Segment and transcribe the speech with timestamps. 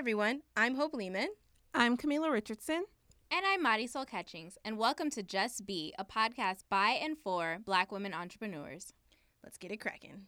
[0.00, 0.40] everyone.
[0.56, 1.28] I'm Hope Lehman.
[1.74, 2.86] I'm Kamilah Richardson.
[3.30, 7.92] And I'm Marisol Catchings, and welcome to Just Be, a podcast by and for Black
[7.92, 8.94] women entrepreneurs.
[9.44, 10.22] Let's get it cracking.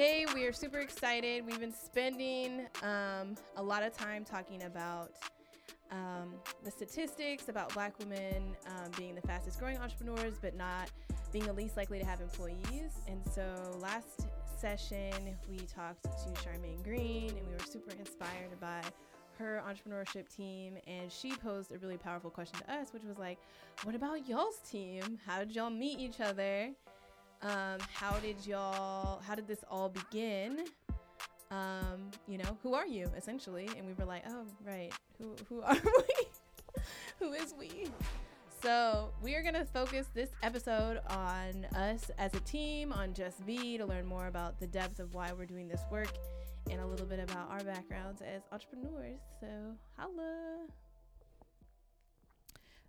[0.00, 1.44] Today we are super excited.
[1.44, 5.10] We've been spending um, a lot of time talking about
[5.90, 10.90] um, the statistics about black women um, being the fastest growing entrepreneurs, but not
[11.32, 12.92] being the least likely to have employees.
[13.08, 14.26] And so last
[14.58, 18.80] session, we talked to Charmaine Green, and we were super inspired by
[19.38, 20.78] her entrepreneurship team.
[20.86, 23.36] And she posed a really powerful question to us, which was like,
[23.84, 25.18] What about y'all's team?
[25.26, 26.70] How did y'all meet each other?
[27.42, 30.64] Um, how did y'all, how did this all begin?
[31.50, 33.68] um, you know, who are you essentially?
[33.76, 36.82] And we were like, oh, right, who who are we?
[37.18, 37.86] who is we?
[38.62, 43.78] So we are gonna focus this episode on us as a team, on Just Be,
[43.78, 46.12] to learn more about the depth of why we're doing this work,
[46.70, 49.20] and a little bit about our backgrounds as entrepreneurs.
[49.40, 49.46] So
[49.96, 50.66] holla.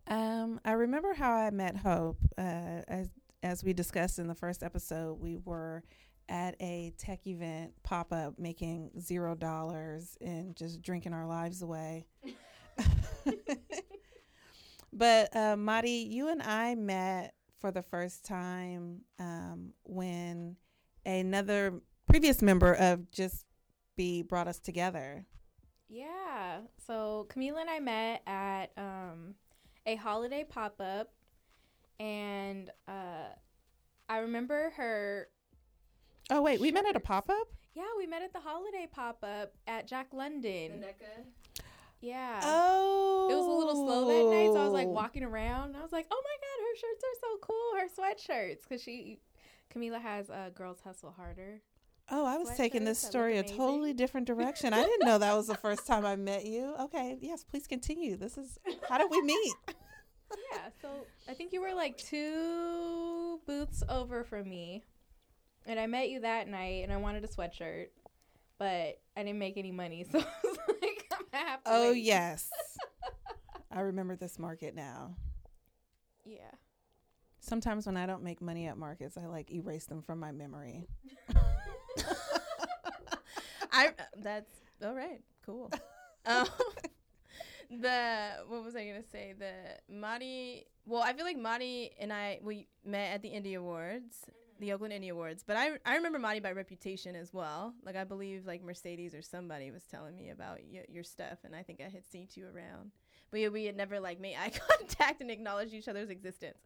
[0.07, 2.17] Um, I remember how I met Hope.
[2.37, 3.09] Uh, as
[3.43, 5.83] as we discussed in the first episode, we were
[6.29, 12.05] at a tech event pop up making zero dollars and just drinking our lives away.
[14.93, 20.55] but uh, Mari, you and I met for the first time um, when
[21.05, 23.45] another previous member of Just
[23.95, 25.25] Be brought us together.
[25.89, 26.61] Yeah.
[26.87, 29.35] So Kamilah and I met at um,
[29.85, 31.11] a holiday pop up,
[31.99, 33.29] and uh,
[34.09, 35.27] I remember her
[36.31, 37.47] Oh wait, we met at a pop up.
[37.73, 40.85] Yeah, we met at the holiday pop up at Jack London.
[41.99, 42.39] Yeah.
[42.43, 43.27] Oh.
[43.29, 45.69] It was a little slow that night, so I was like walking around.
[45.69, 47.79] And I was like, "Oh my god, her shirts are so cool!
[47.79, 49.19] Her sweatshirts!" Because she,
[49.73, 51.61] Kamilah has a uh, "Girls Hustle Harder."
[52.09, 54.73] Oh, I was taking this story a totally different direction.
[54.73, 56.73] I didn't know that was the first time I met you.
[56.79, 58.17] Okay, yes, please continue.
[58.17, 58.57] This is
[58.89, 59.53] how did we meet?
[60.51, 60.69] Yeah.
[60.81, 60.89] So
[61.29, 64.83] I think you were like two booths over from me,
[65.65, 67.87] and I met you that night, and I wanted a sweatshirt,
[68.57, 71.91] but I didn't make any money, so I was like, I'm gonna have to Oh
[71.91, 72.03] wait.
[72.03, 72.49] yes,
[73.71, 75.15] I remember this market now.
[76.25, 76.51] Yeah.
[77.39, 80.87] Sometimes when I don't make money at markets, I like erase them from my memory.
[83.71, 84.51] I that's
[84.83, 85.21] all right.
[85.45, 85.71] Cool.
[86.25, 86.45] um,
[87.81, 89.33] the what was I gonna say?
[89.37, 89.51] The
[89.93, 90.65] Mari.
[90.85, 94.25] Well, I feel like Mari and I we met at the Indie Awards,
[94.59, 94.75] the mm-hmm.
[94.75, 95.43] Oakland Indie Awards.
[95.45, 97.73] But I I remember Mari by reputation as well.
[97.83, 101.55] Like I believe like Mercedes or somebody was telling me about y- your stuff, and
[101.55, 102.91] I think I had seen you around.
[103.31, 106.57] But yeah, we had never like made eye contact and acknowledged each other's existence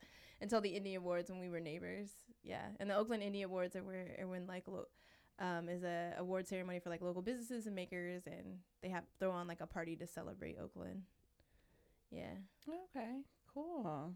[0.42, 2.10] until the Indie Awards when we were neighbors.
[2.44, 4.88] Yeah, and the Oakland Indie Awards are where are when like lo-
[5.40, 9.32] um, is a award ceremony for like local businesses and makers, and they have throw
[9.32, 11.04] on like a party to celebrate Oakland.
[12.12, 12.36] Yeah,
[12.68, 13.22] Okay,
[13.54, 14.14] cool.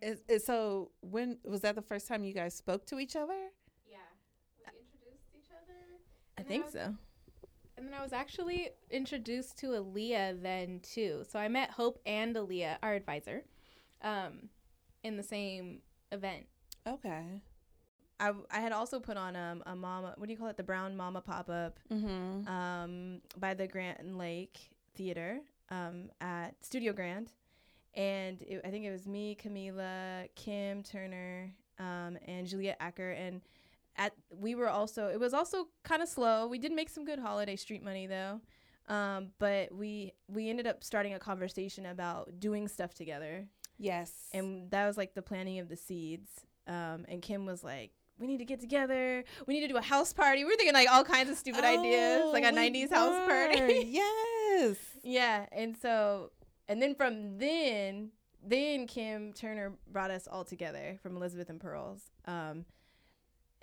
[0.00, 3.50] Is, is so when was that the first time you guys spoke to each other?
[3.88, 3.96] Yeah.
[4.66, 5.78] We introduced each other.
[6.36, 6.94] I And then think was- so.
[7.78, 11.24] And then I was actually introduced to Aylah then too.
[11.28, 13.44] So I met Hope and Aylah, our advisor,
[14.02, 14.50] um,
[15.02, 15.80] in the same
[16.12, 16.46] event.
[16.86, 17.40] Okay.
[18.22, 20.14] I, I had also put on um, a mama.
[20.16, 20.56] What do you call it?
[20.56, 22.46] The Brown Mama pop up Mm-hmm.
[22.48, 24.58] um, by the Grand Lake
[24.94, 25.40] Theater
[25.70, 27.32] um, at Studio Grand,
[27.94, 33.40] and it, I think it was me, Kamilah, Kim Turner, um, and Juliette Acker, and
[33.96, 36.46] at we were also it was also kind of slow.
[36.46, 38.40] We did make some good holiday street money though,
[38.88, 43.46] um, but we we ended up starting a conversation about doing stuff together,
[43.78, 44.12] yes.
[44.32, 46.30] and that was like the planting of the seeds.
[46.68, 47.90] Um, and Kim was like.
[48.18, 49.24] We need to get together.
[49.46, 50.44] We need to do a house party.
[50.44, 53.28] We were thinking like all kinds of stupid ideas, like a Oh, we '90s house
[53.28, 53.84] party.
[53.90, 54.76] yes.
[55.02, 56.30] Yeah, and so
[56.68, 58.10] and then from then
[58.44, 62.10] then Kim Turner brought us all together from Elizabeth and Pearls.
[62.26, 62.64] Um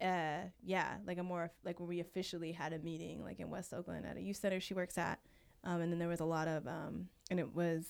[0.02, 3.74] uh yeah, like a more like where we officially had a meeting like in West
[3.74, 5.20] Oakland at a youth center she works at.
[5.64, 7.86] Um and then there was a lot of um and it was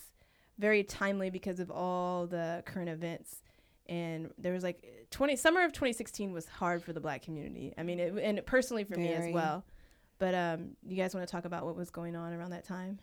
[0.58, 3.42] very timely because of all the current events
[3.90, 7.74] and there was like 20 summer of 2016 was hard for the black community.
[7.78, 9.66] I mean, it, and personally for me as well.
[10.20, 13.00] But um, you guys want to talk about what was going on around that time?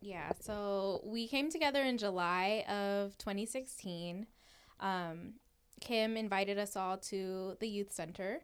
[0.00, 4.26] Yeah, so we came together in July of 2016.
[4.80, 5.34] Um,
[5.80, 8.40] Kim invited us all to the youth center,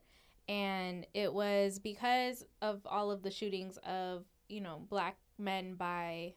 [0.49, 6.35] and it was because of all of the shootings of you know black men by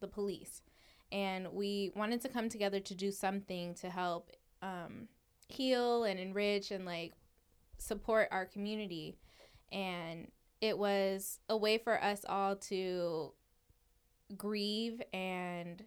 [0.00, 0.62] the police,
[1.14, 4.32] and we wanted to come together to do something to help
[4.62, 5.08] um,
[5.48, 7.14] heal and enrich and like
[7.78, 9.16] support our community,
[9.72, 10.30] and
[10.60, 13.32] it was a way for us all to
[14.36, 15.84] grieve and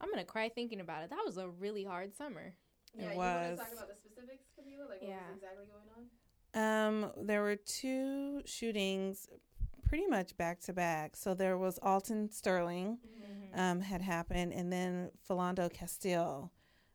[0.00, 1.10] I'm gonna cry thinking about it.
[1.10, 2.54] That was a really hard summer.
[2.94, 3.58] Yeah, It you wanna was.
[3.60, 4.88] talk about the specifics, Kamilah?
[4.88, 5.28] Like, what Yeah.
[5.28, 6.10] was exactly going on?
[6.54, 9.28] Um, there were two shootings
[9.92, 11.14] pretty much back to back.
[11.14, 12.96] So there was Alton Sterling
[13.54, 16.50] um, had happened, and then Philando Castile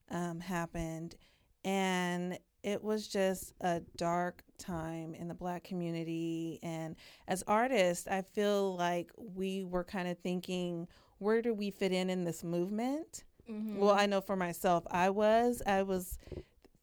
[0.09, 1.15] um, happened.
[1.63, 6.59] And it was just a dark time in the black community.
[6.63, 6.95] And
[7.27, 10.88] as artists, I feel like we were kind of thinking,
[11.19, 13.25] where do we fit in in this movement?
[13.47, 13.77] Mm-hmm.
[13.77, 15.61] Well, I know for myself, I was.
[15.67, 16.17] I was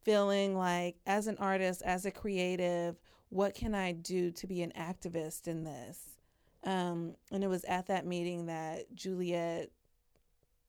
[0.05, 3.01] feeling like, as an artist, as a creative,
[3.35, 5.99] what can I do to be an activist in this?
[6.63, 9.71] Um, and it was at that meeting that Juliette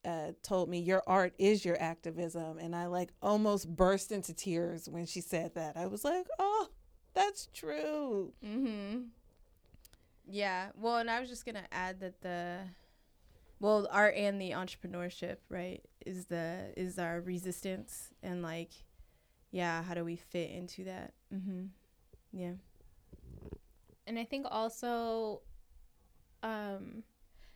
[0.03, 2.57] uh, told me, Your art is your activism.
[2.57, 5.77] And I like almost burst into tears when she said that.
[5.77, 6.69] I was like, Oh,
[7.13, 8.33] that's true.
[8.43, 9.01] Mm-hmm.
[10.27, 10.69] Yeah.
[10.75, 12.61] Well, and I was just gonna add that the,
[13.59, 18.71] well, art and the entrepreneurship, right, is the is our resistance and like,
[19.51, 21.13] yeah, how do we fit into that?
[21.31, 21.65] Mm-hmm.
[22.35, 22.55] Yeah.
[24.07, 25.41] And I think also
[26.43, 27.03] um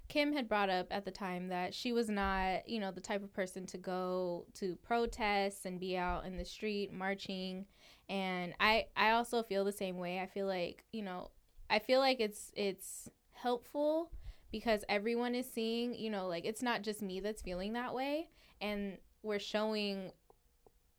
[0.08, 3.24] Kim had brought up at the time that she was not, you know, the type
[3.24, 7.66] of person to go to protests and be out in the street marching.
[8.10, 10.20] And I I also feel the same way.
[10.20, 11.32] I feel like, you know,
[11.70, 14.12] I feel like it's it's helpful
[14.52, 18.30] because everyone is seeing, you know, like it's not just me that's feeling that way
[18.62, 20.12] and we're showing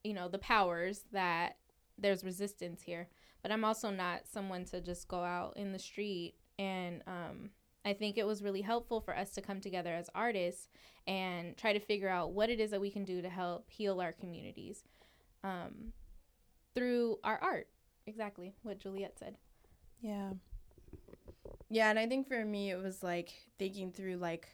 [0.05, 1.57] you know, the powers that
[1.99, 3.09] there's resistance here.
[3.43, 7.51] But I'm also not someone to just go out in the street and um
[7.85, 10.69] I think it was really helpful for us to come together as artists
[11.07, 14.01] and try to figure out what it is that we can do to help heal
[14.01, 14.85] our communities
[15.43, 15.93] um,
[16.75, 17.69] through our art.
[18.07, 19.37] Exactly what Juliette said.
[20.03, 20.33] Yeah.
[21.71, 24.49] Yeah, and I think for me it was like thinking through like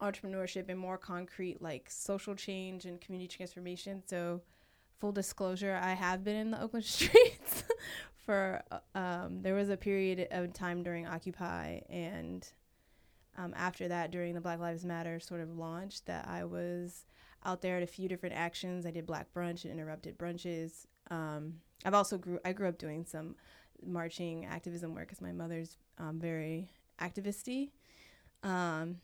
[0.00, 4.02] entrepreneurship and more concrete like social change and community transformation.
[4.06, 4.40] So,
[4.98, 7.64] full disclosure, I have been in the Oakland streets
[8.24, 12.48] for uh, um there was a period of time during Occupy and
[13.36, 17.04] um, after that during the Black Lives Matter sort of launch that I was
[17.44, 18.86] out there at a few different actions.
[18.86, 20.86] I did Black Brunch and interrupted brunches.
[21.10, 21.54] Um,
[21.84, 23.36] I've also grew I grew up doing some
[23.84, 26.70] marching activism work because my mother's um, very
[27.00, 27.70] activisty.
[28.42, 28.98] Um,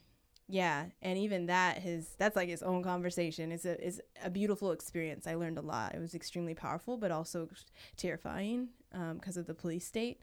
[0.49, 3.53] yeah, and even that his that's like his own conversation.
[3.53, 5.27] It's a it's a beautiful experience.
[5.27, 5.95] I learned a lot.
[5.95, 7.49] It was extremely powerful, but also
[7.97, 8.69] terrifying
[9.15, 10.23] because of the police state.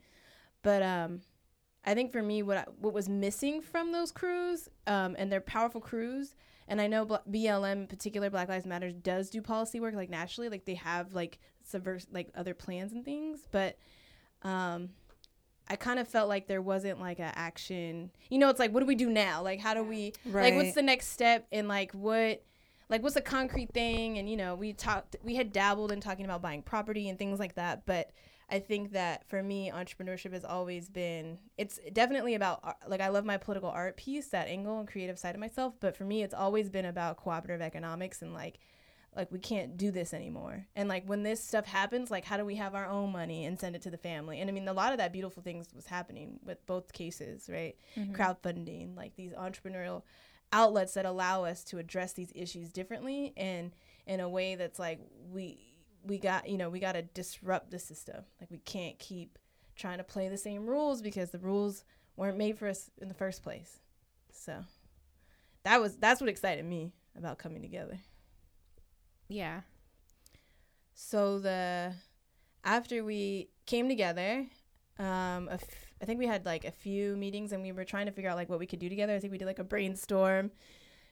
[0.63, 1.21] But um,
[1.85, 5.41] I think for me, what I, what was missing from those crews, um, and they're
[5.41, 6.33] powerful crews,
[6.67, 10.49] and I know BLM in particular, Black Lives Matter, does do policy work like nationally,
[10.49, 13.77] like they have like subvert like other plans and things, but
[14.41, 14.89] um,
[15.69, 18.11] I kind of felt like there wasn't like an action.
[18.29, 19.41] You know, it's like what do we do now?
[19.41, 20.45] Like how do we Right.
[20.45, 22.43] like what's the next step and like what
[22.89, 26.25] like what's a concrete thing and you know we talked we had dabbled in talking
[26.25, 28.11] about buying property and things like that but
[28.49, 33.25] i think that for me entrepreneurship has always been it's definitely about like i love
[33.25, 36.33] my political art piece that angle and creative side of myself but for me it's
[36.33, 38.59] always been about cooperative economics and like
[39.15, 40.65] like we can't do this anymore.
[40.75, 43.59] And like when this stuff happens like how do we have our own money and
[43.59, 44.41] send it to the family?
[44.41, 47.75] And i mean a lot of that beautiful things was happening with both cases right?
[47.95, 48.15] Mm-hmm.
[48.15, 50.03] Crowdfunding like these entrepreneurial
[50.51, 53.71] outlets that allow us to address these issues differently and
[54.05, 54.99] in a way that's like
[55.31, 55.59] we
[56.03, 58.23] we got you know we got to disrupt the system.
[58.39, 59.39] Like we can't keep
[59.75, 61.83] trying to play the same rules because the rules
[62.15, 63.79] weren't made for us in the first place.
[64.31, 64.63] So
[65.63, 67.97] that was that's what excited me about coming together
[69.27, 69.61] Yeah.
[70.93, 71.93] so the
[72.63, 74.45] after we came together
[74.99, 75.63] um f-
[76.01, 78.37] i think we had like a few meetings and we were trying to figure out
[78.37, 79.13] like what we could do together.
[79.15, 80.51] I think we did like a brainstorm.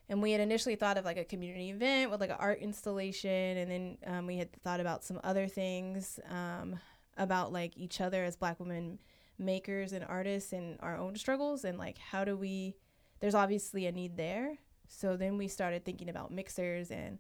[0.10, 3.58] And we had initially thought of like a community event with like an art installation.
[3.58, 6.80] And then um, we had thought about some other things um,
[7.18, 9.00] about like each other as black women
[9.40, 12.76] makers and artists and our own struggles and like how do we
[13.22, 14.58] there's obviously a need there.
[14.90, 17.20] So then we started thinking about mixers and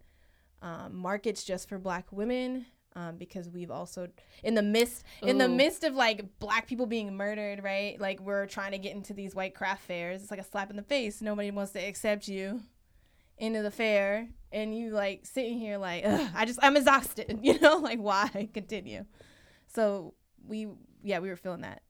[0.63, 2.65] um, markets just for black women
[2.95, 4.07] um, because we've also
[4.43, 7.99] in the midst in the midst of like black people being murdered right?
[7.99, 10.21] Like we're trying to get into these white craft fairs.
[10.21, 11.21] It's like a slap in the face.
[11.21, 12.61] Nobody wants to accept you
[13.37, 17.59] into the fair and you like sitting here like Ugh, I just I'm exhausted, you
[17.59, 18.49] know, like why?
[18.53, 19.05] Continue?
[19.67, 20.13] So
[20.47, 20.69] we
[21.03, 21.81] yeah, we were feeling that.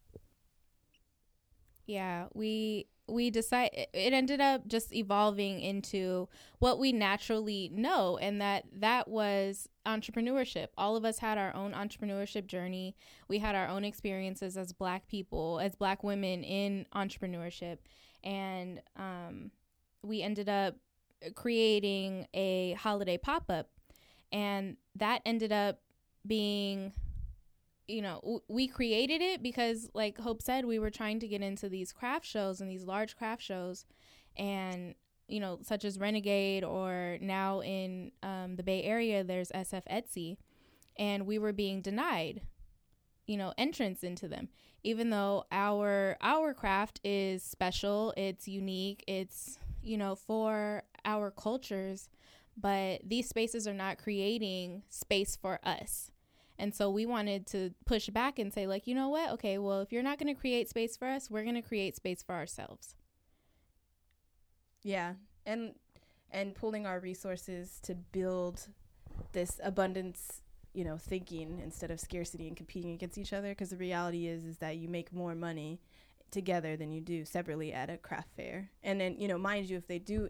[1.86, 6.30] Yeah, we we decide it ended up just evolving into
[6.60, 10.68] what we naturally know and that that was entrepreneurship.
[10.78, 12.96] All of us had our own entrepreneurship journey.
[13.28, 17.80] We had our own experiences as black people as black women in entrepreneurship.
[18.24, 19.52] And um,
[20.02, 20.76] we ended up
[21.36, 23.70] creating a holiday pop-up.
[24.32, 25.80] And that ended up
[26.26, 26.94] being
[27.88, 31.42] you know, w- we created it because, like Hope said, we were trying to get
[31.42, 33.86] into these craft shows and these large craft shows,
[34.38, 34.96] and
[35.28, 40.38] you know, such as Renegade or now in um, the Bay Area, there's SF Etsy,
[40.98, 42.42] and we were being denied,
[43.26, 44.50] you know, entrance into them,
[44.84, 52.10] even though our our craft is special, it's unique, it's you know for our cultures,
[52.56, 56.12] but these spaces are not creating space for us
[56.64, 59.32] and so we wanted to push back and say, like, you know what?
[59.32, 61.98] Okay, well, if you're not going to create space for us, we're going to create
[61.98, 62.96] space for ourselves.
[64.82, 65.16] Yeah.
[65.46, 65.74] And
[66.32, 68.70] and pulling our resources to build
[69.34, 70.42] this abundance,
[70.74, 74.46] you know, thinking instead of scarcity and competing against each other because the reality is
[74.46, 75.82] is that you make more money
[76.32, 78.70] together than you do separately at a craft fair.
[78.82, 80.30] And then, you know, mind you, if they do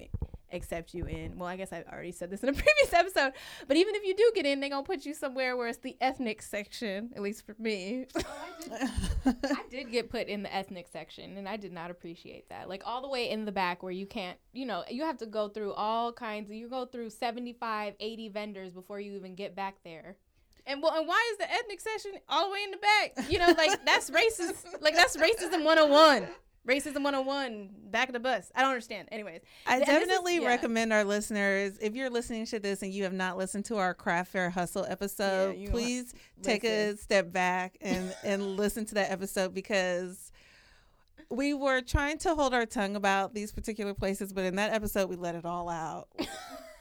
[0.54, 1.38] accept you in.
[1.38, 3.34] Well, I guess I already said this in a previous episode,
[3.68, 5.98] but even if you do get in, they're gonna put you somewhere where it's the
[6.00, 8.06] ethnic section, at least for me.
[8.16, 8.22] Oh,
[8.72, 12.50] I, did, I did get put in the ethnic section, and I did not appreciate
[12.50, 12.70] that.
[12.70, 15.26] Like all the way in the back where you can't, you know, you have to
[15.26, 16.50] go through all kinds.
[16.50, 20.18] Of, you go through 75, 80 vendors before you even get back there.
[20.66, 23.30] And well, and why is the ethnic section all the way in the back?
[23.30, 24.82] You know, like that's racist.
[24.82, 26.28] Like that's racism 101.
[26.68, 28.50] Racism 101, back of the bus.
[28.56, 29.10] I don't understand.
[29.12, 30.48] Anyways, I definitely is, yeah.
[30.48, 33.94] recommend our listeners, if you're listening to this and you have not listened to our
[33.94, 39.12] craft fair hustle episode, yeah, please take a step back and, and listen to that
[39.12, 40.32] episode because
[41.30, 45.10] we were trying to hold our tongue about these particular places, but in that episode,
[45.10, 46.08] we let it all out.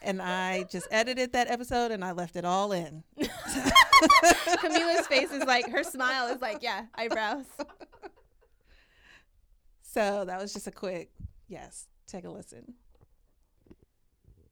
[0.02, 3.02] and I just edited that episode and I left it all in.
[3.18, 7.46] Kamilah's face is like, her smile is like, yeah, eyebrows.
[9.92, 11.11] So that was just a quick
[11.49, 11.87] yes.
[12.06, 12.72] Take a listen.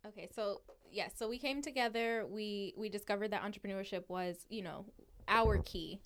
[0.06, 0.60] Okay, so
[0.92, 2.26] yeah, so we came together.
[2.28, 4.84] We we discovered that entrepreneurship was you know
[5.28, 6.02] our key,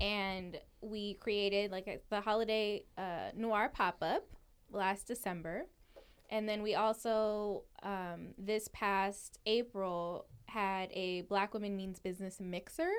[0.00, 4.24] and we created like a, the holiday uh, noir pop up
[4.72, 5.66] last December,
[6.30, 12.90] and then we also um, this past April had a Black Women Means Business mixer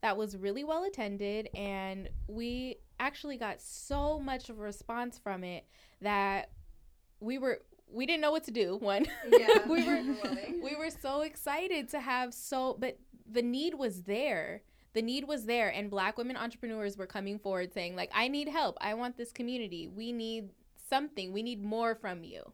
[0.00, 5.44] that was really well attended and we actually got so much of a response from
[5.44, 5.64] it
[6.00, 6.50] that
[7.20, 7.60] we were
[7.92, 9.06] we didn't know what to do one.
[9.28, 9.58] Yeah.
[9.68, 10.02] We were
[10.62, 12.98] we were so excited to have so but
[13.30, 14.62] the need was there.
[14.94, 18.48] The need was there and black women entrepreneurs were coming forward saying like i need
[18.48, 18.76] help.
[18.80, 19.88] I want this community.
[19.88, 20.50] We need
[20.88, 21.32] something.
[21.32, 22.52] We need more from you.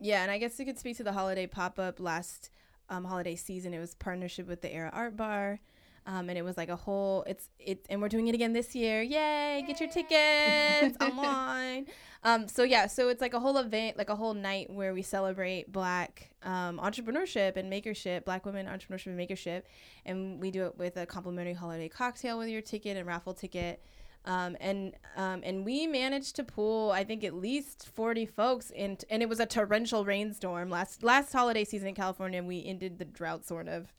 [0.00, 2.50] Yeah and i guess you could speak to the holiday pop-up last
[2.88, 3.72] um, holiday season.
[3.74, 5.60] It was partnership with the Era Art Bar.
[6.06, 8.74] Um, and it was like a whole it's it and we're doing it again this
[8.74, 9.02] year.
[9.02, 9.64] Yay, yay.
[9.66, 10.96] get your tickets.
[11.00, 11.86] Online
[12.24, 15.02] um, so yeah so it's like a whole event like a whole night where we
[15.02, 19.62] celebrate black um, entrepreneurship and makership black women entrepreneurship and makership.
[20.04, 23.82] And we do it with a complimentary holiday cocktail with your ticket and raffle ticket.
[24.26, 28.96] Um, and um, and we managed to pull I think at least 40 folks in
[29.10, 30.70] and it was a torrential rainstorm.
[30.70, 33.92] Last last holiday season in California and we ended the drought sort of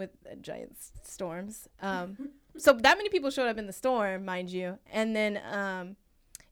[0.00, 0.10] with
[0.42, 1.68] giant storms.
[1.80, 4.78] Um, so that many people showed up in the storm mind you.
[4.90, 5.96] And then um,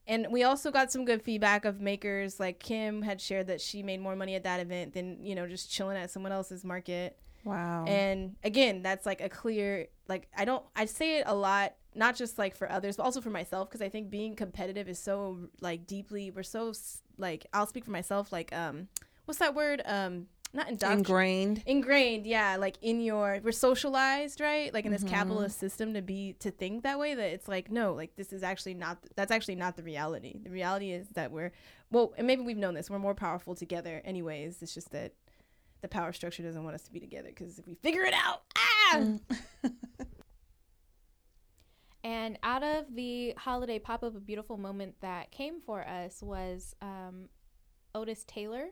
[0.07, 3.83] and we also got some good feedback of makers like Kim had shared that she
[3.83, 7.17] made more money at that event than you know just chilling at someone else's market.
[7.43, 7.85] Wow.
[7.85, 12.15] And again that's like a clear like I don't I say it a lot not
[12.15, 15.49] just like for others but also for myself because i think being competitive is so
[15.59, 16.71] like deeply we're so
[17.17, 18.87] like i'll speak for myself like um
[19.29, 19.83] what's that word?
[19.85, 21.61] Um not ingrained.
[21.65, 24.73] Ingrained yeah like in your we're socialized right?
[24.73, 25.13] Like in this mm-hmm.
[25.13, 28.43] capitalist system to be to think that way that it's like no like this is
[28.43, 30.39] actually not that's actually not the reality.
[30.41, 31.51] The reality is that we're
[31.91, 34.61] well and maybe we've known this we're more powerful together anyways.
[34.61, 35.13] It's just that
[35.81, 38.41] the power structure doesn't want us to be together because if we figure it out
[38.57, 38.95] ah!
[38.95, 39.19] Mm.
[42.03, 46.73] And out of the holiday pop up, a beautiful moment that came for us was
[46.81, 47.27] um,
[47.93, 48.69] Otis Taylor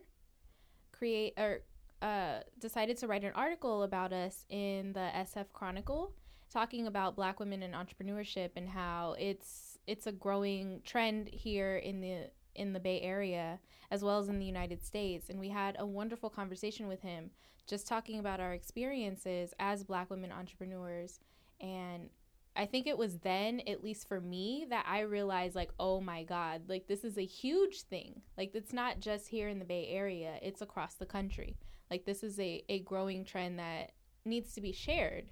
[0.92, 1.60] create or
[2.02, 6.12] uh, decided to write an article about us in the SF Chronicle,
[6.52, 12.00] talking about Black women and entrepreneurship and how it's it's a growing trend here in
[12.00, 13.58] the in the Bay Area
[13.90, 15.30] as well as in the United States.
[15.30, 17.30] And we had a wonderful conversation with him,
[17.66, 21.20] just talking about our experiences as Black women entrepreneurs.
[21.60, 22.10] And
[22.54, 26.24] I think it was then, at least for me, that I realized, like, oh my
[26.24, 28.20] God, like, this is a huge thing.
[28.36, 31.56] Like, it's not just here in the Bay Area, it's across the country.
[31.90, 33.92] Like, this is a, a growing trend that
[34.24, 35.30] needs to be shared.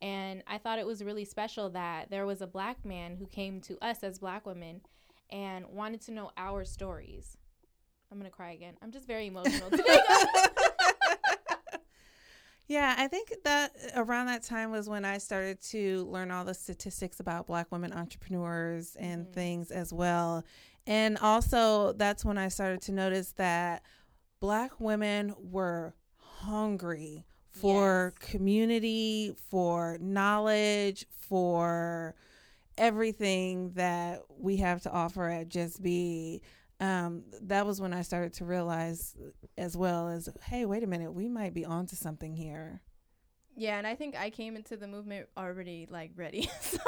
[0.00, 3.60] And I thought it was really special that there was a black man who came
[3.62, 4.80] to us as black women
[5.30, 7.36] and wanted to know our stories.
[8.10, 8.74] I'm going to cry again.
[8.80, 9.98] I'm just very emotional today.
[12.70, 16.52] Yeah, I think that around that time was when I started to learn all the
[16.52, 19.32] statistics about Black women entrepreneurs and Mhm.
[19.32, 20.44] things as well.
[20.86, 23.82] And also, that's when I started to notice that
[24.38, 25.94] Black women were
[26.38, 28.30] hungry for Yes.
[28.30, 32.14] community, for knowledge, for
[32.76, 36.40] everything that we have to offer at Just Be.
[36.80, 39.16] Um, that was when I started to realize,
[39.56, 42.80] as well as, hey, wait a minute, we might be onto something here.
[43.56, 46.48] Yeah, and I think I came into the movement already like ready.
[46.60, 46.78] so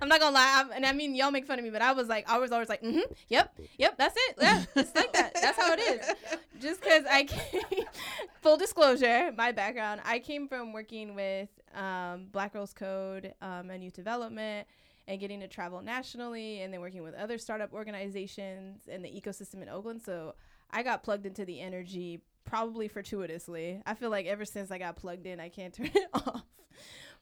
[0.00, 1.92] I'm not gonna lie, I'm, and I mean y'all make fun of me, but I
[1.92, 5.34] was like, I was always like, mm-hmm, yep, yep, that's it, yeah, it's like that.
[5.34, 6.40] That's how it is.
[6.60, 7.62] Just because I came,
[8.40, 13.82] full disclosure, my background, I came from working with um, Black Girls Code um, and
[13.82, 14.66] youth development.
[15.08, 19.62] And getting to travel nationally, and then working with other startup organizations and the ecosystem
[19.62, 20.02] in Oakland.
[20.04, 20.34] So
[20.72, 23.82] I got plugged into the energy probably fortuitously.
[23.84, 26.44] I feel like ever since I got plugged in, I can't turn it off.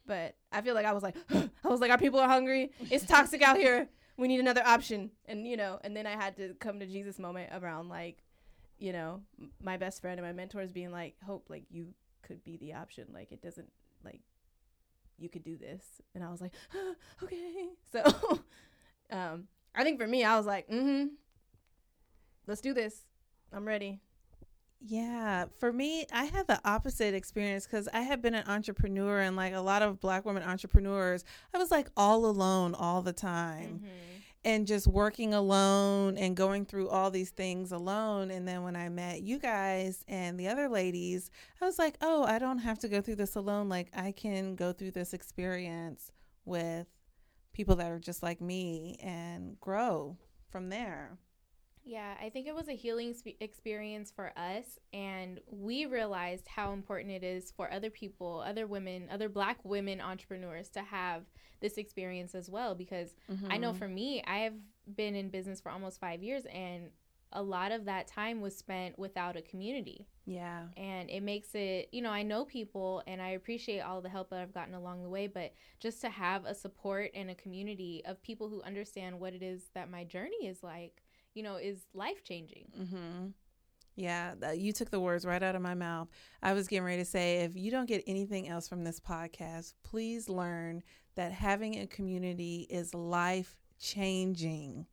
[0.07, 2.73] But I feel like I was like, I was like, our people are hungry.
[2.91, 3.89] It's toxic out here.
[4.17, 5.11] We need another option.
[5.27, 8.23] And you know, and then I had to come to Jesus moment around like,
[8.79, 9.23] you know,
[9.63, 11.89] my best friend and my mentors being like, Hope, like you
[12.23, 13.07] could be the option.
[13.13, 13.71] Like it doesn't
[14.05, 14.21] like
[15.19, 15.83] you could do this.
[16.15, 16.53] And I was like,
[17.23, 17.69] okay.
[17.93, 18.41] So,
[19.11, 19.45] um,
[19.75, 21.07] I think for me, I was like, mm-hmm.
[22.47, 23.05] Let's do this.
[23.53, 24.01] I'm ready.
[24.87, 29.35] Yeah, for me, I had the opposite experience because I had been an entrepreneur and
[29.35, 31.25] like a lot of black women entrepreneurs,
[31.55, 33.89] I was like all alone all the time Mhm.
[34.45, 38.31] and just working alone and going through all these things alone.
[38.31, 41.31] And then when I met you guys and the other ladies,
[41.63, 43.71] I was like, oh, I don't have to go through this alone.
[43.71, 46.13] Like I can go through this experience
[46.45, 46.89] with
[47.55, 50.19] people that are just like me and grow
[50.51, 51.17] from there.
[51.85, 56.73] Yeah, I think it was a healing spe- experience for us, and we realized how
[56.73, 61.25] important it is for other people, other women, other black women entrepreneurs to have
[61.61, 62.75] this experience as well.
[62.75, 63.15] Because
[63.49, 63.79] I know mm-hmm.
[63.79, 64.55] for me, I have
[64.97, 66.91] been in business for almost five years, and
[67.35, 70.07] a lot of that time was spent without a community.
[70.25, 70.63] Yeah.
[70.77, 74.31] And it makes it, you know, I know people and I appreciate all the help
[74.31, 78.03] that I've gotten along the way, but just to have a support and a community
[78.07, 81.03] of people who understand what it is that my journey is like,
[81.35, 82.67] you know, is life changing.
[82.79, 83.27] Mm-hmm.
[83.97, 86.09] Yeah, you took the words right out of my mouth.
[86.43, 89.75] I was getting ready to say if you don't get anything else from this podcast,
[89.85, 90.83] please learn
[91.15, 94.87] that having a community is life changing.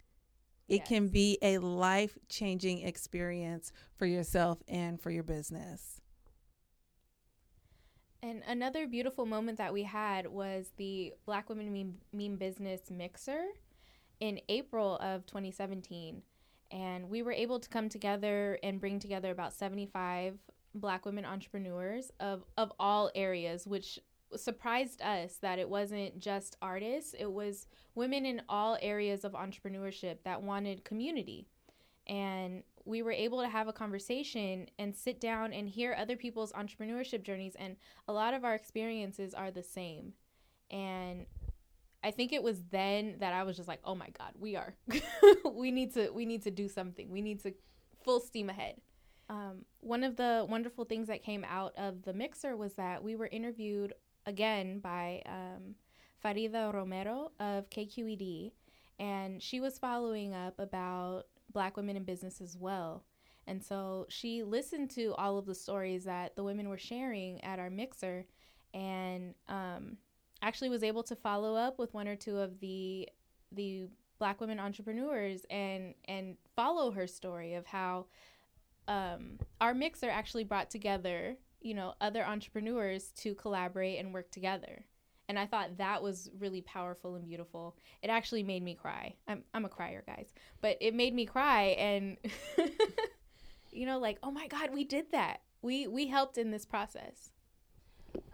[0.67, 5.99] It can be a life changing experience for yourself and for your business.
[8.23, 13.45] And another beautiful moment that we had was the Black Women Mean, mean Business Mixer
[14.19, 16.21] in April of 2017.
[16.71, 20.37] And we were able to come together and bring together about 75
[20.73, 23.99] Black women entrepreneurs of, of all areas, which
[24.37, 30.17] surprised us that it wasn't just artists, it was women in all areas of entrepreneurship
[30.23, 31.47] that wanted community.
[32.07, 36.51] And we were able to have a conversation and sit down and hear other people's
[36.53, 37.55] entrepreneurship journeys.
[37.55, 37.75] And
[38.07, 40.13] a lot of our experiences are the same.
[40.69, 41.25] And
[42.03, 44.75] I think it was then that I was just like, "Oh my God, we are,
[45.53, 47.09] we need to, we need to do something.
[47.09, 47.53] We need to
[48.03, 48.81] full steam ahead."
[49.29, 53.15] Um, one of the wonderful things that came out of the mixer was that we
[53.15, 53.93] were interviewed
[54.25, 55.75] again by um,
[56.23, 58.51] Farida Romero of KQED,
[58.99, 63.05] and she was following up about Black women in business as well.
[63.47, 67.59] And so she listened to all of the stories that the women were sharing at
[67.59, 68.25] our mixer,
[68.73, 69.97] and um,
[70.41, 73.07] actually was able to follow up with one or two of the
[73.51, 73.87] the
[74.19, 78.05] Black women entrepreneurs and and follow her story of how
[78.87, 84.85] um, our mixer actually brought together you know other entrepreneurs to collaborate and work together.
[85.29, 87.77] And i thought that was really powerful and beautiful.
[88.01, 89.15] It actually made me cry.
[89.27, 90.33] I'm, I'm a crier guys.
[90.59, 92.17] But it made me cry and
[93.71, 95.41] you know like oh my god we did that.
[95.61, 97.31] We we helped in this process.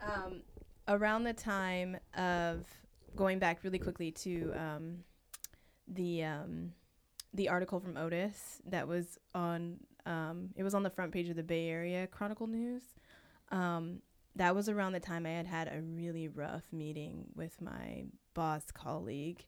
[0.02, 0.42] Um,
[0.88, 2.66] around the time of
[3.14, 4.98] going back really quickly to um,
[5.86, 6.72] the um,
[7.34, 11.36] the article from Otis that was on um, it was on the front page of
[11.36, 12.82] the Bay Area Chronicle News.
[13.50, 14.00] Um,
[14.36, 18.70] that was around the time I had had a really rough meeting with my boss
[18.70, 19.44] colleague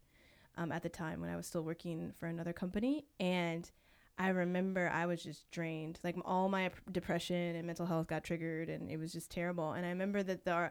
[0.57, 3.05] um, at the time when I was still working for another company.
[3.21, 3.71] And
[4.19, 5.99] I remember I was just drained.
[6.03, 9.73] Like all my depression and mental health got triggered, and it was just terrible.
[9.73, 10.71] And I remember that the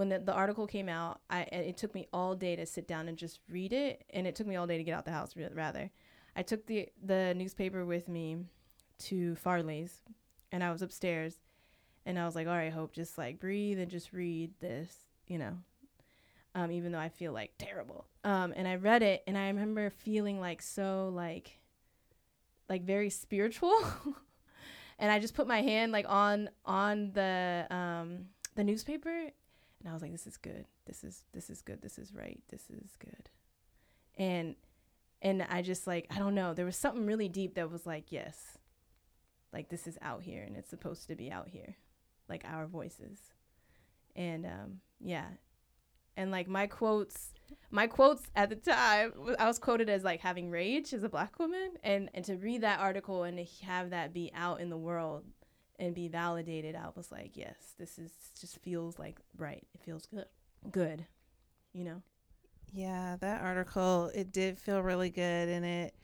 [0.00, 3.06] when the, the article came out, I it took me all day to sit down
[3.06, 5.34] and just read it, and it took me all day to get out the house.
[5.36, 5.90] Rather,
[6.34, 8.38] I took the the newspaper with me
[9.00, 10.00] to Farley's,
[10.52, 11.36] and I was upstairs,
[12.06, 15.36] and I was like, "All right, Hope, just like breathe and just read this," you
[15.36, 15.58] know.
[16.54, 18.06] Um, even though I feel like terrible.
[18.24, 21.60] Um, and I read it, and I remember feeling like so like,
[22.70, 23.84] like very spiritual.
[24.98, 29.30] and I just put my hand like on on the um the newspaper
[29.80, 30.66] and I was like, this is good.
[30.86, 31.80] This is this is good.
[31.82, 32.40] This is right.
[32.50, 33.30] This is good.
[34.16, 34.54] And
[35.22, 36.54] and I just like I don't know.
[36.54, 38.58] There was something really deep that was like, yes,
[39.52, 41.76] like this is out here and it's supposed to be out here,
[42.28, 43.18] like our voices.
[44.14, 45.26] And um, yeah,
[46.16, 47.32] and like my quotes,
[47.70, 51.38] my quotes at the time, I was quoted as like having rage as a black
[51.38, 54.76] woman, and and to read that article and to have that be out in the
[54.76, 55.24] world
[55.80, 59.66] and be validated, I was like, yes, this is just feels like right.
[59.74, 60.26] It feels good.
[60.70, 61.06] Good.
[61.72, 62.02] You know?
[62.72, 65.94] Yeah, that article, it did feel really good and it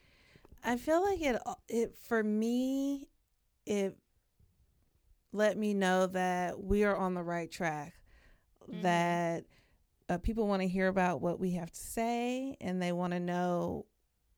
[0.64, 3.08] I feel like it it for me
[3.66, 3.96] it
[5.32, 7.94] let me know that we are on the right track.
[8.68, 8.82] Mm-hmm.
[8.82, 9.44] That
[10.08, 13.20] uh, people want to hear about what we have to say and they want to
[13.20, 13.84] know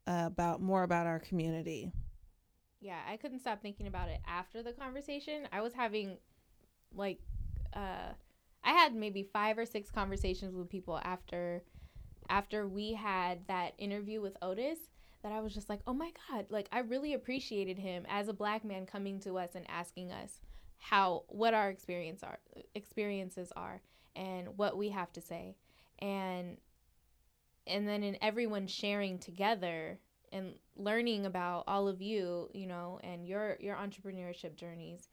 [0.06, 1.92] uh, about more about our community
[2.80, 5.48] yeah, I couldn't stop thinking about it after the conversation.
[5.52, 6.18] I was having
[6.94, 7.20] like
[7.74, 8.12] uh
[8.64, 11.62] I had maybe 5 or 6 conversations with people after
[12.28, 14.78] after we had that interview with Otis
[15.22, 18.32] that I was just like, "Oh my god, like I really appreciated him as a
[18.32, 20.40] black man coming to us and asking us
[20.78, 22.38] how what our experience are
[22.74, 23.80] experiences are
[24.14, 25.56] and what we have to say."
[25.98, 26.58] And
[27.66, 29.98] and then in everyone sharing together
[30.32, 35.08] and learning about all of you, you know, and your your entrepreneurship journeys.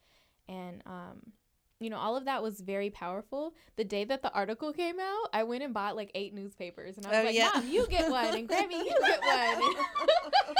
[0.47, 1.33] And um
[1.79, 3.53] you know, all of that was very powerful.
[3.75, 7.05] The day that the article came out, I went and bought like eight newspapers and
[7.05, 7.51] I was oh, like, yeah.
[7.53, 9.75] "Mom, you get one and Grammy, you get one."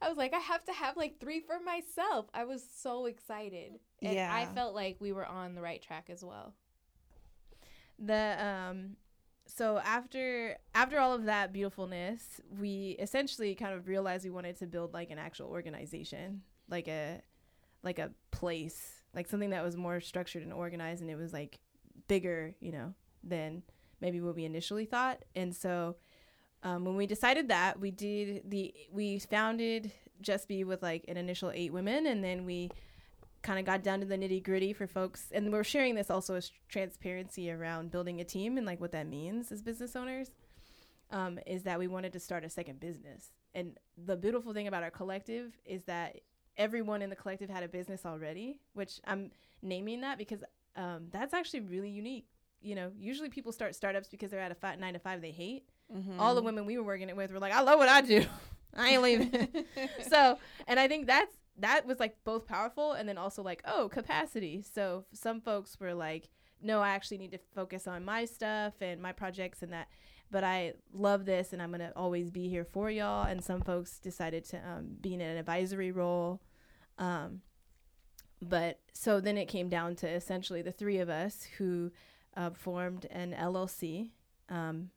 [0.00, 2.26] I was like, I have to have like three for myself.
[2.32, 3.80] I was so excited.
[4.00, 4.32] And yeah.
[4.32, 6.54] I felt like we were on the right track as well.
[7.98, 8.96] The um
[9.48, 14.66] so after after all of that beautifulness, we essentially kind of realized we wanted to
[14.66, 17.22] build like an actual organization, like a
[17.82, 21.58] like a place, like something that was more structured and organized, and it was like
[22.08, 23.62] bigger, you know, than
[24.00, 25.24] maybe what we initially thought.
[25.34, 25.96] And so
[26.62, 31.16] um, when we decided that, we did the we founded Just Be with like an
[31.16, 32.70] initial eight women, and then we
[33.48, 35.28] kind of got down to the nitty gritty for folks.
[35.32, 39.06] And we're sharing this also as transparency around building a team and like what that
[39.06, 40.30] means as business owners.
[41.10, 43.30] Um, is that we wanted to start a second business.
[43.54, 46.20] And the beautiful thing about our collective is that
[46.58, 49.30] everyone in the collective had a business already, which I'm
[49.62, 50.44] naming that because
[50.76, 52.26] um, that's actually really unique.
[52.60, 55.30] You know, usually people start startups because they're at a five, nine to five they
[55.30, 55.64] hate.
[55.90, 56.20] Mm-hmm.
[56.20, 58.26] All the women we were working it with were like, I love what I do.
[58.76, 59.48] I ain't leaving.
[60.10, 63.88] so, and I think that's that was like both powerful and then also like oh
[63.88, 66.28] capacity so some folks were like
[66.62, 69.88] no i actually need to focus on my stuff and my projects and that
[70.30, 73.60] but i love this and i'm going to always be here for y'all and some
[73.60, 76.40] folks decided to um, be in an advisory role
[76.98, 77.42] um,
[78.40, 81.90] but so then it came down to essentially the three of us who
[82.36, 84.10] uh, formed an llc
[84.48, 84.90] um,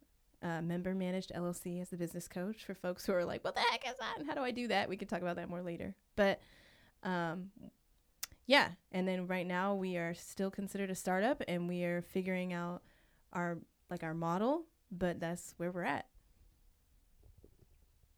[0.43, 3.61] uh, member managed LLC as the business coach for folks who are like, what the
[3.61, 4.15] heck is that?
[4.17, 4.89] And how do I do that?
[4.89, 5.95] We can talk about that more later.
[6.21, 6.39] But
[7.01, 7.49] um,
[8.45, 12.53] yeah, and then right now we are still considered a startup and we are figuring
[12.53, 12.83] out
[13.33, 13.57] our
[13.89, 16.05] like our model, but that's where we're at.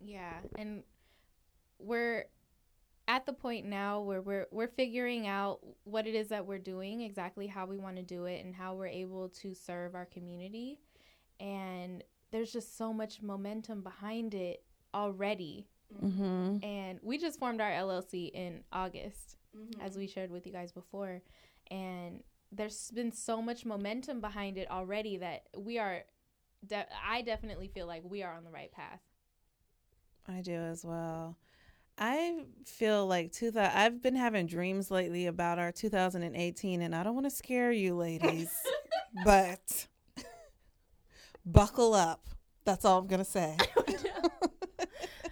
[0.02, 0.84] Yeah, and
[1.80, 2.26] we're
[3.08, 7.00] at the point now where we're we're figuring out what it is that we're doing,
[7.00, 10.78] exactly how we want to do it and how we're able to serve our community.
[11.39, 14.62] And there's just so much momentum behind it
[14.94, 15.68] already.
[16.01, 16.63] Mm-hmm.
[16.63, 19.82] And we just formed our LLC in August, mm-hmm.
[19.82, 21.21] as we shared with you guys before.
[21.69, 26.03] And there's been so much momentum behind it already that we are,
[26.65, 29.01] de- I definitely feel like we are on the right path.
[30.27, 31.38] I do as well.
[31.97, 33.77] I feel like two thousand.
[33.77, 37.95] I've been having dreams lately about our 2018, and I don't want to scare you,
[37.95, 38.51] ladies,
[39.25, 39.88] but
[41.45, 42.27] buckle up.
[42.65, 43.58] That's all I'm gonna say.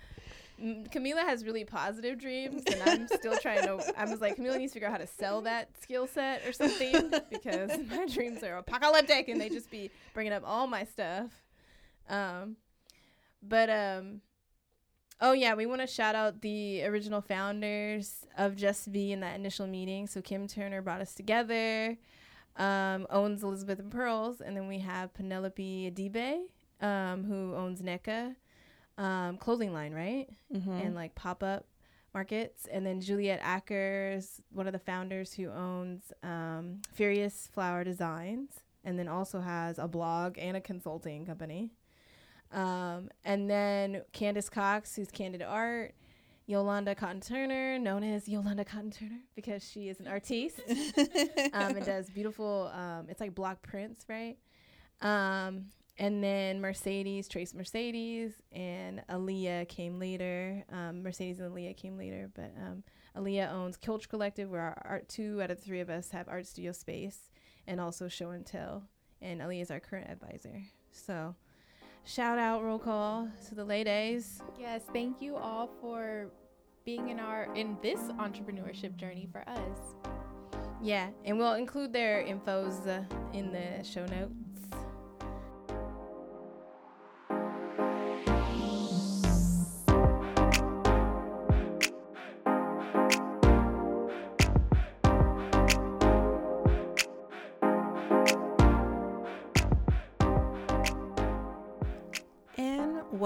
[0.61, 3.99] Kamilah has really positive dreams, and I'm still trying to.
[3.99, 6.53] I was like, Kamilah needs to figure out how to sell that skill set or
[6.53, 11.31] something because my dreams are apocalyptic, and they just be bringing up all my stuff.
[12.09, 12.57] Um,
[13.41, 14.21] but um,
[15.19, 19.35] oh yeah, we want to shout out the original founders of Just Be in that
[19.35, 20.05] initial meeting.
[20.07, 21.97] So Kim Turner brought us together.
[22.57, 26.41] Um, owns Elizabeth and Pearls, and then we have Penelope Adibe,
[26.85, 28.35] um, who owns Nneka
[29.01, 30.27] um, clothing line, right?
[30.53, 30.71] Mm-hmm.
[30.71, 31.65] And like pop up
[32.13, 32.67] markets.
[32.71, 38.97] And then Juliette Ackers, one of the founders who owns um, Furious Flower Designs, and
[38.97, 41.71] then also has a blog and a consulting company.
[42.51, 45.93] Um, and then Candice Cox, who's Candid Art.
[46.47, 50.59] Yolanda Cotton Turner, known as Yolanda Cotton Turner because she is an artiste
[51.53, 54.35] um, and does beautiful, um, it's like block prints, right?
[55.01, 55.67] Um,
[56.01, 60.65] and then Mercedes, Tres Mercedes, and Aylah came later.
[60.73, 62.83] Um, Mercedes and Aylah came later, but um,
[63.15, 66.27] Aylah owns Qulture Collective, where our art two out of the three of us have
[66.27, 67.29] art studio space,
[67.67, 68.81] and also Show and Tell.
[69.21, 70.63] And Aylah is our current advisor.
[70.91, 71.35] So,
[72.03, 74.41] shout out, roll call to the ladies.
[74.59, 76.31] Yes, thank you all for
[76.83, 79.77] being in our in this entrepreneurship journey for us.
[80.81, 84.50] Yeah, and we'll include their infos uh, in the show notes.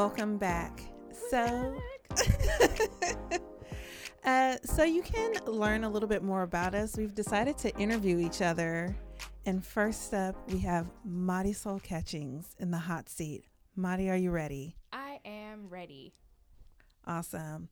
[0.06, 0.84] Welcome back.
[1.32, 1.82] So,
[4.24, 6.96] uh, so you can learn a little bit more about us.
[6.96, 8.96] We've decided to interview each other.
[9.48, 13.46] And first up, we have Marisol Catchings in the hot seat.
[13.76, 14.76] Madi, are you ready?
[14.94, 16.14] I am ready.
[17.08, 17.70] Awesome.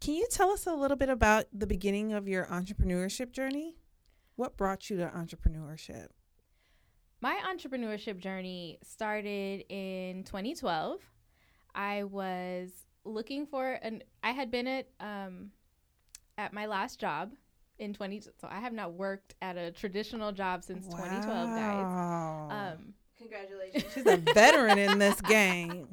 [0.00, 3.74] Can you tell us a little bit about the beginning of your entrepreneurship journey?
[4.36, 6.10] What brought you to entrepreneurship?
[7.20, 11.00] My entrepreneurship journey started in 2012.
[11.74, 12.70] I was
[13.04, 15.50] looking for an I had been at um
[16.38, 17.32] at my last job
[17.78, 21.56] in 20 so I have not worked at a traditional job since 2012 guys.
[21.56, 22.48] Wow.
[22.50, 23.84] Um Congratulations.
[23.94, 25.88] She's a veteran in this game.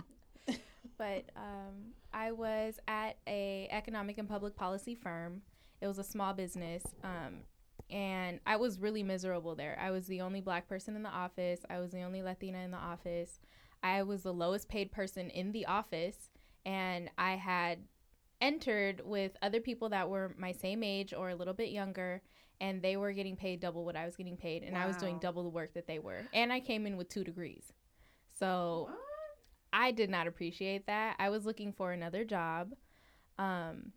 [0.98, 5.42] but um, I was at a economic and public policy firm.
[5.82, 7.42] It was a small business, um,
[7.90, 9.80] and I was really miserable there.
[9.82, 11.62] I was the only black person in the office.
[11.70, 13.40] I was the only Latina in the office.
[13.84, 16.30] I was the lowest paid person in the office,
[16.66, 17.80] and I had
[18.42, 22.22] entered with other people that were my same age or a little bit younger
[22.62, 25.18] and they were getting paid double what I was getting paid and I was doing
[25.20, 26.26] double the work that they were.
[26.34, 27.72] And I came in with 2 degrees.
[28.38, 28.90] So
[29.72, 31.16] I did not appreciate that.
[31.20, 32.74] I was looking for another job.
[33.38, 33.94] Um,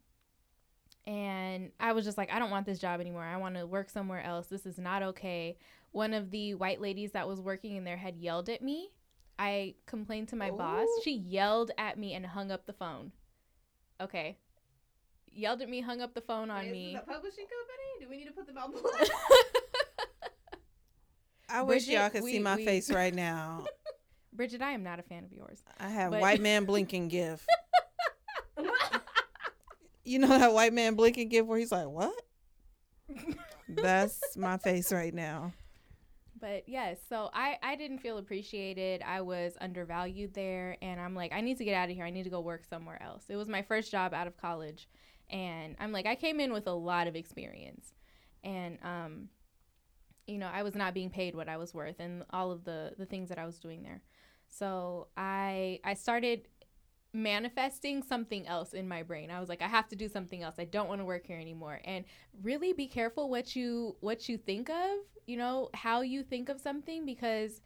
[1.06, 3.24] and I was just like, I don't want this job anymore.
[3.24, 4.46] I want to work somewhere else.
[4.46, 5.56] This is not okay.
[5.90, 8.90] One of the white ladies that was working in there had yelled at me.
[9.42, 10.86] I complained to my boss.
[10.88, 11.00] Oh.
[11.04, 13.10] She yelled at me and hung up the phone.
[14.00, 14.38] Okay.
[15.32, 16.96] Yelled at me, hung up the phone on me.
[17.06, 17.88] publishing company?
[18.00, 19.10] Do we need to put them on blast?
[21.48, 23.64] I wish Bridget, y'all could see my we- face right now.
[24.32, 25.60] Bridget, I am not a fan of yours.
[25.80, 27.44] I have But- white man blinking gif.
[30.04, 32.12] You know that white man blinking gif where he's like, "What?"
[33.68, 35.52] That's my face right now.
[36.42, 39.00] But yes, so I I didn't feel appreciated.
[39.06, 42.04] I was undervalued there, and I'm like, I need to get out of here.
[42.04, 43.26] I need to go work somewhere else.
[43.28, 44.88] It was my first job out of college,
[45.30, 47.94] and I'm like, I came in with a lot of experience,
[48.42, 49.28] and um,
[50.26, 52.94] you know, I was not being paid what I was worth, and all of the
[52.98, 54.02] the things that I was doing there.
[54.48, 56.48] So I I started
[57.12, 59.30] manifesting something else in my brain.
[59.30, 60.56] I was like I have to do something else.
[60.58, 61.80] I don't want to work here anymore.
[61.84, 62.04] And
[62.42, 66.60] really be careful what you what you think of, you know, how you think of
[66.60, 67.60] something because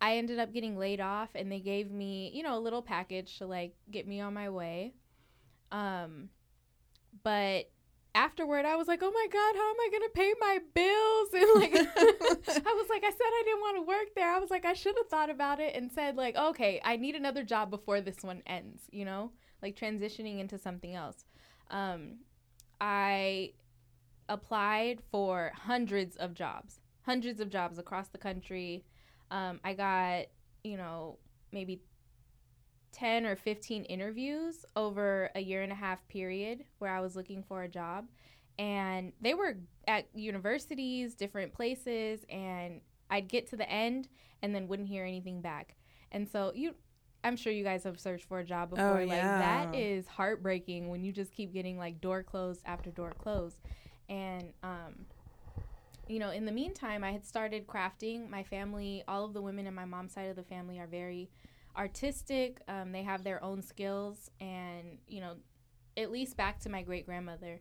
[0.00, 3.38] I ended up getting laid off and they gave me, you know, a little package
[3.38, 4.94] to like get me on my way.
[5.72, 6.28] Um
[7.22, 7.70] but
[8.14, 11.28] afterward I was like, "Oh my god, how am I going to pay my bills?"
[11.34, 14.30] And like I was like, I said I didn't want to work there.
[14.30, 17.14] I was like, I should have thought about it and said like, "Okay, I need
[17.14, 19.32] another job before this one ends," you know?
[19.62, 21.24] Like transitioning into something else.
[21.70, 22.18] Um
[22.80, 23.52] I
[24.28, 28.84] applied for hundreds of jobs, hundreds of jobs across the country.
[29.30, 30.26] Um, I got,
[30.62, 31.18] you know,
[31.52, 31.80] maybe
[32.94, 37.42] 10 or 15 interviews over a year and a half period where I was looking
[37.42, 38.06] for a job.
[38.58, 39.56] And they were
[39.88, 42.80] at universities, different places, and
[43.10, 44.08] I'd get to the end
[44.42, 45.74] and then wouldn't hear anything back.
[46.12, 46.74] And so you
[47.24, 49.00] I'm sure you guys have searched for a job before.
[49.00, 53.12] Oh, like that is heartbreaking when you just keep getting like door closed after door
[53.18, 53.56] closed.
[54.08, 55.06] And um
[56.06, 58.28] you know, in the meantime, I had started crafting.
[58.28, 61.30] My family, all of the women in my mom's side of the family are very
[61.76, 62.60] artistic.
[62.68, 65.34] Um, they have their own skills, and you know,
[65.96, 67.60] at least back to my great grandmother.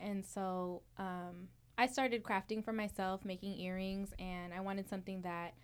[0.00, 5.54] And so um, I started crafting for myself, making earrings, and I wanted something that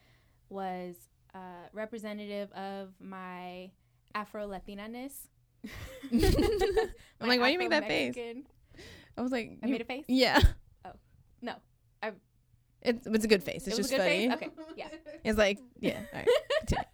[0.49, 0.97] was
[1.35, 1.39] uh,
[1.73, 3.71] representative of my
[4.15, 5.29] Afro Latina ness.
[6.13, 8.17] I'm like, why do you make that face?
[9.17, 10.05] I was like, I made a face.
[10.09, 10.41] yeah.
[10.85, 10.91] Oh,
[11.41, 11.55] no.
[12.03, 12.13] I-
[12.83, 13.67] It's, it's a good face.
[13.67, 14.29] It's it just a good funny.
[14.29, 14.33] face.
[14.37, 14.89] Okay, yeah.
[15.25, 16.01] It's like, yeah.
[16.13, 16.29] All right.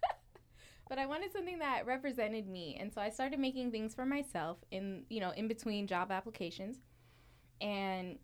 [0.91, 4.57] but I wanted something that represented me, and so I started making things for myself
[4.71, 6.79] in you know in between job applications,
[7.61, 8.19] and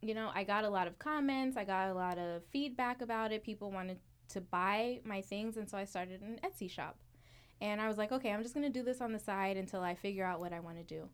[0.00, 3.30] you know I got a lot of comments, I got a lot of feedback about
[3.30, 3.44] it.
[3.44, 6.98] People wanted to buy my things, and so I started an Etsy shop,
[7.60, 9.94] and I was like, okay, I'm just gonna do this on the side until I
[9.94, 11.08] figure out what I want to do.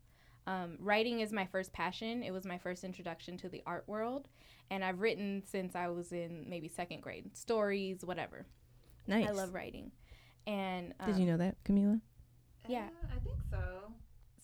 [0.47, 2.23] Um, writing is my first passion.
[2.23, 4.27] It was my first introduction to the art world,
[4.71, 8.47] and I've written since I was in maybe second grade, stories, whatever.
[9.07, 9.29] Nice.
[9.29, 9.93] I love writing.
[10.49, 12.01] And um, Did you know that, Kamilah?
[12.67, 12.89] Yeah.
[13.15, 13.59] I think so.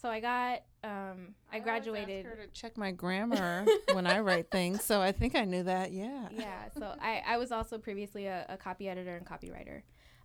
[0.01, 2.27] So I got um I graduated.
[2.27, 3.65] her to check my grammar
[3.95, 5.93] when I write things, so I think I knew that.
[5.93, 6.29] Yeah.
[6.31, 6.69] yeah.
[6.79, 9.81] So I I was also previously a, a copy editor and copywriter.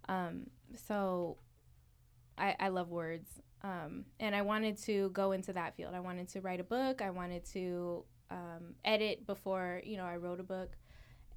[0.10, 0.48] Um
[0.88, 1.38] so
[2.38, 3.30] I I love words.
[3.64, 5.94] Um and I wanted to go into that field.
[5.96, 7.02] I wanted to write a book.
[7.02, 10.76] I wanted to um edit before, you know, I wrote a book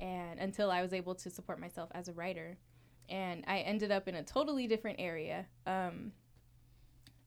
[0.00, 2.58] and until I was able to support myself as a writer.
[3.12, 5.46] And I ended up in a totally different area.
[5.66, 6.12] Um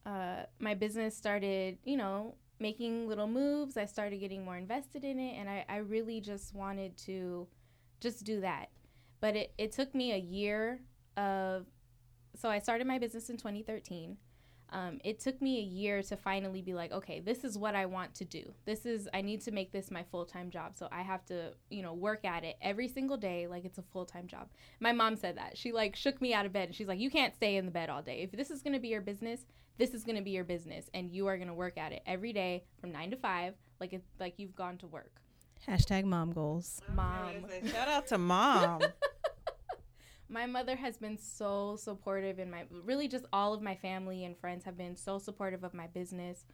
[0.05, 3.75] uh, my business started, you know, making little moves.
[3.75, 7.47] I started getting more invested in it, and I, I really just wanted to
[7.99, 8.69] just do that.
[9.19, 10.79] But it, it took me a year
[11.17, 11.65] of,
[12.35, 14.17] so I started my business in 2013.
[14.71, 17.85] Um, it took me a year to finally be like, okay, this is what I
[17.85, 18.53] want to do.
[18.65, 20.75] This is, I need to make this my full time job.
[20.75, 23.83] So I have to, you know, work at it every single day like it's a
[23.93, 24.49] full time job.
[24.79, 25.57] My mom said that.
[25.57, 27.71] She like shook me out of bed and she's like, you can't stay in the
[27.71, 28.21] bed all day.
[28.23, 29.45] If this is going to be your business,
[29.77, 32.01] this is going to be your business and you are going to work at it
[32.05, 35.21] every day from 9 to 5 like it's like you've gone to work.
[35.67, 36.81] Hashtag mom goals.
[36.93, 37.45] Mom.
[37.71, 38.81] Shout out to mom.
[40.29, 44.37] my mother has been so supportive and my really just all of my family and
[44.37, 46.45] friends have been so supportive of my business.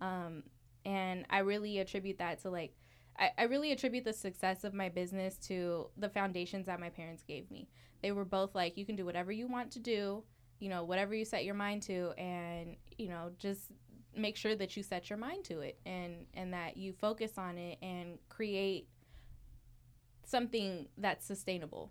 [0.00, 0.44] Um,
[0.86, 2.74] and i really attribute that to like
[3.18, 7.22] I, I really attribute the success of my business to the foundations that my parents
[7.22, 7.68] gave me.
[8.02, 10.24] They were both like you can do whatever you want to do
[10.60, 13.72] you know whatever you set your mind to and you know just
[14.14, 17.58] make sure that you set your mind to it and and that you focus on
[17.58, 18.86] it and create
[20.24, 21.90] something that's sustainable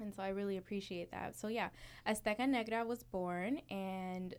[0.00, 1.36] and so I really appreciate that.
[1.38, 1.68] So yeah,
[2.06, 4.34] Azteca Negra was born, and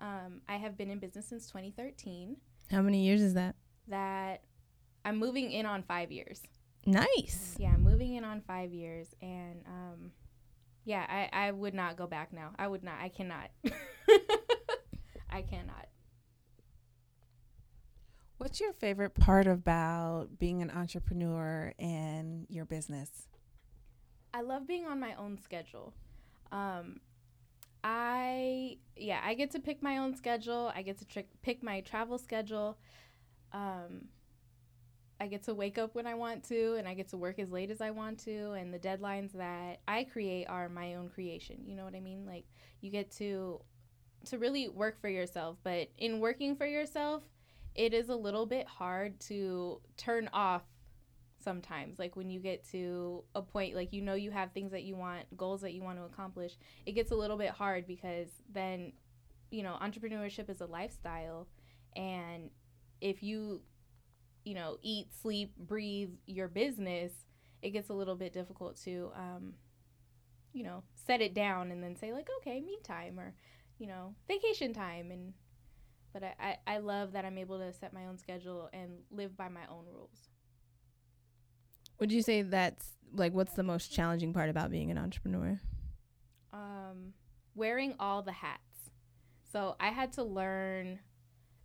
[0.00, 2.36] um, I have been in business since 2013.
[2.70, 3.56] How many years is that?
[3.88, 4.42] That
[5.04, 6.42] I'm moving in on five years.
[6.86, 7.56] Nice.
[7.58, 10.12] Yeah, I'm moving in on five years, and um,
[10.84, 12.52] yeah, I I would not go back now.
[12.58, 12.94] I would not.
[13.00, 13.50] I cannot.
[15.30, 15.86] I cannot.
[18.38, 23.28] What's your favorite part about being an entrepreneur and your business?
[24.32, 25.92] I love being on my own schedule.
[26.52, 27.00] Um,
[27.82, 30.72] I yeah, I get to pick my own schedule.
[30.74, 32.78] I get to trick, pick my travel schedule.
[33.52, 34.08] Um,
[35.20, 37.50] I get to wake up when I want to, and I get to work as
[37.50, 38.52] late as I want to.
[38.52, 41.58] And the deadlines that I create are my own creation.
[41.66, 42.26] You know what I mean?
[42.26, 42.44] Like
[42.80, 43.60] you get to
[44.26, 45.56] to really work for yourself.
[45.62, 47.22] But in working for yourself,
[47.74, 50.62] it is a little bit hard to turn off
[51.42, 54.82] sometimes like when you get to a point like you know you have things that
[54.82, 58.28] you want goals that you want to accomplish it gets a little bit hard because
[58.52, 58.92] then
[59.50, 61.46] you know entrepreneurship is a lifestyle
[61.96, 62.50] and
[63.00, 63.60] if you
[64.44, 67.12] you know eat sleep breathe your business
[67.62, 69.54] it gets a little bit difficult to um
[70.52, 73.34] you know set it down and then say like okay me time or
[73.78, 75.32] you know vacation time and
[76.12, 76.34] but I,
[76.66, 79.62] I, I love that i'm able to set my own schedule and live by my
[79.70, 80.29] own rules
[82.00, 85.60] Would you say that's like what's the most challenging part about being an entrepreneur?
[86.52, 87.12] um,
[87.54, 88.90] wearing all the hats.
[89.52, 91.00] So I had to learn,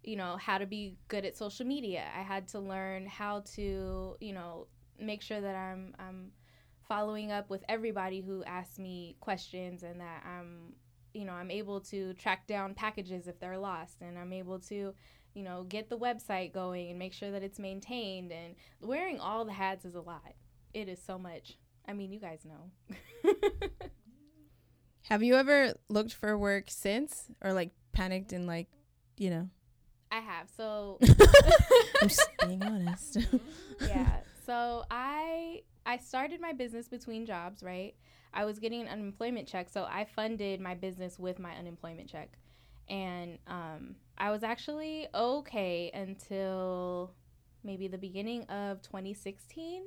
[0.03, 2.05] you know, how to be good at social media.
[2.17, 4.67] I had to learn how to, you know,
[4.99, 6.31] make sure that I'm I'm
[6.87, 10.73] following up with everybody who asks me questions and that I'm,
[11.13, 14.93] you know, I'm able to track down packages if they're lost and I'm able to,
[15.35, 19.45] you know, get the website going and make sure that it's maintained and wearing all
[19.45, 20.33] the hats is a lot.
[20.73, 21.57] It is so much.
[21.87, 23.31] I mean, you guys know.
[25.03, 28.67] Have you ever looked for work since or like panicked and like,
[29.17, 29.49] you know?
[30.11, 30.49] I have.
[30.55, 30.97] So
[32.01, 33.17] I'm just being honest.
[33.87, 34.21] yeah.
[34.45, 37.93] So I I started my business between jobs, right?
[38.33, 42.31] I was getting an unemployment check, so I funded my business with my unemployment check.
[42.89, 47.13] And um, I was actually okay until
[47.63, 49.83] maybe the beginning of 2016.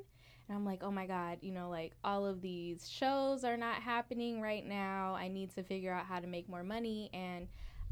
[0.48, 3.82] And I'm like, oh my God, you know, like all of these shows are not
[3.82, 5.14] happening right now.
[5.14, 7.10] I need to figure out how to make more money.
[7.12, 7.48] And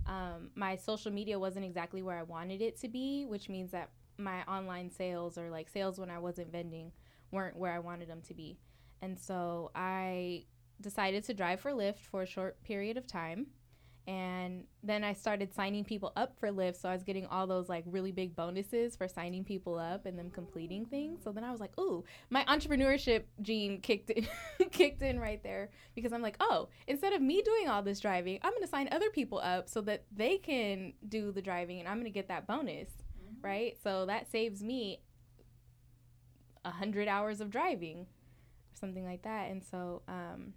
[0.06, 3.90] um, my social media wasn't exactly where I wanted it to be, which means that
[4.18, 6.92] my online sales or like sales when I wasn't vending
[7.30, 8.58] weren't where I wanted them to be.
[9.02, 10.44] And so I
[10.80, 13.46] decided to drive for Lyft for a short period of time.
[14.06, 16.80] And then I started signing people up for Lyft.
[16.80, 20.16] So I was getting all those like really big bonuses for signing people up and
[20.16, 21.24] them completing things.
[21.24, 24.28] So then I was like, ooh, my entrepreneurship gene kicked in,
[24.70, 28.38] kicked in right there because I'm like, oh, instead of me doing all this driving,
[28.42, 31.88] I'm going to sign other people up so that they can do the driving and
[31.88, 32.88] I'm going to get that bonus.
[32.88, 33.44] Mm-hmm.
[33.44, 33.76] Right.
[33.82, 35.00] So that saves me
[36.64, 39.50] a hundred hours of driving or something like that.
[39.50, 40.52] And so, um,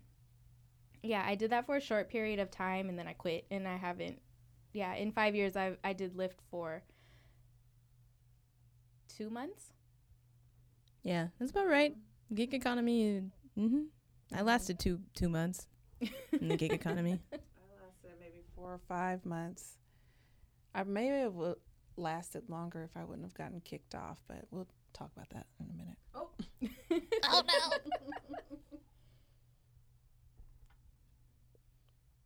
[1.03, 3.67] yeah, I did that for a short period of time and then I quit and
[3.67, 4.19] I haven't
[4.73, 6.83] yeah, in 5 years I I did Lyft for
[9.17, 9.73] 2 months.
[11.03, 11.95] Yeah, that's about right.
[12.33, 13.23] Gig economy.
[13.57, 13.83] Mm-hmm.
[14.33, 15.67] I lasted two two months
[15.99, 17.19] in the gig economy.
[17.33, 17.37] I
[17.83, 19.77] lasted maybe four or five months.
[20.75, 21.55] I maybe have
[21.97, 25.69] lasted longer if I wouldn't have gotten kicked off, but we'll talk about that in
[25.69, 25.97] a minute.
[26.13, 26.29] Oh,
[27.23, 27.77] oh no.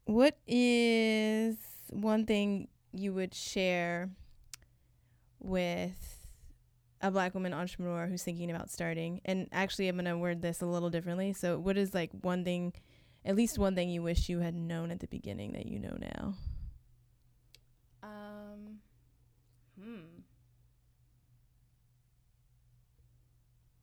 [0.05, 1.55] What is
[1.89, 4.09] one thing you would share
[5.39, 6.27] with
[7.01, 9.21] a black woman entrepreneur who's thinking about starting?
[9.23, 11.31] And actually, I'm going to word this a little differently.
[11.31, 12.73] So, what is like one thing,
[13.23, 15.95] at least one thing you wish you had known at the beginning that you know
[15.97, 16.33] now?
[18.03, 18.79] Um,
[19.81, 20.21] hmm.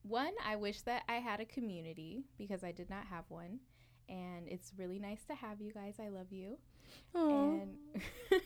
[0.03, 3.61] One, I wish that I had a community because I did not have one
[4.11, 5.95] and it's really nice to have you guys.
[5.99, 6.59] I love you.
[7.15, 7.63] Aww.
[7.63, 7.77] And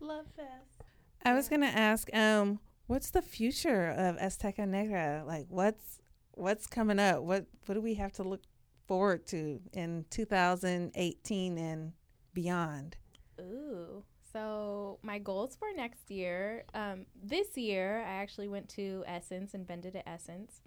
[0.00, 0.82] love fest.
[1.24, 5.24] I was gonna ask, um, what's the future of Azteca Negra?
[5.26, 6.00] Like, what's
[6.32, 7.22] what's coming up?
[7.22, 8.42] What what do we have to look
[8.86, 11.92] forward to in 2018 and
[12.32, 12.96] beyond?
[13.40, 14.04] Ooh.
[14.32, 19.66] So my goals for next year, um, this year I actually went to Essence and
[19.66, 20.62] vended at Essence,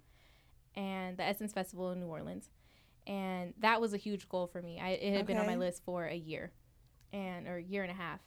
[0.76, 2.50] and the Essence Festival in New Orleans
[3.06, 4.80] and that was a huge goal for me.
[4.80, 5.22] I, it had okay.
[5.22, 6.52] been on my list for a year,
[7.12, 8.20] and or a year and a half,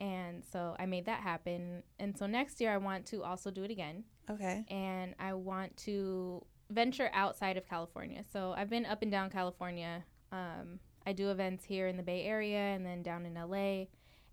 [0.00, 1.82] and so I made that happen.
[1.98, 4.04] And so next year I want to also do it again.
[4.30, 4.64] Okay.
[4.68, 8.24] And I want to venture outside of California.
[8.32, 10.04] So I've been up and down California.
[10.32, 13.86] Um, I do events here in the Bay Area and then down in LA,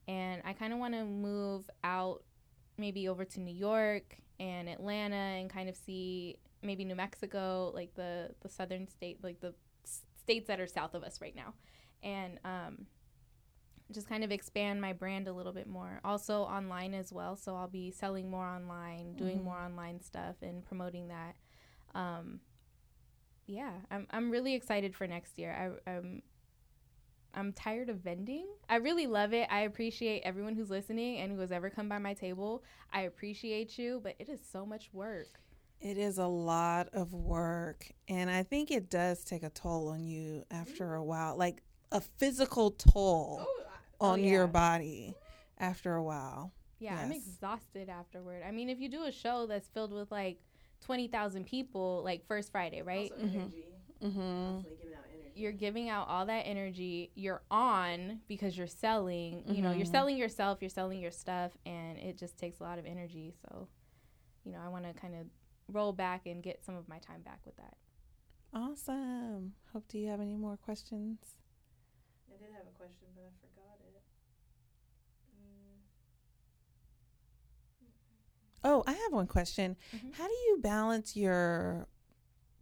[0.07, 2.23] and I kind of want to move out,
[2.77, 7.93] maybe over to New York and Atlanta, and kind of see maybe New Mexico, like
[7.95, 9.53] the the southern state, like the
[10.27, 11.53] states that are south of us right now,
[12.03, 12.85] and um,
[13.93, 16.01] just kind of expand my brand a little bit more.
[16.03, 19.45] Also online as well, so I'll be selling more online, doing mm-hmm.
[19.45, 21.35] more online stuff, and promoting that.
[21.95, 22.41] Um,
[23.45, 25.79] yeah, I'm I'm really excited for next year.
[25.87, 26.21] I, I'm
[27.33, 28.47] I'm tired of vending.
[28.67, 29.47] I really love it.
[29.49, 32.65] I appreciate everyone who's listening and who has ever come by my table.
[32.91, 35.39] I appreciate you, but it is so much work.
[35.79, 37.87] It is a lot of work.
[38.07, 41.61] And I think it does take a toll on you after a while, like
[41.91, 43.63] a physical toll oh,
[43.99, 44.31] on oh, yeah.
[44.31, 45.15] your body
[45.59, 46.51] after a while.
[46.79, 47.05] Yeah, yes.
[47.05, 48.43] I'm exhausted afterward.
[48.47, 50.39] I mean, if you do a show that's filled with like
[50.85, 53.11] 20,000 people, like First Friday, right?
[53.11, 53.63] Also energy.
[54.03, 54.59] Mm-hmm.
[55.35, 57.11] You're giving out all that energy.
[57.13, 59.37] You're on because you're selling.
[59.37, 59.53] Mm-hmm.
[59.53, 59.91] You know, you're mm-hmm.
[59.91, 63.35] selling yourself, you're selling your stuff, and it just takes a lot of energy.
[63.43, 63.67] So,
[64.43, 65.27] you know, I want to kind of
[65.71, 67.75] roll back and get some of my time back with that.
[68.53, 69.53] Awesome.
[69.73, 71.19] Hope, do you have any more questions?
[72.29, 74.01] I did have a question, but I forgot it.
[77.83, 78.69] Mm.
[78.69, 79.75] Oh, I have one question.
[79.95, 80.11] Mm-hmm.
[80.13, 81.87] How do you balance your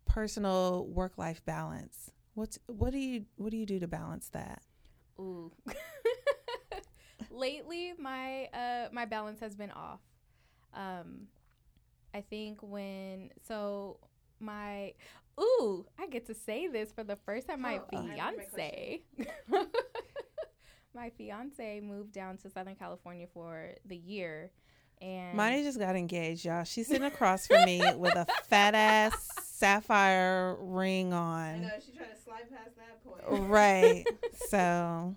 [0.05, 2.11] personal work life balance?
[2.33, 4.61] What's what do you what do you do to balance that?
[5.19, 5.51] Ooh.
[7.29, 10.01] Lately, my uh my balance has been off.
[10.73, 11.27] Um,
[12.15, 13.97] I think when so
[14.39, 14.93] my
[15.37, 17.59] ooh, I get to say this for the first time.
[17.59, 19.01] My oh, fiance,
[19.49, 19.65] my,
[20.95, 24.49] my fiance moved down to Southern California for the year,
[25.01, 26.63] and Monty just got engaged, y'all.
[26.63, 31.69] She's sitting across from me with a fat ass sapphire ring on.
[31.85, 33.49] she's trying to slide past that point.
[33.49, 34.05] Right.
[34.49, 35.15] so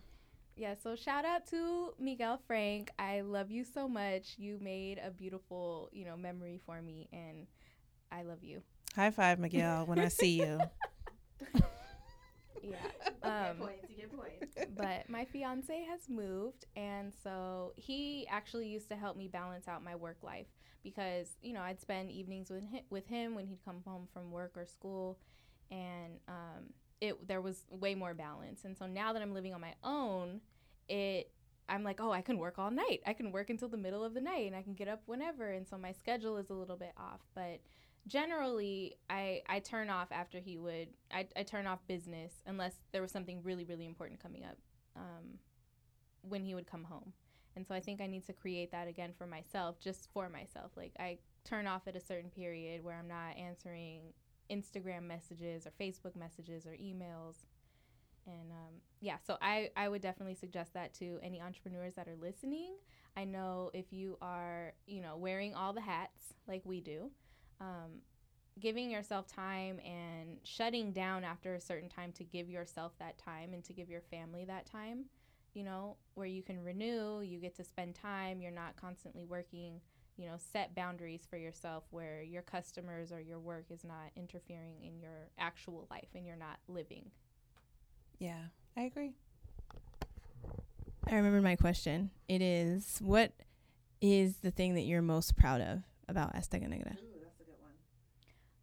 [0.58, 2.90] Yeah, so shout out to Miguel Frank.
[2.98, 4.34] I love you so much.
[4.38, 7.46] You made a beautiful, you know, memory for me and
[8.10, 8.62] I love you.
[8.96, 10.60] high five, Miguel, when I see you.
[12.60, 12.76] Yeah.
[13.22, 13.86] get Um, points.
[13.88, 14.56] You get points.
[14.76, 19.84] but my fiance has moved and so he actually used to help me balance out
[19.84, 20.48] my work life
[20.82, 24.32] because you know i'd spend evenings with him, with him when he'd come home from
[24.32, 25.18] work or school
[25.70, 26.64] and um,
[27.00, 28.64] it there was way more balance.
[28.64, 30.40] And so now that i'm living on my own
[30.88, 31.30] it
[31.68, 33.00] i'm like oh i can work all night.
[33.06, 35.50] I can work until the middle of the night and i can get up whenever.
[35.50, 37.20] And so my schedule is a little bit off.
[37.34, 37.60] But
[38.06, 43.02] generally I, I turn off after he would I, I turn off business unless there
[43.02, 44.56] was something really really important coming up
[44.96, 45.38] um,
[46.22, 47.12] when he would come home.
[47.56, 50.72] And so i think i need to create that again for myself just for myself.
[50.76, 54.12] Like i turn off at a certain period where i'm not answering
[54.50, 57.46] instagram messages or facebook messages or emails.
[58.26, 62.16] And um, yeah so I, I would definitely suggest that to any entrepreneurs that are
[62.20, 62.74] listening.
[63.16, 67.10] I know if you are you know wearing all the hats like we do
[67.60, 68.02] um,
[68.60, 73.52] giving yourself time and shutting down after a certain time to give yourself that time
[73.52, 75.04] and to give your family that time,
[75.54, 79.80] you know, where you can renew, you get to spend time, you're not constantly working,
[80.18, 84.82] you know, set boundaries for yourself where your customers or your work is not interfering
[84.82, 87.10] in your actual life and you're not living.
[88.18, 88.40] Yeah,
[88.76, 89.12] I agree.
[91.08, 92.10] I remember my question.
[92.28, 93.32] It is what
[94.00, 96.96] is the thing that you're most proud of about Azteca Negra?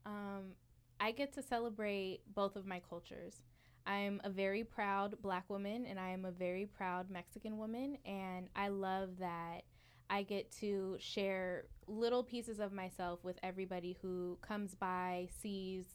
[0.06, 0.51] Um,
[0.99, 3.43] I get to celebrate both of my cultures.
[3.88, 7.97] I'm a very proud black woman and I am a very proud Mexican woman.
[8.06, 9.64] And I love that
[10.10, 15.86] I get to share little pieces of myself with everybody who comes by, sees,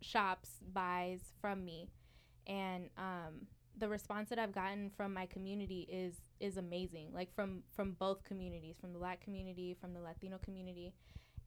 [0.00, 1.88] shops, buys from me.
[2.46, 3.46] And um,
[3.78, 7.08] the response that I've gotten from my community is is amazing.
[7.12, 10.92] Like from from both communities, from the black community, from the Latino community.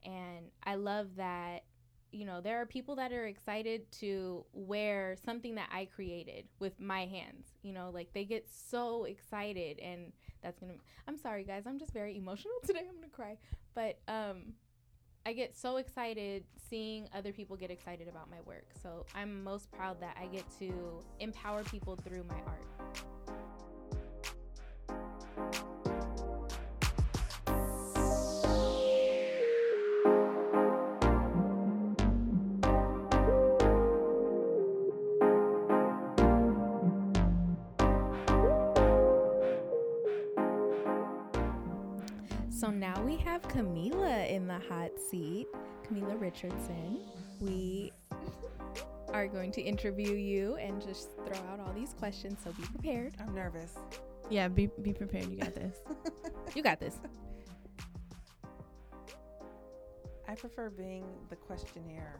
[0.04, 1.64] And I love that
[2.12, 6.80] you know, there are people that are excited to wear something that I created with
[6.80, 7.46] my hands.
[7.62, 11.78] You know, like they get so excited and that's going to I'm sorry guys, I'm
[11.78, 12.80] just very emotional today.
[12.88, 13.36] I'm going to cry.
[13.74, 14.54] But um
[15.26, 18.64] I get so excited seeing other people get excited about my work.
[18.82, 20.72] So, I'm most proud that I get to
[21.18, 23.04] empower people through my art.
[45.90, 46.98] Seat, Kamilah Richardson.
[47.40, 47.92] We
[49.12, 53.14] are going to interview you and just throw out all these questions, so be prepared.
[53.20, 53.74] I'm nervous.
[54.28, 55.26] Yeah, be be prepared.
[55.26, 55.76] You got this.
[56.56, 56.96] You got this.
[60.26, 62.18] I prefer being the questionnaire.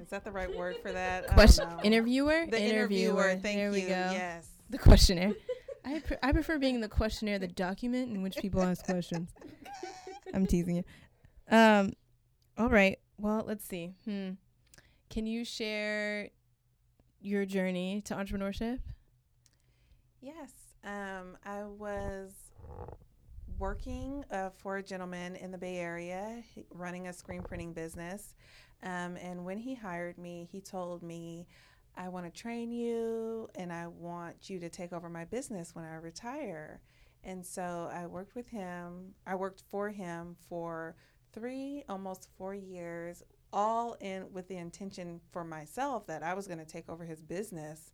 [0.00, 1.28] Is that the right word for that?
[1.28, 2.46] Question interviewer.
[2.50, 3.38] The interviewer.
[3.40, 3.70] Thank there you.
[3.70, 3.86] we go.
[3.88, 4.48] Yes.
[4.70, 5.32] The questionnaire.
[5.84, 9.30] I pre- I prefer being the questionnaire, the document in which people ask questions.
[10.34, 10.84] I'm teasing you.
[11.50, 11.92] Um,
[12.58, 12.98] all right.
[13.18, 13.94] Well, let's see.
[14.04, 14.30] Hmm.
[15.10, 16.30] Can you share
[17.20, 18.80] your journey to entrepreneurship?
[20.20, 20.52] Yes.
[20.84, 22.32] Um, I was
[23.58, 28.34] working uh, for a gentleman in the Bay Area, running a screen printing business.
[28.82, 31.46] Um, and when he hired me, he told me,
[31.96, 35.84] I want to train you and I want you to take over my business when
[35.84, 36.80] I retire.
[37.24, 40.94] And so I worked with him, I worked for him for
[41.36, 43.22] three, almost four years,
[43.52, 47.22] all in with the intention for myself that I was going to take over his
[47.22, 47.92] business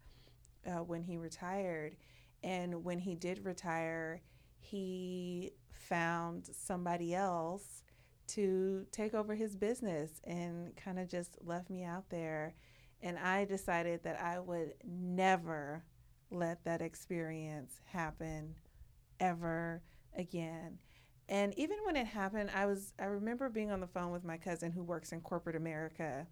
[0.66, 1.96] uh, when he retired.
[2.44, 4.22] And when he did retire,
[4.58, 7.82] he found somebody else
[8.28, 12.54] to take over his business and kind of just left me out there.
[13.02, 15.84] And I decided that I would never
[16.30, 18.54] let that experience happen
[19.18, 19.82] ever
[20.16, 20.78] again.
[21.32, 24.36] And even when it happened, I was I remember being on the phone with my
[24.36, 26.26] cousin who works in corporate America.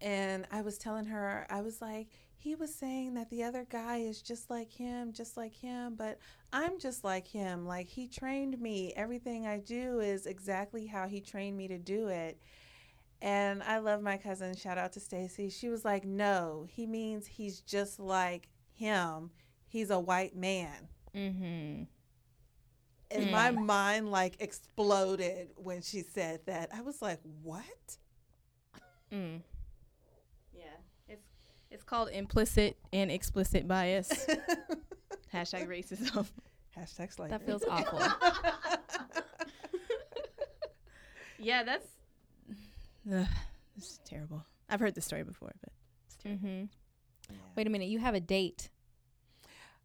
[0.00, 3.98] And I was telling her, I was like, he was saying that the other guy
[3.98, 6.18] is just like him, just like him, but
[6.50, 7.66] I'm just like him.
[7.66, 8.94] Like he trained me.
[8.96, 12.40] Everything I do is exactly how he trained me to do it.
[13.20, 14.56] And I love my cousin.
[14.56, 15.50] Shout out to Stacy.
[15.50, 19.30] She was like, "No, he means he's just like him.
[19.68, 21.82] He's a white man." Mm-hmm.
[23.12, 26.70] And my mind like exploded when she said that.
[26.74, 27.64] I was like, "What?"
[29.12, 29.40] Mm.
[30.54, 30.64] Yeah,
[31.08, 31.26] it's
[31.70, 34.26] it's called implicit and explicit bias.
[35.34, 36.26] Hashtag racism.
[36.78, 37.30] Hashtag slavery.
[37.38, 38.00] That feels awful.
[41.38, 41.86] Yeah, that's
[43.12, 43.26] ugh,
[43.74, 44.44] this is terrible.
[44.68, 45.72] I've heard this story before, but
[46.06, 46.46] it's terrible.
[46.46, 46.64] hmm
[47.30, 47.36] Yeah.
[47.56, 47.88] Wait a minute.
[47.88, 48.68] You have a date.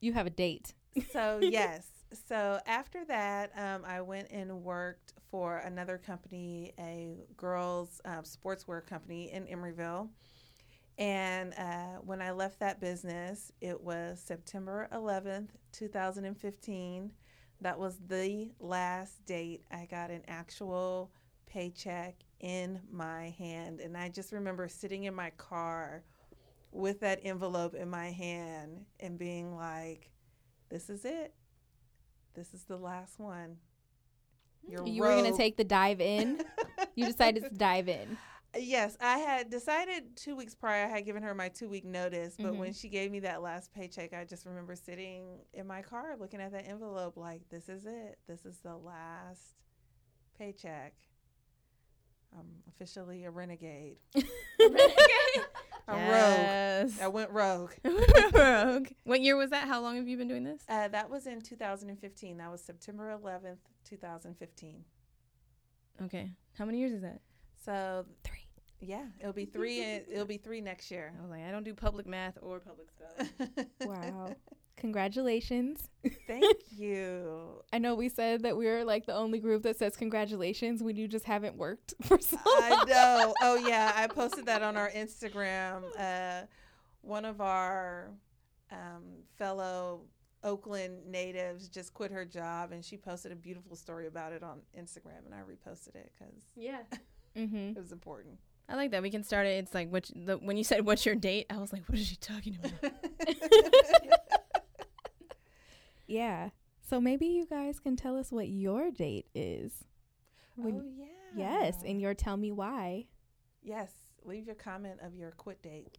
[0.01, 0.73] You have a date.
[1.11, 1.87] so yes
[2.27, 8.85] so after that um, i went and worked for another company a girls um, sportswear
[8.85, 10.09] company in emeryville.
[10.97, 17.11] And uh, when i left that business it was september 11th 2015
[17.61, 21.11] that was the last date i got an actual
[21.55, 23.79] paycheck in my hand.
[23.79, 26.03] And i just remember sitting in my car
[26.71, 30.09] with that envelope in my hand and being like
[30.69, 31.33] this is it.
[32.35, 33.57] This is the last one.
[34.67, 36.41] Your You were gonna take the dive in.
[36.97, 38.17] You decided to dive in.
[38.57, 40.85] Yes, I had decided two weeks prior.
[40.85, 42.57] I had given her my two week notice, but Mhm.
[42.57, 46.39] when she gave me that last paycheck, I just remember sitting in my car looking
[46.39, 48.17] at that envelope, like, "This is it.
[48.27, 49.55] This is the last
[50.37, 50.93] paycheck."
[52.37, 53.97] I'm officially a renegade.
[54.15, 54.69] A
[55.93, 55.99] rogue.
[56.01, 56.99] yes.
[57.01, 57.71] I went rogue.
[58.33, 58.87] rogue.
[59.03, 59.67] What year was that?
[59.67, 60.61] How long have you been doing this?
[60.67, 62.37] Uh, that was in 2015.
[62.37, 63.57] That was September 11th,
[63.87, 64.83] 2015.
[66.03, 66.31] Okay.
[66.57, 67.21] How many years is that?
[67.63, 68.47] So Three.
[68.79, 69.81] yeah, it'll be three.
[69.81, 71.13] it'll be three next year.
[71.17, 73.65] I was like, I don't do public math or public stuff.
[73.85, 74.35] Wow.
[74.77, 75.89] Congratulations.
[76.27, 77.63] Thank you.
[77.73, 80.95] I know we said that we were like the only group that says congratulations when
[80.95, 82.87] you just haven't worked for so I long.
[82.87, 83.33] know.
[83.41, 85.83] Oh yeah, I posted that on our Instagram.
[85.97, 86.45] Uh,
[87.01, 88.11] one of our
[88.71, 89.03] um,
[89.37, 90.01] fellow
[90.43, 94.59] Oakland natives just quit her job, and she posted a beautiful story about it on
[94.79, 96.79] Instagram, and I reposted it because Yeah.
[97.35, 97.69] Mm-hmm.
[97.69, 98.37] it was important.
[98.69, 99.01] I like that.
[99.03, 99.51] We can start it.
[99.63, 102.07] It's like what the, when you said what's your date, I was like, what is
[102.07, 102.93] she talking about?
[106.07, 106.49] Yeah.
[106.81, 109.85] So maybe you guys can tell us what your date is.
[110.55, 111.05] When- oh yeah.
[111.35, 113.07] Yes, and your tell me why.
[113.61, 113.91] Yes,
[114.23, 115.97] leave your comment of your quit date.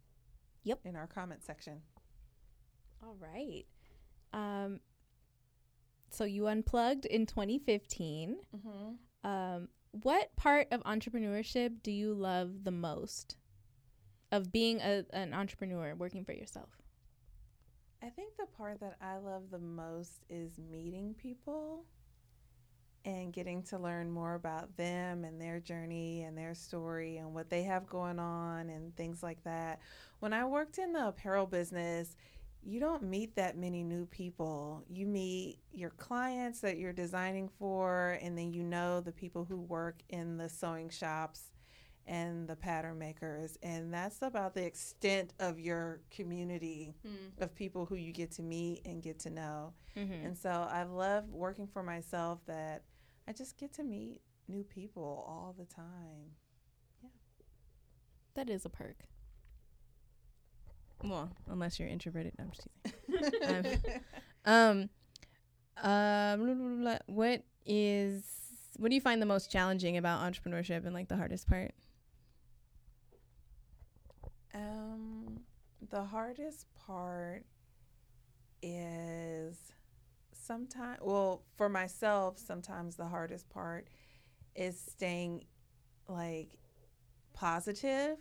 [0.65, 0.81] Yep.
[0.85, 1.83] In our comment section.
[3.03, 3.65] All right.
[4.33, 4.81] Um
[6.11, 8.37] so you unplugged in 2015.
[8.57, 9.29] Mm-hmm.
[9.29, 9.69] Um
[10.03, 13.37] what part of entrepreneurship do you love the most?
[14.33, 16.71] Of being a, an entrepreneur working for yourself?
[18.03, 21.85] I think the part that I love the most is meeting people
[23.05, 27.49] and getting to learn more about them and their journey and their story and what
[27.49, 29.81] they have going on and things like that.
[30.19, 32.17] When I worked in the apparel business,
[32.63, 34.83] you don't meet that many new people.
[34.91, 39.57] You meet your clients that you're designing for, and then you know the people who
[39.57, 41.53] work in the sewing shops
[42.07, 43.59] and the pattern makers.
[43.63, 46.95] And that's about the extent of your community
[47.39, 49.73] of people who you get to meet and get to know.
[49.97, 50.27] Mm-hmm.
[50.27, 52.83] And so I love working for myself that
[53.29, 56.33] I just get to meet new people all the time.
[57.03, 57.11] Yeah.
[58.35, 58.97] That is a perk.
[61.05, 62.33] well, unless you're introverted.
[62.39, 63.83] No, I'm just teasing.
[64.49, 64.91] Um,
[65.83, 68.23] um, blah, what is
[68.77, 71.73] what do you find the most challenging about entrepreneurship and like the hardest part?
[74.57, 75.41] Um,
[75.91, 77.45] the hardest part
[78.63, 79.59] is
[80.33, 83.89] sometimes, well, for myself, sometimes the hardest part
[84.55, 85.45] is staying
[86.09, 86.59] like
[87.35, 88.17] positive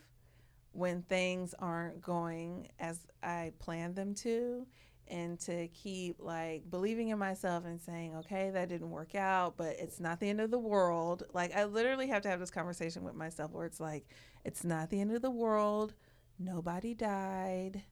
[0.73, 4.67] when things aren't going as I planned them to.
[5.07, 9.75] And to keep like believing in myself and saying, okay, that didn't work out, but
[9.79, 11.21] it's not the end of the world.
[11.31, 14.07] Like, I literally have to have this conversation with myself where it's like,
[14.43, 15.93] it's not the end of the world
[16.39, 17.83] nobody died.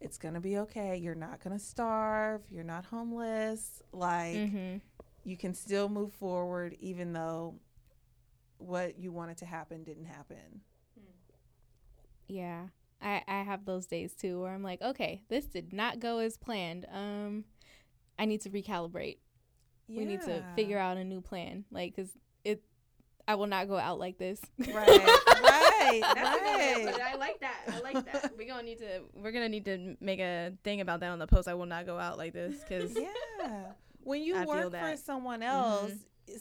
[0.00, 0.96] It's going to be okay.
[0.96, 2.42] You're not going to starve.
[2.50, 3.82] You're not homeless.
[3.92, 4.76] Like, Mm-hmm.
[5.24, 7.54] you can still move forward even though
[8.58, 10.60] what you wanted to happen didn't happen.
[12.28, 12.66] Yeah.
[13.00, 16.36] I, I have those days too where I'm like, okay, this did not go as
[16.36, 16.86] planned.
[16.92, 17.44] Um,
[18.18, 19.18] I need to recalibrate.
[19.88, 21.64] We need to figure out a new plan.
[21.70, 22.08] Like, cause
[22.44, 22.62] it,
[23.28, 24.40] I will not go out like this.
[24.58, 25.71] Right, right,
[26.02, 26.84] Right.
[26.84, 27.00] good one.
[27.00, 27.60] I like that.
[27.68, 28.32] I like that.
[28.38, 29.02] We're gonna need to.
[29.14, 31.48] We're gonna need to make a thing about that on the post.
[31.48, 33.72] I will not go out like this because Yeah.
[34.02, 35.92] When you I work for someone else,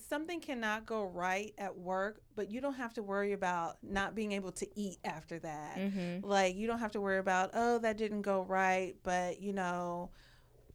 [0.08, 4.32] something cannot go right at work, but you don't have to worry about not being
[4.32, 5.78] able to eat after that.
[5.78, 6.28] mm-hmm.
[6.28, 10.12] Like you don't have to worry about, oh, that didn't go right, but you know,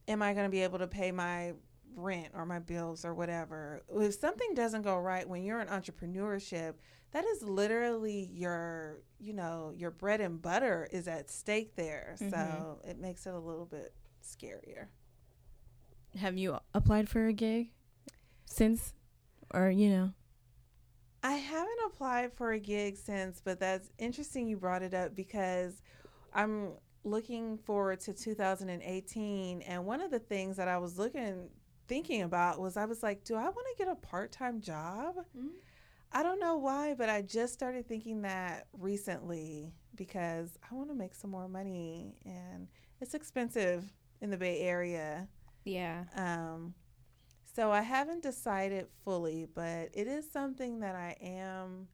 [0.07, 1.53] am I going to be able to pay my
[1.97, 3.81] rent or my bills or whatever.
[3.89, 6.75] If something doesn't go right when you're in entrepreneurship,
[7.11, 12.15] that is literally your, you know, your bread and butter is at stake there.
[12.19, 12.29] Mhm.
[12.31, 13.93] So it makes it a little bit
[14.23, 14.87] scarier.
[16.17, 17.69] Have you applied for a gig
[18.45, 18.93] since,
[19.53, 20.13] or you know?
[21.23, 25.81] I haven't applied for a gig since, but that's interesting you brought it up because
[26.33, 31.49] I'm looking forward to 2018 and one of the things that I was looking
[31.87, 35.15] thinking about was I was like, do I want to get a part-time job?
[35.35, 35.51] Mhm.
[36.11, 40.95] I don't know why, but I just started thinking that recently because I want to
[40.95, 42.67] make some more money and
[43.01, 43.83] it's expensive
[44.21, 45.27] in the Bay Area.
[45.65, 46.05] Yeah.
[46.15, 46.73] Um,
[47.55, 51.87] so I haven't decided fully, but it is something that I am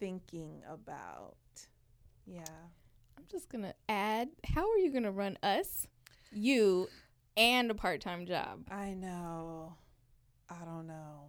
[0.00, 1.36] thinking about.
[2.26, 2.44] Yeah.
[3.16, 5.86] I'm just going to add how are you going to run us,
[6.32, 6.88] you,
[7.36, 8.66] and a part time job?
[8.70, 9.76] I know.
[10.50, 11.28] I don't know.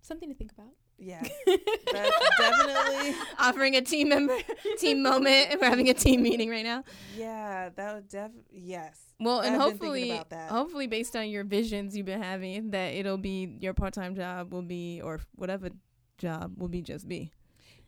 [0.00, 0.74] Something to think about.
[0.98, 1.28] Yes.
[1.46, 4.36] That's definitely Offering a team member
[4.78, 5.48] team moment.
[5.52, 6.84] If we're having a team meeting right now.
[7.16, 8.98] yeah, that would def yes.
[9.18, 10.50] Well, and I've hopefully, about that.
[10.50, 14.62] hopefully, based on your visions you've been having, that it'll be your part-time job will
[14.62, 15.70] be, or whatever
[16.18, 17.30] job will be, just be.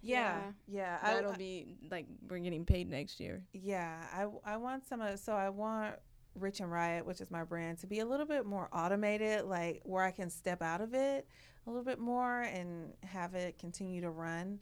[0.01, 0.39] Yeah.
[0.69, 0.99] Yeah.
[1.03, 3.43] I- That'll be like we're getting paid next year.
[3.53, 5.95] Yeah, I I want some of so I want
[6.35, 9.81] Rich and Riot, which is my brand, to be a little bit more automated, like
[9.85, 11.27] where I can step out of it
[11.67, 14.59] a little bit more and have it continue to run.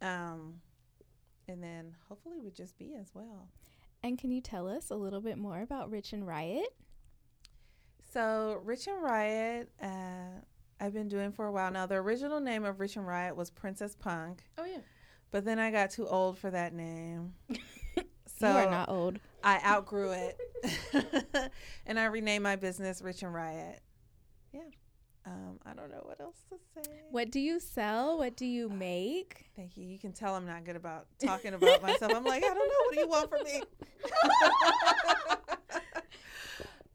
[0.00, 0.54] Um
[1.48, 3.48] and then hopefully would just be as well.
[4.02, 6.68] And can you tell us a little bit more about Rich and Riot?
[8.12, 10.40] So Rich and Riot, uh,
[10.80, 11.86] I've been doing for a while now.
[11.86, 14.78] The original name of Rich and Riot was Princess Punk, Oh yeah.
[15.30, 17.34] but then I got too old for that name.
[18.38, 19.20] So you are not old.
[19.44, 20.36] I outgrew it,
[21.86, 23.80] and I renamed my business Rich and Riot.
[24.52, 24.60] Yeah,
[25.26, 26.90] um, I don't know what else to say.
[27.10, 28.18] What do you sell?
[28.18, 29.46] What do you make?
[29.56, 29.84] Thank you.
[29.84, 32.12] You can tell I'm not good about talking about myself.
[32.14, 32.62] I'm like, I don't know.
[32.86, 33.62] What do you want from me?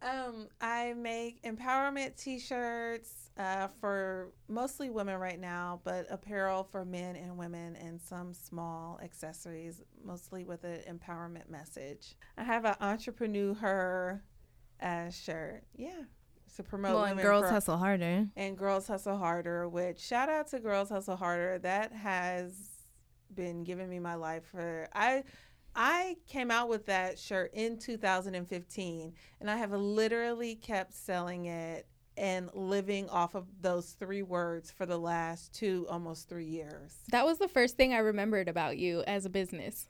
[0.07, 7.15] um, I make empowerment T-shirts uh, for mostly women right now, but apparel for men
[7.15, 12.15] and women, and some small accessories, mostly with an empowerment message.
[12.37, 14.23] I have an entrepreneur her
[14.81, 15.63] uh, shirt.
[15.75, 16.01] Yeah,
[16.55, 18.27] to promote well, and girls pro- hustle harder.
[18.35, 21.59] and Girls Hustle Harder, which shout out to Girls Hustle Harder.
[21.59, 22.53] That has
[23.33, 25.23] been giving me my life for I
[25.79, 31.85] I came out with that shirt in 2015 and I have literally kept selling it
[32.17, 36.95] and living off of those three words for the last two almost 3 years.
[37.11, 39.87] That was the first thing I remembered about you as a business.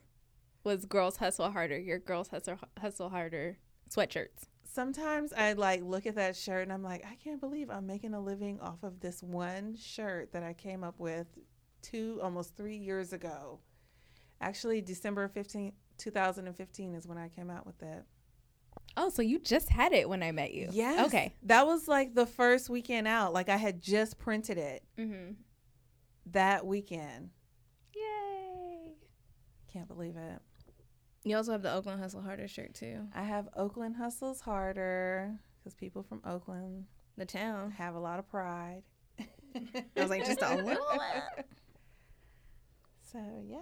[0.65, 1.79] Was girls hustle harder?
[1.79, 3.57] Your girls hustle hustle harder
[3.89, 4.49] sweatshirts.
[4.65, 8.13] Sometimes I like look at that shirt and I'm like, I can't believe I'm making
[8.13, 11.27] a living off of this one shirt that I came up with
[11.81, 13.59] two almost 3 years ago.
[14.41, 18.05] Actually, December 15, 2015 is when I came out with that.
[18.95, 20.69] Oh, so you just had it when I met you?
[20.71, 21.07] Yes.
[21.07, 21.33] Okay.
[21.43, 23.33] That was like the first weekend out.
[23.33, 25.33] Like I had just printed it Mm-hmm.
[26.31, 27.29] that weekend.
[27.95, 28.93] Yay!
[29.71, 30.39] Can't believe it.
[31.23, 33.07] You also have the Oakland Hustle Harder shirt too.
[33.13, 36.85] I have Oakland Hustles Harder because people from Oakland
[37.17, 37.71] The town.
[37.71, 38.83] have a lot of pride.
[39.19, 41.45] I was like, just a little bit.
[43.11, 43.57] So, yeah.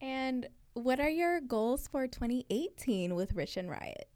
[0.00, 4.08] And what are your goals for 2018 with Rich and Riot?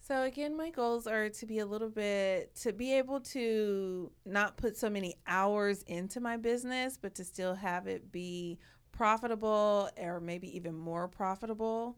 [0.00, 4.58] So again, my goals are to be a little bit to be able to not
[4.58, 8.58] put so many hours into my business, but to still have it be
[8.92, 11.96] profitable or maybe even more profitable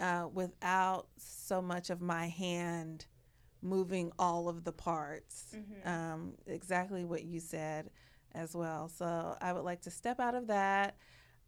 [0.00, 3.04] uh, without so much of my hand
[3.60, 5.54] moving all of the parts.
[5.88, 7.90] Um, exactly what you said
[8.34, 8.88] as well.
[8.88, 10.96] So I would like to step out of that.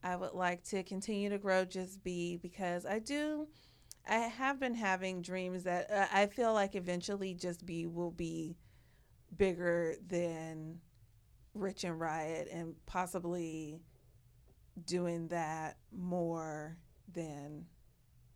[0.05, 3.49] I would like to continue to grow Just Be because I do.
[4.07, 8.57] I have been having dreams that uh, I feel like eventually Just Be will be
[9.37, 10.79] bigger than
[11.55, 13.81] Rich and Riot and possibly
[14.87, 16.77] doing that more
[17.13, 17.65] than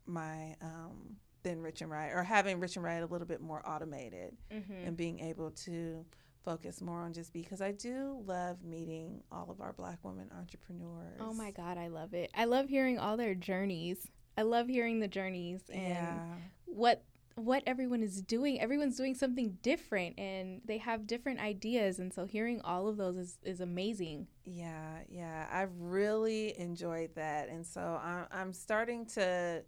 [0.07, 3.63] my um than Rich and Riot or having Rich and Riot a little bit more
[3.69, 4.87] automated Mm-hmm.
[4.87, 6.05] and being able to
[6.49, 11.19] focus more on just because I do love meeting all of our black women entrepreneurs.
[11.21, 12.31] Oh my God, I love it.
[12.35, 14.09] I love hearing all their journeys.
[14.37, 16.21] I love hearing the journeys and Yeah.
[16.65, 18.61] what what everyone is doing.
[18.61, 23.17] Everyone's doing something different and they have different ideas and so hearing all of those
[23.17, 24.27] is, is amazing.
[24.45, 25.47] Yeah, yeah.
[25.53, 27.49] I've really enjoyed that.
[27.49, 29.63] And so I'm, I'm starting to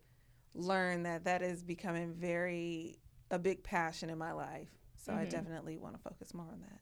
[0.55, 2.99] learn that that is becoming very,
[3.31, 4.71] a big passion in my life
[5.01, 5.31] So I Mhm.
[5.31, 6.81] definitely want to focus more on that.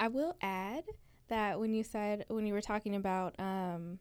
[0.00, 0.84] I will add
[1.28, 3.98] that when you said when you were talking about um,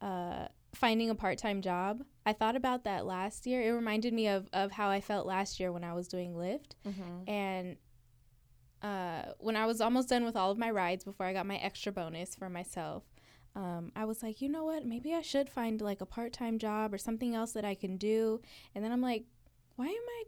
[0.00, 3.62] uh, finding a part-time job, I thought about that last year.
[3.62, 6.72] It reminded me of of how I felt last year when I was doing Lyft,
[6.86, 7.28] Mm-hmm.
[7.30, 7.76] and
[8.82, 11.56] uh, when I was almost done with all of my rides before I got my
[11.56, 13.02] extra bonus for myself.
[13.54, 14.86] Um, I was like, you know what?
[14.86, 18.40] Maybe I should find like a part-time job or something else that I can do.
[18.74, 19.24] And then I'm like,
[19.76, 20.24] why am I,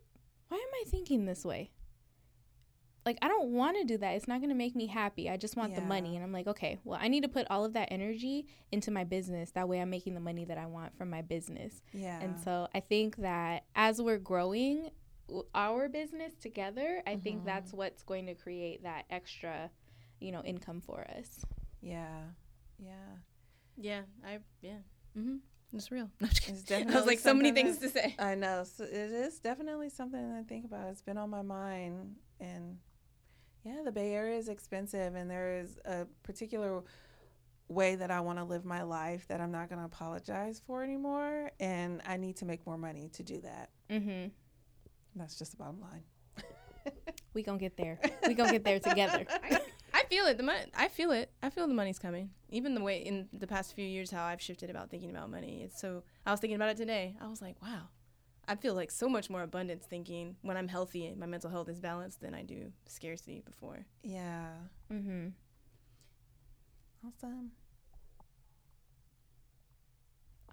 [0.53, 1.71] why am I thinking this way?
[3.05, 4.13] like I don't want to do that.
[4.13, 5.29] It's not going to make me happy.
[5.29, 6.15] I just want the money.
[6.15, 9.03] And I'm like, okay, well, I need to put all of that energy into my
[9.03, 9.51] business.
[9.53, 11.83] That way I'm making the money that I want from my business.
[11.93, 12.21] Yeah.
[12.21, 14.91] And so I think that as we're growing
[15.53, 17.45] our business together, I think Mhm.
[17.47, 19.73] that's what's going to create that extra,
[20.21, 21.45] you know, income for us.
[21.81, 22.27] yeah.
[22.79, 23.17] Yeah.
[23.77, 24.79] Yeah, I yeah.
[25.19, 25.39] Mm-hmm.
[25.75, 26.11] It's real.
[26.21, 26.29] No.
[26.31, 28.15] It's I was like so many things to say.
[28.19, 28.65] I know.
[28.65, 30.89] So it is definitely something I think about.
[30.89, 32.17] It's been on my mind.
[32.41, 32.79] And
[33.65, 35.15] yeah, the Bay Area is expensive.
[35.15, 36.83] And there is a particular
[37.69, 40.83] way that I want to live my life that I'm not going to apologize for
[40.83, 41.51] anymore.
[41.59, 43.71] And I need to make more money to do that.
[43.91, 44.29] Mm-hmm.
[45.17, 46.03] That's just the bottom line.
[47.35, 47.99] We gonna get there.
[48.27, 49.27] We gonna get there together.
[50.13, 50.37] I feel it.
[50.37, 50.65] The money.
[50.77, 51.31] I feel it.
[51.43, 52.31] I feel the money's coming.
[52.51, 55.63] Even the way in the past few years, how I've shifted about thinking about money.
[55.65, 56.03] It's so.
[56.27, 57.17] I was thinking about it today.
[57.21, 57.89] I was like, wow.
[58.47, 61.69] I feel like so much more abundance thinking when I'm healthy and my mental health
[61.69, 63.87] is balanced than I do scarcity before.
[64.03, 64.49] Yeah.
[64.93, 65.29] Mm-hmm.
[67.07, 67.53] Awesome.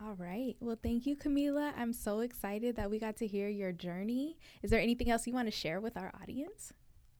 [0.02, 0.56] All right.
[0.62, 1.74] Well, thank you, Kamilah.
[1.78, 4.38] I'm so excited that we got to hear your journey.
[4.64, 6.72] Is there anything else you want to share with our audience?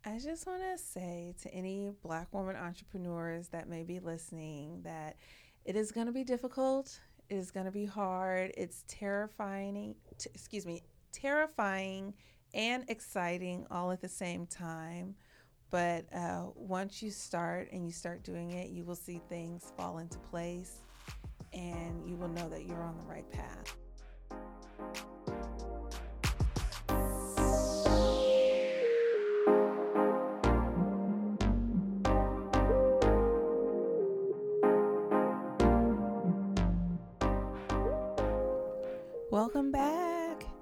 [0.06, 5.18] I just want to say to any black woman entrepreneurs that may be listening that
[5.66, 7.00] it is going to be difficult.
[7.30, 8.54] It is going to be hard.
[8.56, 9.96] It's terrifying.
[10.18, 12.14] T- excuse me, terrifying
[12.54, 15.16] and exciting all at the same time.
[15.70, 19.98] But uh, once you start and you start doing it, you will see things fall
[20.00, 20.78] into place
[21.52, 23.76] and you will know that you're on the right path.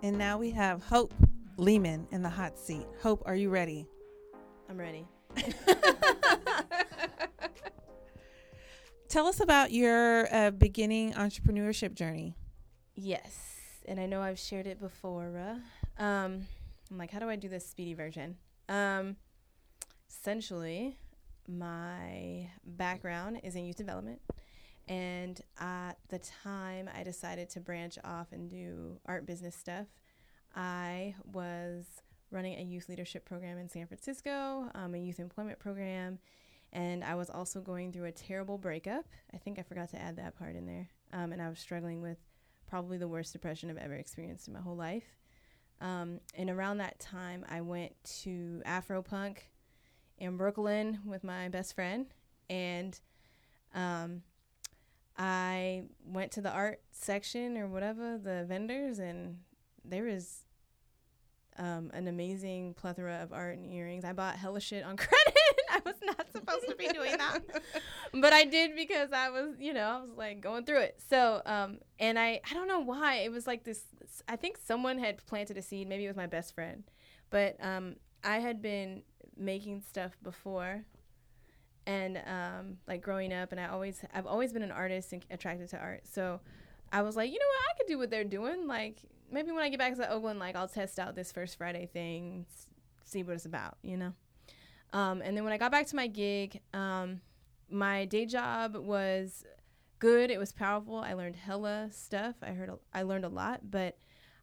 [0.08, 1.14] And now we have Hope
[1.58, 2.88] Lehman in the hot seat.
[3.02, 3.86] Hope, are you ready?
[4.70, 5.06] I'm ready.
[9.10, 12.38] Tell us about your uh, beginning entrepreneurship journey.
[12.96, 15.60] Yes, and I know I've shared it before.
[16.00, 16.48] Uh, um,
[16.90, 18.38] I'm like, how do I do this speedy version?
[18.70, 19.18] Um,
[20.10, 20.98] essentially,
[21.50, 24.22] my background is in youth development,
[24.88, 29.88] and at the time I decided to branch off and do art business stuff.
[30.56, 31.86] I was
[32.32, 36.20] running a youth leadership program in San Francisco, um, a youth employment program,
[36.74, 39.06] and I was also going through a terrible breakup.
[39.34, 40.90] I think I forgot to add that part in there.
[41.14, 42.18] Um, and I was struggling with
[42.68, 45.16] probably the worst depression I've ever experienced in my whole life.
[45.80, 49.38] Um, and around that time, I went to Afropunk
[50.18, 52.08] in Brooklyn with my best friend,
[52.50, 53.00] and
[53.74, 54.24] um,
[55.18, 59.40] I went to the art section or whatever, the vendors, and
[59.84, 60.46] there was
[61.58, 64.06] um, an amazing plethora of art and earrings.
[64.06, 65.34] I bought hella shit on credit.
[65.72, 67.40] I was not supposed to be doing that
[68.14, 71.00] but I did because I was, you know, I was like going through it.
[71.10, 73.84] So, um, and I, I don't know why it was like this.
[74.28, 75.88] I think someone had planted a seed.
[75.88, 76.84] Maybe it was my best friend,
[77.30, 79.04] but um, I had been
[79.36, 80.84] making stuff before,
[81.88, 85.70] and um, like growing up, and I always, I've always been an artist and attracted
[85.70, 86.02] to art.
[86.06, 86.40] So,
[86.92, 88.68] I was like, you know what, I could do what they're doing.
[88.68, 89.00] Like
[89.32, 92.46] maybe when I get back to Oakland, like I'll test out this first Friday thing,
[93.04, 94.14] see what it's about, you know.
[94.94, 97.22] Um, and then when I got back to my gig, um,
[97.70, 99.44] my day job was
[100.00, 100.32] good.
[100.32, 100.98] It was powerful.
[100.98, 102.36] I learned hella stuff.
[102.42, 103.98] I heard a, I learned a lot, but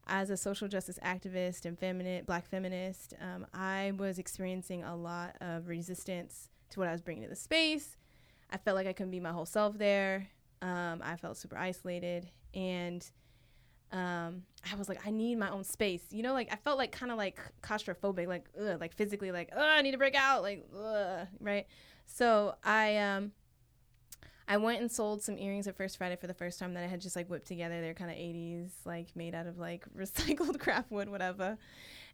[0.06, 5.36] as a social justice activist and feminine black feminist, um, I was experiencing a lot
[5.40, 7.96] of resistance to what I was bringing to the space.
[8.50, 10.28] I felt like I couldn't be my whole self there.
[10.62, 13.04] Um, I felt super isolated, and
[13.92, 16.02] um, I was like, I need my own space.
[16.10, 19.50] You know, like I felt like kind of like claustrophobic, like ugh, like physically, like
[19.52, 21.66] ugh, I need to break out, like ugh, right.
[22.06, 23.32] So I um
[24.46, 26.86] I went and sold some earrings at First Friday for the first time that I
[26.86, 27.80] had just like whipped together.
[27.80, 31.56] They're kind of 80s, like made out of like recycled craft wood, whatever.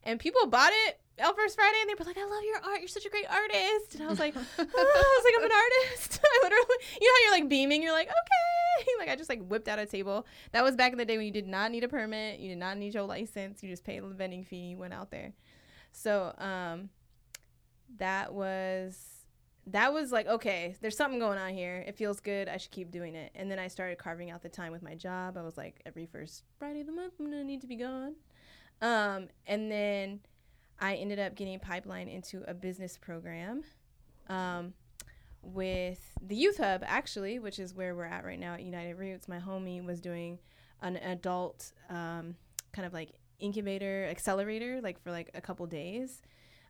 [0.04, 2.80] And people bought it on First Friday and they were like, I love your art.
[2.80, 3.94] You're such a great artist.
[3.94, 6.20] And I was like, oh, I was like, I'm an artist.
[6.24, 7.82] I literally, you know how you're like beaming?
[7.82, 8.86] You're like, okay.
[8.98, 10.26] Like I just like whipped out a table.
[10.52, 12.40] That was back in the day when you did not need a permit.
[12.40, 13.62] You did not need your license.
[13.62, 14.70] You just paid the vending fee.
[14.70, 15.32] You went out there.
[15.92, 16.88] So um,
[17.98, 18.98] that was
[19.66, 21.84] that was like okay, there's something going on here.
[21.86, 22.48] It feels good.
[22.48, 23.32] I should keep doing it.
[23.34, 25.36] And then I started carving out the time with my job.
[25.36, 28.14] I was like every first Friday of the month, I'm gonna need to be gone.
[28.82, 30.20] Um, and then
[30.80, 33.62] I ended up getting pipeline into a business program.
[34.28, 34.74] Um,
[35.42, 39.28] with the youth hub actually which is where we're at right now at UnitedRoots.
[39.28, 40.38] My homie was doing
[40.82, 42.36] an adult um,
[42.72, 46.22] kind of like incubator accelerator like for like a couple days.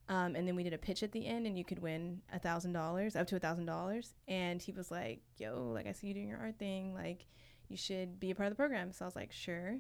[0.09, 2.39] Um, and then we did a pitch at the end and you could win a
[2.39, 4.15] thousand dollars up to a thousand dollars.
[4.29, 6.95] And he was like yo like i see you doing your art thing.
[6.95, 7.27] Like
[7.69, 8.93] you should be a part of the program.
[8.93, 9.79] So i was like sure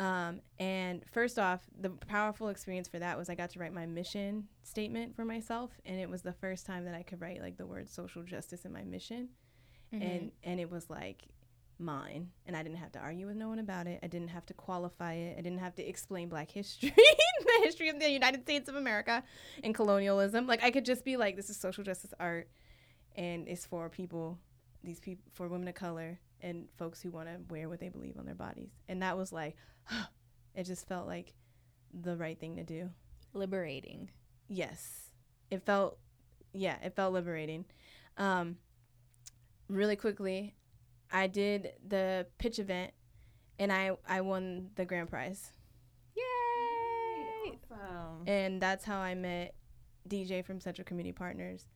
[0.00, 3.84] um, and first off, the powerful experience for that was I got to write my
[3.84, 7.58] mission statement for myself, and it was the first time that I could write like
[7.58, 9.28] the word social justice in my mission,
[9.94, 10.02] mm-hmm.
[10.02, 11.24] and and it was like
[11.78, 14.00] mine, and I didn't have to argue with no one about it.
[14.02, 15.36] I didn't have to qualify it.
[15.38, 19.22] I didn't have to explain Black history, the history of the United States of America,
[19.62, 20.46] and colonialism.
[20.46, 22.48] Like I could just be like, this is social justice art,
[23.16, 24.38] and it's for people,
[24.82, 28.16] these people, for women of color and folks who want to wear what they believe
[28.18, 29.56] on their bodies, and that was like
[30.54, 31.34] it just felt like
[31.92, 32.90] the right thing to do.
[33.32, 34.10] Liberating.
[34.48, 35.10] Yes.
[35.50, 35.98] It felt
[36.52, 37.64] yeah, it felt liberating.
[38.16, 38.56] Um
[39.68, 40.54] really quickly,
[41.12, 42.92] I did the pitch event
[43.58, 45.50] and I I won the grand prize.
[46.16, 47.58] Yay!
[47.70, 48.28] Awesome.
[48.28, 49.54] And that's how I met
[50.08, 51.66] DJ from Central Community Partners.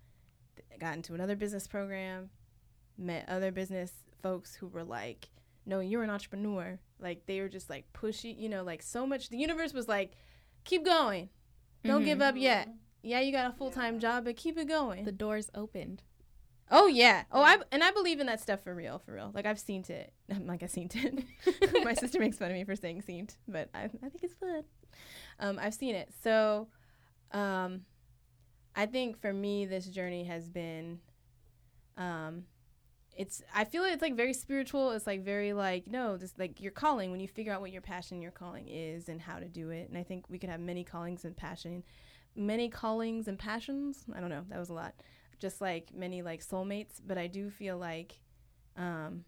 [0.79, 2.31] Got into another business program,
[2.99, 3.93] met other business
[4.25, 5.29] folks who were like,
[5.67, 6.81] "No, you're an entrepreneur.
[6.99, 9.29] Like they were just like pushy, you know, like so much.
[9.29, 10.15] The universe was like,
[10.65, 11.29] keep going,
[11.85, 12.07] don't mm-hmm.
[12.07, 12.71] give up yet.
[13.03, 14.01] Yeah, you got a full time yeah.
[14.01, 15.05] job, but keep it going.
[15.05, 16.03] The doors opened.
[16.71, 17.25] Oh yeah.
[17.31, 19.31] Oh, I and I believe in that stuff for real, for real.
[19.35, 20.15] Like I've seen it.
[20.35, 21.85] I'm like I seen it.
[21.85, 24.65] My sister makes fun of me for saying seen, but I, I think it's fun.
[25.39, 26.11] Um, I've seen it.
[26.23, 26.69] So,
[27.33, 27.83] um,
[28.75, 31.01] I think for me, this journey has been,
[31.97, 32.45] um,
[33.17, 34.91] it's I feel it's like very spiritual.
[34.93, 37.83] It's like very like no, this like your calling when you figure out what your
[37.83, 39.89] passion, your calling is, and how to do it.
[39.89, 41.85] And I think we could have many callings and passion,
[42.35, 44.05] many callings and passions.
[44.15, 44.95] I don't know, that was a lot.
[45.39, 48.21] Just like many like soulmates, but I do feel like
[48.77, 49.25] um,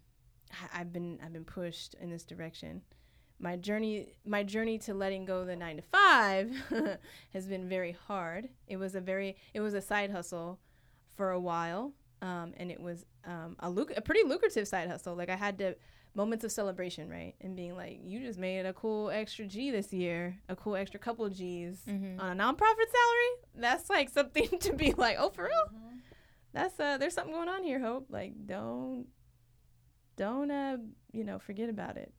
[0.73, 2.83] I've been I've been pushed in this direction.
[3.39, 6.53] My journey my journey to letting go the nine to five
[7.33, 8.49] has been very hard.
[8.67, 10.59] It was a very it was a side hustle
[11.17, 11.93] for a while
[12.23, 15.15] um, and it was um, a, luc- a pretty lucrative side hustle.
[15.15, 15.77] Like I had to
[16.15, 19.93] moments of celebration, right, and being like, you just made a cool extra G this
[19.93, 22.19] year, a cool extra couple G's mm-hmm.
[22.19, 23.33] on a nonprofit salary.
[23.55, 25.53] That's like something to be like, oh, for real.
[25.75, 25.97] Mm-hmm.
[26.53, 28.07] That's uh, there's something going on here, Hope.
[28.09, 29.07] Like, don't,
[30.17, 30.79] don't uh,
[31.13, 32.13] you know, forget about it.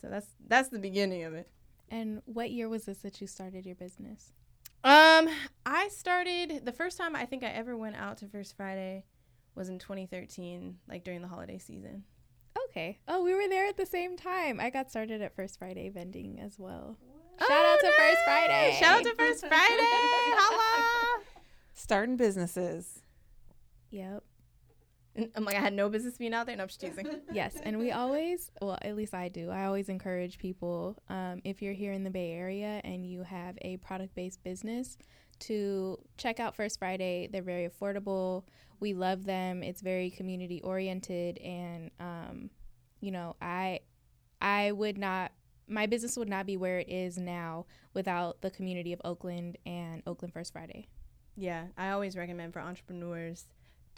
[0.00, 1.48] So that's that's the beginning of it.
[1.90, 4.32] And what year was this that you started your business?
[4.82, 5.28] Um,
[5.66, 9.04] I started the first time I think I ever went out to First Friday
[9.54, 12.04] was in 2013, like during the holiday season.
[12.68, 12.98] Okay.
[13.06, 14.60] Oh, we were there at the same time.
[14.60, 16.96] I got started at First Friday vending as well.
[17.40, 17.96] Shout oh, out to nice.
[17.96, 18.76] First Friday.
[18.78, 19.76] Shout out to First Friday.
[19.80, 21.22] Holla.
[21.74, 23.02] Starting businesses.
[23.90, 24.22] Yep.
[25.36, 26.56] I'm like, I had no business being out there.
[26.56, 27.20] No, I'm just teasing.
[27.32, 29.50] yes, and we always, well, at least I do.
[29.50, 33.56] I always encourage people, um, if you're here in the Bay Area and you have
[33.62, 34.96] a product-based business,
[35.40, 37.28] to check out First Friday.
[37.30, 38.44] They're very affordable.
[38.78, 39.62] We love them.
[39.62, 42.50] It's very community oriented, and um,
[43.00, 43.80] you know, I,
[44.40, 45.32] I would not.
[45.66, 50.02] My business would not be where it is now without the community of Oakland and
[50.06, 50.88] Oakland First Friday.
[51.36, 53.46] Yeah, I always recommend for entrepreneurs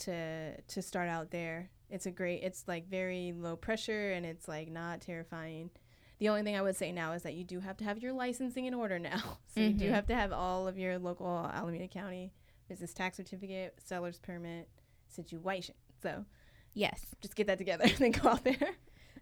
[0.05, 1.71] to to start out there.
[1.91, 2.43] It's a great.
[2.43, 5.71] It's like very low pressure and it's like not terrifying.
[6.19, 8.13] The only thing I would say now is that you do have to have your
[8.13, 9.39] licensing in order now.
[9.55, 9.73] So mm-hmm.
[9.73, 9.95] you do mm-hmm.
[9.95, 12.33] have to have all of your local Alameda County
[12.69, 14.69] business tax certificate, seller's permit
[15.09, 15.75] situation.
[16.03, 16.25] So
[16.73, 18.77] yes, just get that together and then go out there.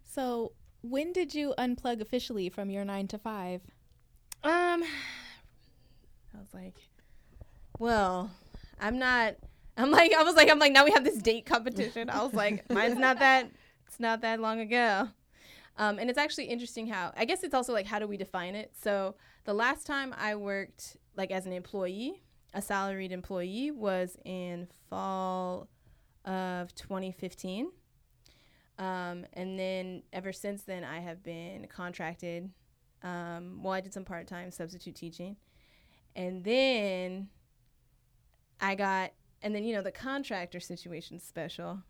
[0.05, 0.53] So
[0.83, 3.63] when did you unplug officially from your nine to five?
[4.45, 4.83] Um,
[6.35, 6.77] I was like,
[7.79, 8.31] well,
[8.79, 9.37] I'm not
[9.81, 12.11] I'm like, I was like, I'm like, now we have this date competition.
[12.11, 13.51] I was like, mine's not that,
[13.87, 15.09] it's not that long ago.
[15.79, 18.55] Um, and it's actually interesting how, I guess it's also like, how do we define
[18.55, 18.73] it?
[18.79, 19.15] So
[19.45, 22.23] the last time I worked like as an employee,
[22.53, 25.69] a salaried employee, was in fall
[26.27, 27.71] of 2015.
[28.79, 32.51] Um, and then ever since then, I have been contracted.
[33.03, 35.37] Um, well, I did some part time substitute teaching.
[36.15, 37.29] And then
[38.61, 39.13] I got
[39.43, 41.83] and then you know the contractor situation special.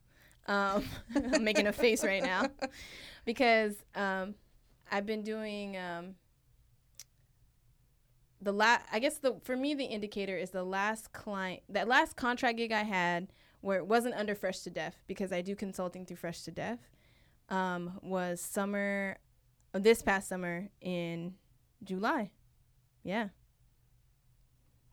[0.46, 0.84] Um,
[1.14, 2.46] I'm making a face right now
[3.24, 4.34] because um,
[4.90, 6.14] I've been doing um,
[8.40, 12.16] the last I guess the for me the indicator is the last client that last
[12.16, 13.28] contract gig I had
[13.60, 16.78] where it wasn't under Fresh to Def because I do consulting through Fresh to Def
[17.50, 19.18] um, was summer
[19.72, 21.34] this past summer in
[21.84, 22.30] July.
[23.02, 23.28] Yeah.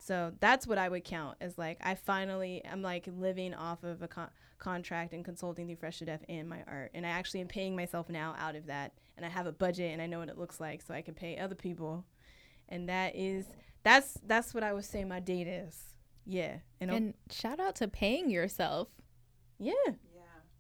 [0.08, 4.02] So that's what I would count as like I finally am like living off of
[4.02, 7.42] a con- contract and consulting through Fresh to Def and my art, and I actually
[7.42, 10.20] am paying myself now out of that, and I have a budget and I know
[10.20, 12.06] what it looks like, so I can pay other people,
[12.70, 13.48] and that is
[13.84, 15.78] that's that's what I would say my date is.
[16.26, 18.88] Yeah, and, and shout out to paying yourself.
[19.60, 19.74] Yeah,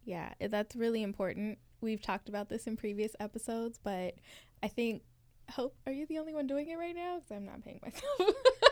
[0.05, 1.57] yeah, yeah, that's really important.
[1.79, 4.15] We've talked about this in previous episodes, but
[4.61, 5.03] I think
[5.51, 7.15] Hope, are you the only one doing it right now?
[7.19, 8.35] Because I'm not paying myself.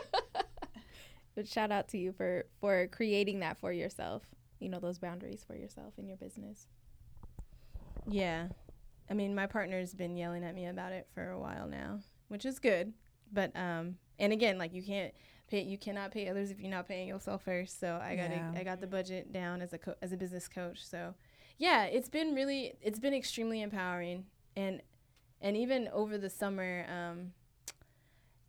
[1.36, 4.22] but shout out to you for for creating that for yourself.
[4.58, 6.66] You know those boundaries for yourself in your business.
[8.08, 8.48] Yeah,
[9.08, 12.44] I mean my partner's been yelling at me about it for a while now, which
[12.44, 12.92] is good.
[13.32, 15.12] But um, and again, like you can't
[15.48, 17.78] pay, you cannot pay others if you're not paying yourself first.
[17.78, 18.52] So I got yeah.
[18.56, 20.84] I got the budget down as a co- as a business coach.
[20.84, 21.14] So
[21.58, 24.24] yeah, it's been really it's been extremely empowering
[24.56, 24.80] and
[25.40, 27.32] and even over the summer um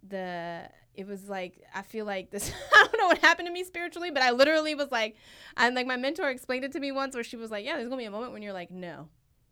[0.10, 3.64] the it was like I feel like this I don't know what happened to me
[3.64, 5.16] spiritually, but I literally was like
[5.56, 7.90] I'm like my mentor explained it to me once where she was like, Yeah, there's
[7.90, 9.10] gonna be a moment when you're like, No.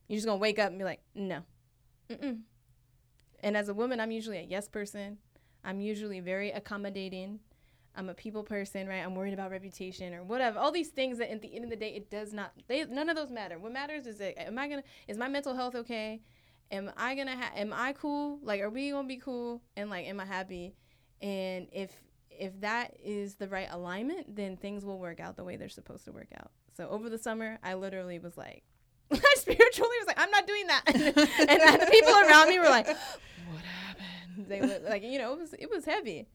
[0.08, 1.42] You're just gonna wake up and be like, No.
[2.10, 2.42] Mm-mm.
[3.42, 5.18] And as a woman, I'm usually a yes person.
[5.64, 7.40] I'm usually very accommodating.
[7.96, 9.04] I'm a people person, right?
[9.04, 10.60] I'm worried about reputation or whatever.
[10.60, 12.52] All these things that at the end of the day, it does not.
[12.68, 13.58] They none of those matter.
[13.58, 16.22] What matters is that am I gonna is my mental health okay?
[16.72, 18.40] Am I gonna ha- am I cool?
[18.42, 19.62] Like, are we gonna be cool?
[19.76, 20.76] And like, am I happy?
[21.22, 21.92] And if
[22.30, 26.06] if that is the right alignment, then things will work out the way they're supposed
[26.06, 26.52] to work out.
[26.76, 28.64] So over the summer, I literally was like,
[29.12, 30.84] I spiritually was like, I'm not doing that.
[30.88, 34.48] and the people around me were like, What happened?
[34.48, 36.28] They were like, you know, it was it was heavy.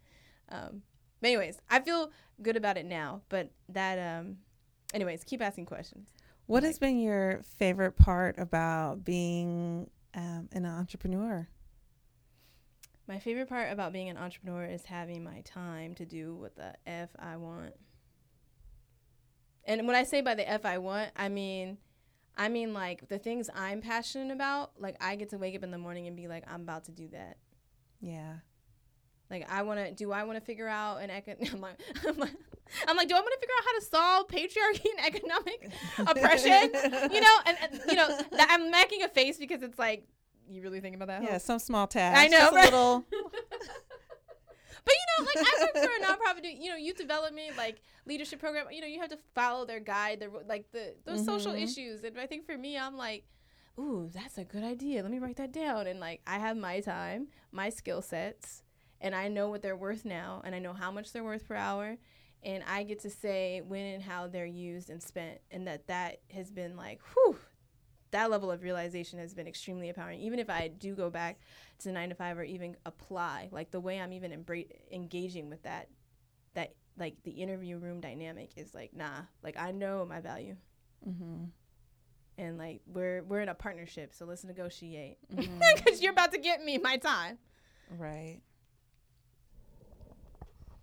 [0.48, 0.82] Um,
[1.20, 2.10] but anyways, I feel
[2.42, 3.22] good about it now.
[3.28, 4.38] But that, um,
[4.94, 6.08] anyways, keep asking questions.
[6.46, 11.48] What like, has been your favorite part about being um, an entrepreneur?
[13.06, 16.74] My favorite part about being an entrepreneur is having my time to do what the
[16.86, 17.74] F I want.
[19.64, 21.78] And when I say by the F I want, I mean,
[22.36, 24.72] I mean like the things I'm passionate about.
[24.78, 26.92] Like I get to wake up in the morning and be like, I'm about to
[26.92, 27.38] do that.
[28.00, 28.34] Yeah.
[29.28, 29.92] Like I want to.
[29.92, 31.52] Do I want to figure out an econ?
[31.52, 32.34] I'm like, I'm like,
[32.86, 37.10] I'm like, do I want to figure out how to solve patriarchy and economic oppression?
[37.12, 40.06] you know, and, and you know, I'm making a face because it's like,
[40.48, 41.22] you really think about that?
[41.22, 42.18] Yeah, some small task.
[42.18, 42.64] I know, right?
[42.64, 43.04] little.
[44.84, 48.40] But you know, like I work for a nonprofit, you know, youth development, like leadership
[48.40, 48.66] program.
[48.70, 51.26] You know, you have to follow their guide, their like the those mm-hmm.
[51.26, 52.02] social issues.
[52.02, 53.24] And I think for me, I'm like,
[53.78, 55.02] ooh, that's a good idea.
[55.02, 55.86] Let me write that down.
[55.86, 58.62] And like, I have my time, my skill sets,
[59.00, 61.56] and I know what they're worth now, and I know how much they're worth per
[61.56, 61.96] hour,
[62.42, 66.20] and I get to say when and how they're used and spent, and that that
[66.32, 67.36] has been like, whew,
[68.10, 70.20] that level of realization has been extremely empowering.
[70.20, 71.38] Even if I do go back
[71.80, 75.62] to nine to five or even apply, like the way I'm even embra- engaging with
[75.62, 75.88] that,
[76.54, 80.56] that like the interview room dynamic is like, nah, like I know my value.
[81.08, 81.44] Mm-hmm
[82.40, 85.94] and like we're we're in a partnership so let's negotiate because mm-hmm.
[86.00, 87.38] you're about to get me my time
[87.98, 88.40] right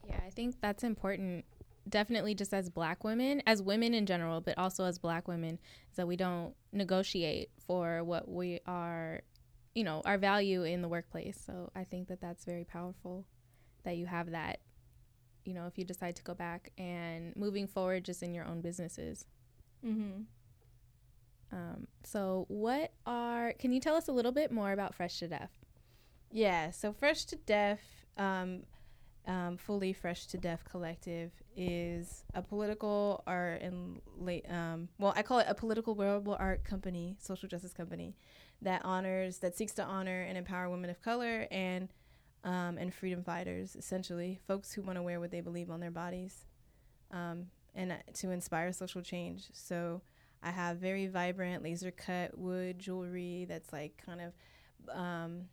[0.07, 1.45] yeah, I think that's important.
[1.87, 5.97] Definitely, just as black women, as women in general, but also as black women, is
[5.97, 9.21] that we don't negotiate for what we are,
[9.73, 11.41] you know, our value in the workplace.
[11.45, 13.25] So I think that that's very powerful
[13.83, 14.59] that you have that,
[15.45, 18.61] you know, if you decide to go back and moving forward just in your own
[18.61, 19.25] businesses.
[19.85, 20.23] Mm-hmm.
[21.51, 25.29] Um, so, what are, can you tell us a little bit more about Fresh to
[25.29, 25.49] Def?
[26.31, 27.79] Yeah, so Fresh to Def,
[28.17, 28.63] um,
[29.27, 35.21] um, Fully Fresh to Def Collective is a political art and late, um, well, I
[35.21, 38.15] call it a political wearable art company, social justice company,
[38.61, 41.89] that honors, that seeks to honor and empower women of color and
[42.43, 45.91] um, and freedom fighters, essentially, folks who want to wear what they believe on their
[45.91, 46.45] bodies,
[47.11, 49.47] um, and uh, to inspire social change.
[49.51, 50.01] So
[50.41, 55.45] I have very vibrant laser cut wood jewelry that's like kind of um,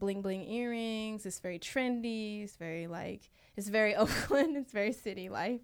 [0.00, 1.24] bling bling earrings.
[1.26, 2.42] It's very trendy.
[2.42, 4.56] It's very like it's very Oakland.
[4.56, 5.60] It's very city life.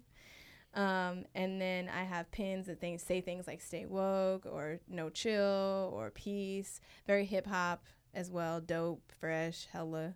[0.73, 5.09] Um, and then I have pins that things say things like "stay woke" or "no
[5.09, 7.83] chill" or "peace." Very hip hop
[8.13, 8.61] as well.
[8.61, 10.13] Dope, fresh, hella.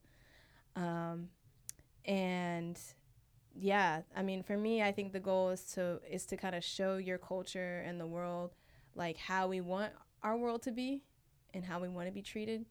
[0.76, 1.30] Um,
[2.06, 2.80] and
[3.56, 6.64] yeah, I mean, for me, I think the goal is to is to kind of
[6.64, 8.56] show your culture and the world
[8.96, 11.04] like how we want our world to be
[11.54, 12.66] and how we want to be treated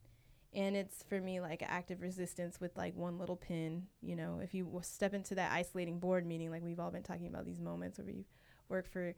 [0.52, 4.40] and it's for me like active resistance with like one little pin you know?
[4.42, 7.60] If you step into that isolating board meeting like we've all been talking about these
[7.60, 8.26] moments where we
[8.68, 9.14] work for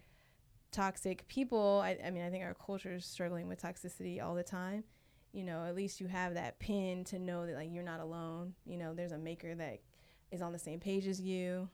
[0.71, 1.81] toxic people.
[1.85, 4.85] I, I mean i think our culture is struggling with toxicity all the time.
[5.33, 8.55] You know at least you have that pin to know that like you're not alone.
[8.67, 9.81] You know there's a maker that
[10.31, 11.69] is on the same page as you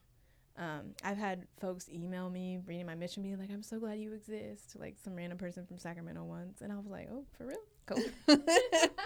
[0.59, 4.13] um, I've had folks email me reading my mission, being like, "I'm so glad you
[4.13, 7.59] exist." Like some random person from Sacramento once, and I was like, "Oh, for real?
[7.87, 8.03] Cool.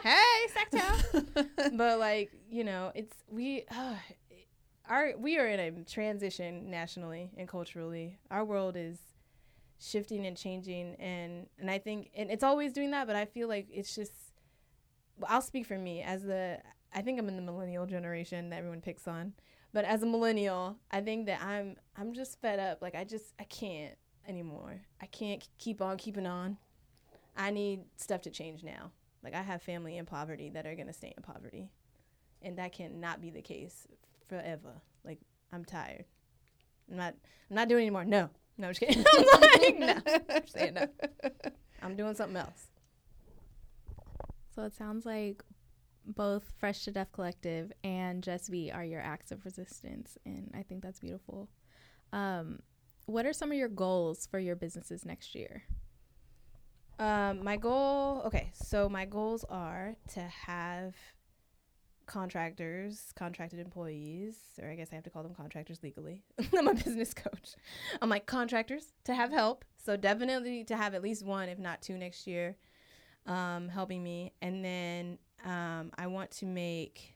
[0.03, 3.97] hey, Sacktown." but like, you know, it's we uh,
[4.89, 8.19] our we are in a transition nationally and culturally.
[8.31, 8.99] Our world is
[9.79, 13.07] shifting and changing, and and I think and it's always doing that.
[13.07, 14.13] But I feel like it's just.
[15.29, 16.61] I'll speak for me as the.
[16.95, 19.35] I think I'm in the millennial generation that everyone picks on
[19.73, 22.83] but as a millennial, I think that I'm I'm just fed up.
[22.83, 23.95] Like I just I can't
[24.29, 24.81] anymore.
[25.01, 26.59] I can't keep on keeping on.
[27.37, 28.91] I need stuff to change now.
[29.25, 31.71] Like I have family in poverty that are gonna stay in poverty,
[32.43, 33.87] and that cannot be the case
[34.29, 34.83] forever.
[35.05, 35.21] Like
[35.53, 36.05] I'm tired.
[36.91, 37.15] I'm not.
[37.51, 38.05] I'm not doing anymore.
[38.05, 38.29] No.
[38.59, 39.05] No, I'm just kidding.
[39.33, 40.23] I'm like, no.
[40.29, 40.87] I'm saying no.
[41.83, 42.67] I'm doing something else.
[44.55, 45.43] So it sounds like
[46.07, 50.63] both Fresh to Def Collective and Just Be are your acts of resistance, and I
[50.63, 51.49] think that's beautiful.
[52.13, 52.61] Um,
[53.07, 55.63] what are some of your goals for your businesses next year?
[56.99, 60.95] Um, my goal, okay, so my goals are to have
[62.07, 66.23] contractors, contracted employees, or I guess I have to call them contractors legally.
[66.57, 67.55] I'm a business coach.
[68.01, 69.65] I'm like contractors to have help.
[69.85, 72.57] So definitely to have at least one, if not two next year,
[73.27, 74.33] um, helping me.
[74.43, 77.15] And then um, I want to make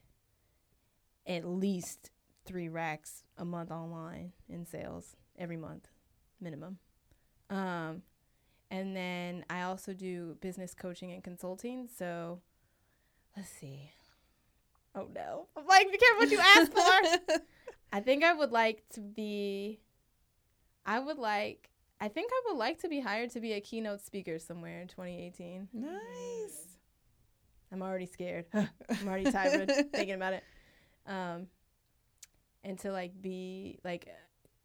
[1.27, 2.11] at least
[2.45, 5.89] three racks a month online in sales every month,
[6.41, 6.79] minimum.
[7.51, 8.03] Um,
[8.71, 11.89] and then I also do business coaching and consulting.
[11.95, 12.41] So
[13.37, 13.91] let's see.
[14.95, 15.47] Oh no.
[15.57, 17.43] I'm like, be careful what you ask for.
[17.93, 19.81] I think I would like to be,
[20.85, 21.71] I would like,
[22.01, 24.89] I think I would like to be hired to be a keynote speaker somewhere in
[24.89, 25.69] 2018.
[25.73, 26.76] Nice.
[27.73, 28.47] I'm already scared.
[28.55, 30.45] I'm already tired of thinking about it.
[31.07, 31.47] Um,
[32.65, 34.09] and to like be like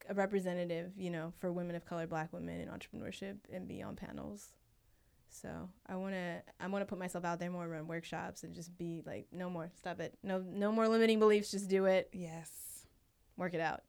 [0.09, 3.95] a representative, you know, for women of color, Black women in entrepreneurship, and be on
[3.95, 4.53] panels.
[5.29, 9.01] So I wanna I wanna put myself out there more, run workshops, and just be
[9.05, 12.09] like, no more, stop it, no no more limiting beliefs, just do it.
[12.11, 12.85] Yes,
[13.37, 13.81] work it out.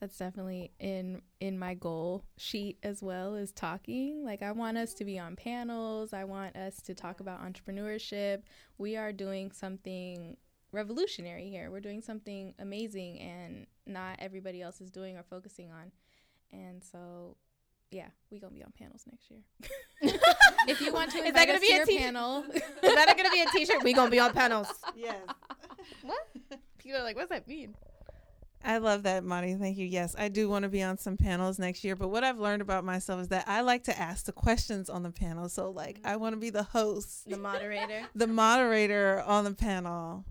[0.00, 4.24] That's definitely in in my goal sheet as well as talking.
[4.24, 6.12] Like i want us to be on panels.
[6.12, 8.42] I want us to talk about entrepreneurship.
[8.78, 10.36] We are doing something
[10.72, 11.70] revolutionary here.
[11.70, 15.92] We're doing something amazing and not everybody else is doing or focusing on.
[16.52, 17.36] And so
[17.90, 19.40] yeah we gonna be on panels next year.
[20.66, 22.44] If you want to is that gonna be a t- panel.
[22.54, 24.68] Is that gonna be a t-shirt we gonna be on panels.
[24.96, 25.18] Yes.
[26.02, 26.26] What?
[26.78, 27.74] People are like what's that mean
[28.62, 29.54] I love that, Monty.
[29.54, 29.86] Thank you.
[29.86, 31.96] Yes, I do want to be on some panels next year.
[31.96, 35.02] But what I've learned about myself is that I like to ask the questions on
[35.02, 35.48] the panel.
[35.48, 36.08] So, like, mm-hmm.
[36.08, 40.24] I want to be the host, the moderator, the moderator on the panel.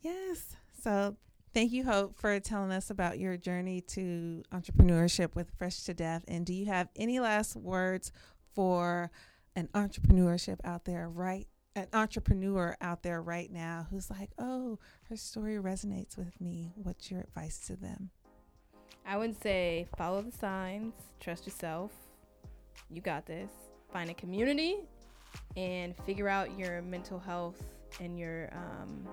[0.00, 0.56] Yes.
[0.82, 1.16] So,
[1.54, 6.24] thank you, Hope, for telling us about your journey to entrepreneurship with Fresh to Def.
[6.26, 8.10] And do you have any last words
[8.54, 9.12] for
[9.54, 14.78] an entrepreneurship out there right an entrepreneur out there right now who's like, oh,
[15.08, 18.10] her story resonates with me, what's your advice to them?
[19.06, 21.90] I would say follow the signs, trust yourself.
[22.90, 23.50] You got this.
[23.92, 24.76] Find a community
[25.56, 27.62] and figure out your mental health
[28.00, 29.06] and your um,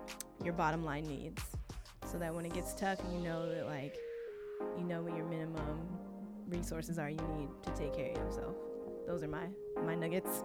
[0.43, 1.43] your bottom line needs,
[2.05, 3.97] so that when it gets tough, you know that like
[4.77, 5.79] you know what your minimum
[6.47, 8.55] resources are you need to take care of yourself.
[9.07, 9.47] Those are my
[9.85, 10.43] my nuggets.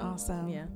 [0.00, 0.48] Awesome.
[0.48, 0.66] Yeah.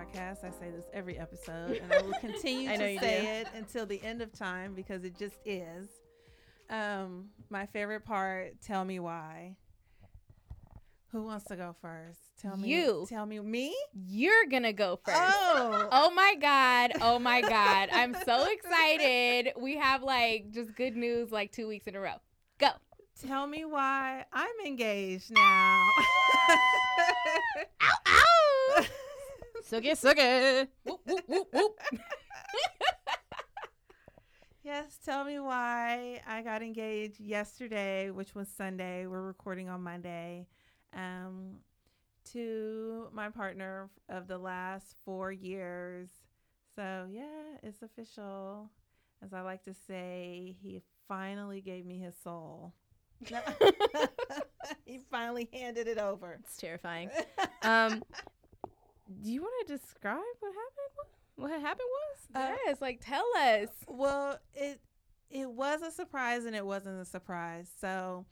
[0.00, 0.44] Podcast.
[0.44, 4.22] I say this every episode, and I will continue to say it until the end
[4.22, 5.88] of time because it just is.
[6.68, 8.60] Um, my favorite part.
[8.62, 9.56] Tell me why.
[11.12, 12.20] Who wants to go first?
[12.40, 12.68] Tell me.
[12.68, 13.04] You.
[13.08, 13.40] Tell me.
[13.40, 13.76] Me?
[13.92, 15.18] You're gonna go first.
[15.20, 15.88] Oh.
[15.90, 16.92] oh my god.
[17.00, 17.88] Oh my god.
[17.92, 19.52] I'm so excited.
[19.58, 22.14] We have like just good news like two weeks in a row.
[22.58, 22.68] Go.
[23.26, 25.40] Tell me why I'm engaged now.
[27.82, 28.39] ow, ow.
[29.64, 30.70] Suck it, suck it.
[30.84, 31.80] Whoop, whoop, whoop, whoop.
[34.62, 39.06] Yes, tell me why I got engaged yesterday, which was Sunday.
[39.06, 40.46] We're recording on Monday.
[40.92, 41.56] Um,
[42.32, 46.08] to my partner of the last four years.
[46.76, 48.70] So, yeah, it's official.
[49.24, 52.74] As I like to say, he finally gave me his soul.
[54.84, 56.38] he finally handed it over.
[56.44, 57.10] It's terrifying.
[57.62, 58.02] um,
[59.22, 61.10] do you want to describe what happened?
[61.36, 62.18] What happened was?
[62.34, 63.68] Uh, yes, like tell us.
[63.88, 64.80] Well, it
[65.30, 67.68] it was a surprise and it wasn't a surprise.
[67.80, 68.26] So,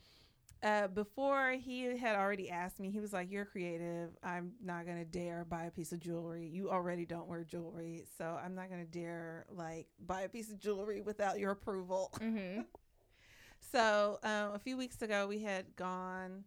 [0.63, 4.11] uh, before he had already asked me, he was like, "You're creative.
[4.23, 6.47] I'm not gonna dare buy a piece of jewelry.
[6.47, 10.59] You already don't wear jewelry, so I'm not gonna dare like buy a piece of
[10.59, 12.63] jewelry without your approval." Mm-hmm.
[13.73, 16.45] So um, a few weeks ago, we had gone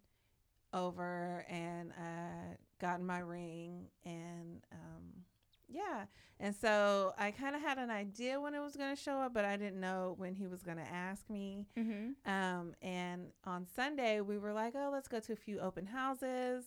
[0.74, 5.24] over and uh, gotten my ring, and um,
[5.70, 6.06] yeah,
[6.40, 9.34] and so I kind of had an idea when it was going to show up,
[9.34, 11.68] but I didn't know when he was going to ask me.
[11.78, 12.30] Mm-hmm.
[12.30, 16.66] Um, and on Sunday, we were like, "Oh, let's go to a few open houses."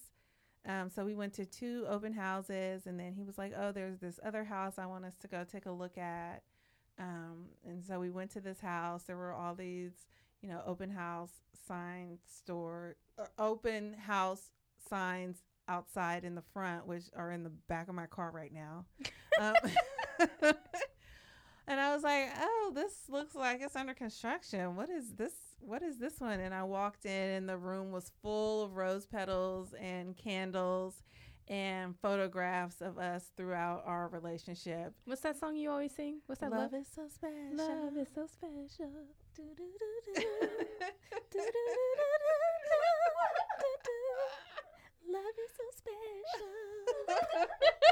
[0.66, 3.98] Um, so we went to two open houses, and then he was like, "Oh, there's
[3.98, 6.42] this other house I want us to go take a look at."
[6.98, 9.02] Um, and so we went to this house.
[9.02, 10.06] There were all these
[10.44, 11.30] you know, open house
[11.66, 14.50] sign store or open house
[14.90, 15.38] signs
[15.68, 18.84] outside in the front, which are in the back of my car right now.
[19.40, 19.54] um,
[21.66, 24.76] and I was like, "Oh, this looks like it's under construction.
[24.76, 25.32] What is this?
[25.60, 29.06] What is this one?" And I walked in, and the room was full of rose
[29.06, 31.02] petals and candles
[31.48, 34.94] and photographs of us throughout our relationship.
[35.04, 36.20] What's that song you always sing?
[36.26, 36.50] What's that?
[36.50, 37.56] Love Love, is so special.
[37.56, 38.64] love is so special.
[45.08, 47.48] Love is so special.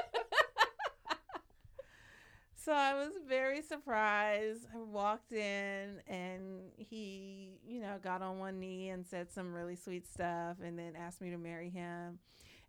[2.65, 4.69] So I was very surprised.
[4.73, 9.75] I walked in and he, you know, got on one knee and said some really
[9.75, 12.21] sweet stuff and then asked me to marry him.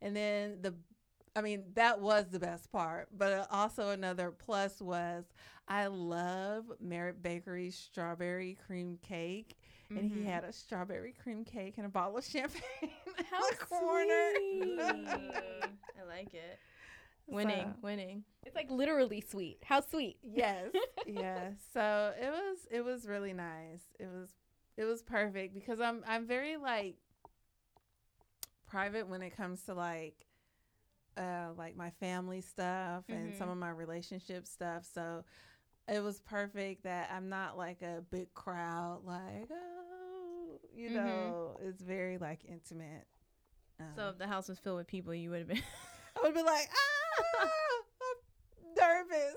[0.01, 0.73] And then the
[1.35, 5.25] I mean, that was the best part, but also another plus was
[5.67, 9.55] I love Merritt Bakery's strawberry cream cake.
[9.89, 10.25] And he Mhm.
[10.25, 14.09] had a strawberry cream cake and a bottle of champagne in How the corner.
[15.99, 16.59] I like it.
[17.27, 18.23] Winning, So- winning.
[18.45, 19.59] It's like literally sweet.
[19.63, 20.17] How sweet.
[20.23, 20.71] yes
[21.05, 24.29] yes so it was it was really nice it was
[24.77, 26.95] it was perfect because i'm i'm very like
[28.65, 30.25] private when it comes to like
[31.17, 33.37] uh like my family stuff and Mhm.
[33.37, 35.23] some of my relationship stuff so
[35.87, 39.72] it was perfect that i'm not like a big crowd like oh
[40.75, 40.93] you Mhm.
[40.93, 43.05] know it's very like intimate
[43.79, 45.61] um, So if the house was filled with people, you would have been.
[46.17, 49.35] i would be like ah i'm nervous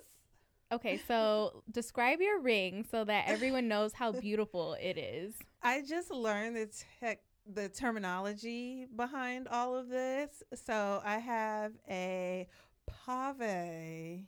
[0.72, 5.34] Okay, so describe your ring so that everyone knows how beautiful it is.
[5.62, 6.68] I just learned the
[6.98, 10.42] tech, the terminology behind all of this.
[10.66, 12.48] So I have a
[13.06, 14.24] pave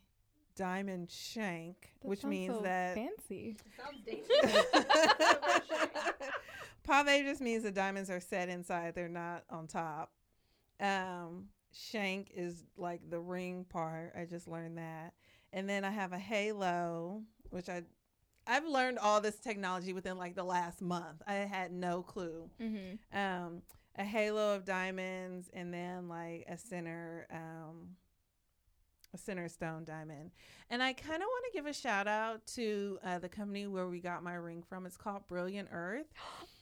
[0.55, 3.57] diamond shank, That which means so that fancy.
[3.75, 4.65] Sounds dangerous.
[6.89, 10.11] pave just means the diamonds are set inside; they're not on top.
[10.79, 14.13] Um, shank is like the ring part.
[14.17, 15.13] I just learned that,
[15.53, 17.83] and then I have a halo, which I.
[18.47, 21.21] I've learned all this technology within like the last month.
[21.27, 22.49] I had no clue.
[22.59, 23.17] Mm-hmm.
[23.17, 23.61] um,
[23.95, 27.89] a halo of diamonds, and then like a center, um,
[29.13, 30.31] a center stone diamond.
[30.69, 33.87] And I kind of want to give a shout out to uh, the company where
[33.87, 34.85] we got my ring from.
[34.85, 36.07] It's called Brilliant Earth.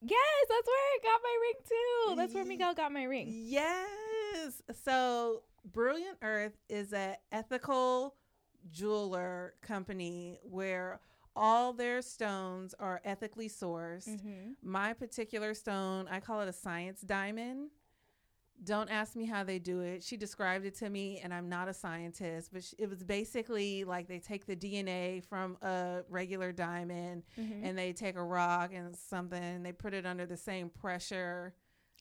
[0.00, 2.16] Yes, that's where I got my ring too.
[2.16, 3.26] That's where Miguel got my ring.
[3.30, 4.62] Yes.
[4.84, 8.14] So Brilliant Earth is a ethical
[8.70, 11.00] jeweler company where
[11.34, 14.08] all their stones are ethically sourced.
[14.08, 14.52] Mm-hmm.
[14.62, 17.70] My particular stone, I call it a science diamond.
[18.64, 20.02] Don't ask me how they do it.
[20.02, 24.08] She described it to me, and I'm not a scientist, but it was basically like
[24.08, 27.64] they take the DNA from a regular diamond Mm-hmm.
[27.64, 31.54] and they take a rock and something and they put it under the same pressure.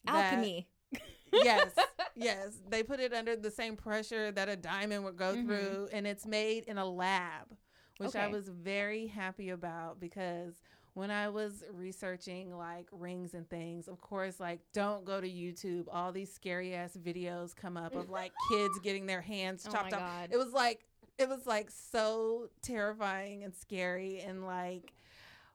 [0.06, 0.68] that- Alchemy.
[1.34, 1.72] yes,
[2.16, 2.58] yes.
[2.70, 5.46] They put it under the same pressure that a diamond would go Mhm.
[5.46, 7.56] through, and it's made in a lab,
[7.98, 10.56] which I was very happy about because
[10.98, 15.86] when I was researching like rings and things, of course, like don't go to YouTube.
[15.94, 19.94] All these scary ass videos come up of like kids getting their hands Oh chopped
[19.94, 20.00] off.
[20.00, 20.30] god.
[20.32, 20.88] It was like
[21.20, 24.92] it was like so terrifying and scary and like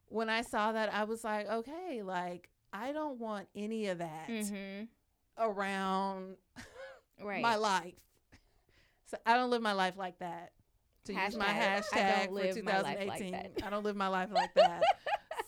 [0.06, 4.28] when I saw that I was like, okay, like I don't want any of that
[4.28, 4.85] mm-hmm.
[5.39, 6.36] around
[7.20, 7.43] Right.
[7.43, 7.94] my life.
[9.06, 10.52] So I don't live my life like that.
[11.06, 13.32] to use my Hashtag, I for live my life like 2018.
[13.32, 13.66] that.
[13.66, 14.82] I don't live my life like that.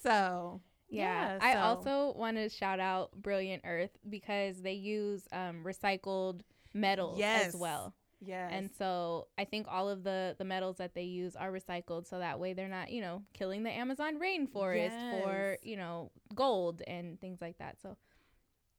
[0.05, 1.39] so Yeah.
[1.39, 6.43] Yeah, I also want to shout out Brilliant Earth because they use um, recycled
[6.74, 7.48] metals Yes.
[7.48, 7.94] as well.
[8.20, 12.06] yes, And so I think all of the the metals that they use are recycled
[12.06, 16.82] so that way they're not, you know, killing the Amazon rainforest for, you know, gold
[16.86, 17.76] and things like that.
[17.82, 17.97] So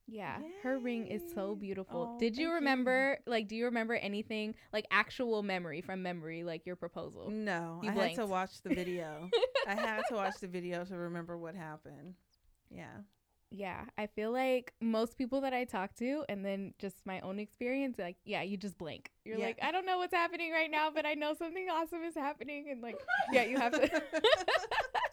[0.07, 2.09] yeah, her ring is so beautiful.
[2.13, 2.55] Oh, Did you thank you.
[2.55, 7.29] remember like do you remember anything like actual memory from memory like your proposal?
[7.31, 9.29] no, You I had to watch the video.
[9.67, 12.15] I had to watch the video to remember what happened.
[12.69, 12.97] Yeah.
[13.51, 17.39] Yeah, I feel like most people that I talk to, and then just my own
[17.39, 19.11] experience, like, yeah, you just blank.
[19.23, 19.45] You're Yeah.
[19.45, 22.67] like, I don't know what's happening right now, but I know something awesome is happening,
[22.69, 22.99] and like,
[23.31, 23.89] yeah, you have to.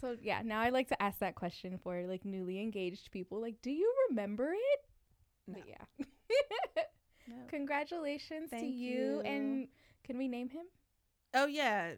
[0.00, 3.56] so yeah, now I like to ask that question for like newly engaged people, like,
[3.62, 4.80] do you remember it?
[5.46, 5.54] No.
[5.54, 6.04] But yeah.
[7.28, 7.36] No.
[7.48, 8.90] Congratulations to you.
[8.90, 9.20] you.
[9.20, 9.68] and
[10.04, 10.66] can we name him?
[11.34, 11.92] Oh yeah,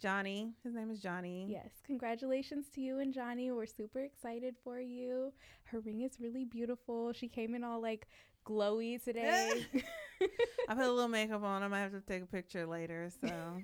[0.00, 0.52] Johnny.
[0.62, 1.46] His name is Johnny.
[1.50, 3.50] Yes, congratulations to you and Johnny.
[3.50, 5.32] We're super excited for you.
[5.64, 7.12] Her ring is really beautiful.
[7.12, 8.06] She came in all like
[8.46, 9.66] glowy today.
[10.68, 11.62] I put a little makeup on.
[11.62, 13.10] I might have to take a picture later.
[13.20, 13.28] So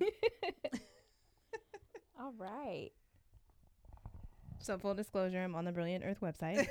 [2.20, 2.90] all right.
[4.64, 6.66] So full disclosure, I'm on the Brilliant Earth website,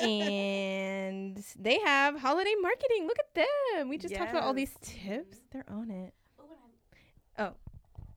[0.02, 3.06] and they have holiday marketing.
[3.06, 3.34] Look at
[3.74, 3.90] them.
[3.90, 5.36] We just talked about all these tips.
[5.52, 6.14] They're on it.
[6.40, 6.44] Oh,
[7.40, 7.52] oh,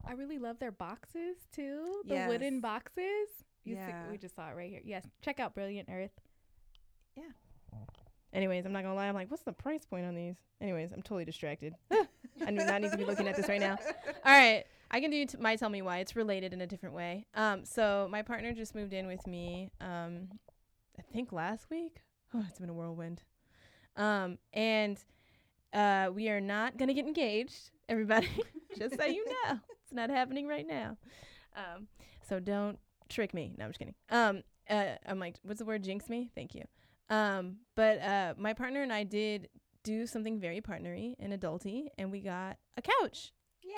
[0.06, 2.00] I really love their boxes too.
[2.06, 2.28] The Yes.
[2.30, 3.28] wooden boxes.
[3.64, 4.10] You see, Yeah.
[4.10, 4.80] we just saw it right here.
[4.82, 6.18] Yes, check out Brilliant Earth.
[7.14, 7.24] Yeah.
[8.32, 9.08] Anyways, I'm not gonna lie.
[9.08, 10.36] I'm like, what's the price point on these?
[10.62, 11.74] Anyways, I'm totally distracted.
[11.90, 12.06] I
[12.46, 13.76] do not need to be looking at this right now.
[14.24, 15.98] All right, I can do t- my tell me why.
[15.98, 17.26] It's related in a different way.
[17.34, 19.70] Um, so my partner just moved in with me.
[19.80, 20.28] Um,
[20.98, 22.02] I think last week.
[22.34, 23.22] Oh, it's been a whirlwind.
[23.96, 24.98] Um, and
[25.72, 27.70] uh, we are not gonna get engaged.
[27.88, 28.28] Everybody,
[28.78, 30.98] just so you know, it's not happening right now.
[31.56, 31.86] Um,
[32.28, 32.78] so don't
[33.08, 33.54] trick me.
[33.56, 33.94] No, I'm just kidding.
[34.10, 35.82] Um, uh, I'm like, what's the word?
[35.84, 36.30] Jinx me.
[36.34, 36.64] Thank you.
[37.08, 39.48] Um, but uh, my partner and I did
[39.82, 43.32] do something very partnery and adulty, and we got a couch,
[43.62, 43.72] Yay!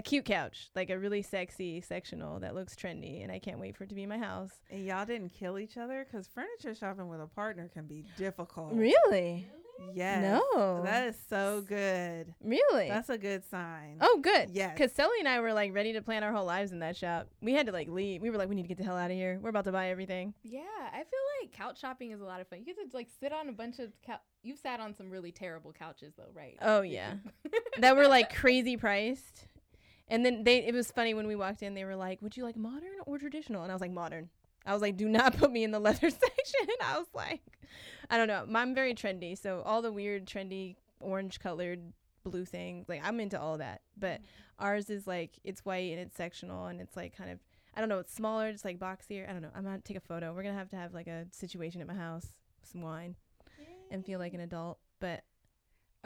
[0.00, 3.76] A cute couch, like a really sexy sectional that looks trendy, and I can't wait
[3.76, 4.50] for it to be in my house.
[4.70, 8.72] And y'all didn't kill each other because furniture shopping with a partner can be difficult.
[8.72, 9.46] Really?
[9.94, 10.22] Yes.
[10.22, 10.82] No.
[10.84, 12.34] That is so good.
[12.42, 12.88] Really?
[12.88, 13.98] That's a good sign.
[14.00, 14.50] oh, good.
[14.52, 14.72] Yes.
[14.74, 17.28] Because Sully and I were like ready to plan our whole lives in that shop.
[17.40, 18.22] We had to like leave.
[18.22, 19.38] We were like, we need to get the hell out of here.
[19.40, 20.34] We're about to buy everything.
[20.42, 20.60] Yeah,
[20.92, 22.60] I feel like couch shopping is a lot of fun.
[22.60, 24.20] You get to like sit on a bunch of couch.
[24.42, 26.56] You've sat on some really terrible couches though, right?
[26.62, 27.14] Oh yeah,
[27.78, 29.46] that were like crazy priced.
[30.10, 31.74] And then they, it was funny when we walked in.
[31.74, 34.28] They were like, "Would you like modern or traditional?" And I was like, "Modern."
[34.66, 37.40] I was like, "Do not put me in the leather section." I was like,
[38.10, 38.44] "I don't know.
[38.54, 41.92] I'm very trendy, so all the weird, trendy, orange colored,
[42.24, 43.82] blue things, like I'm into all that.
[43.96, 44.64] But mm-hmm.
[44.64, 47.38] ours is like it's white and it's sectional and it's like kind of
[47.74, 47.98] I don't know.
[47.98, 49.28] It's smaller, it's like boxier.
[49.28, 49.50] I don't know.
[49.54, 50.34] I'm gonna take a photo.
[50.34, 52.32] We're gonna have to have like a situation at my house,
[52.62, 53.16] some wine,
[53.90, 54.78] and feel like an adult.
[55.00, 55.24] But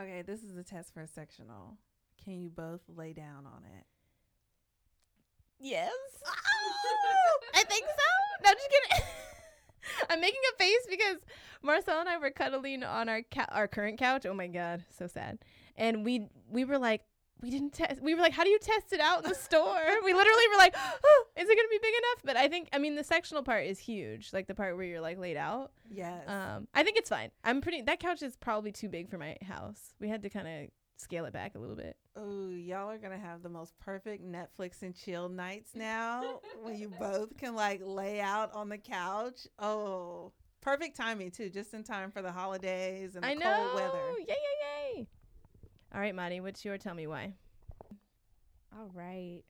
[0.01, 1.78] Okay, this is a test for a sectional.
[2.22, 3.86] Can you both lay down on it?
[5.60, 5.90] Yes.
[7.55, 8.44] I think so.
[8.44, 9.06] No, just kidding.
[10.10, 11.16] I'm making a face because
[11.62, 14.26] Marcel and I were cuddling on our cou- our current couch.
[14.26, 15.39] Oh my god, so sad.
[15.76, 17.02] And we we were like,
[17.40, 18.01] we didn't test.
[18.01, 19.81] We were like, how do you test it out in the store?
[20.05, 20.74] we literally were like,
[21.05, 22.22] oh, is it gonna be big enough?
[22.24, 25.01] But I think, I mean, the sectional part is huge, like the part where you're
[25.01, 25.72] like laid out.
[25.90, 26.28] Yes.
[26.28, 27.31] Um, I think it's fine.
[27.44, 27.82] I'm pretty.
[27.82, 29.94] That couch is probably too big for my house.
[30.01, 31.97] We had to kind of scale it back a little bit.
[32.16, 36.89] Oh, y'all are gonna have the most perfect Netflix and chill nights now when you
[36.89, 39.49] both can like lay out on the couch.
[39.59, 43.53] Oh, perfect timing too, just in time for the holidays and the I know.
[43.53, 44.12] cold weather.
[44.20, 45.07] Yay, yay, yay.
[45.93, 47.35] All right, Mari, what's your tell me why?
[48.73, 49.43] All right.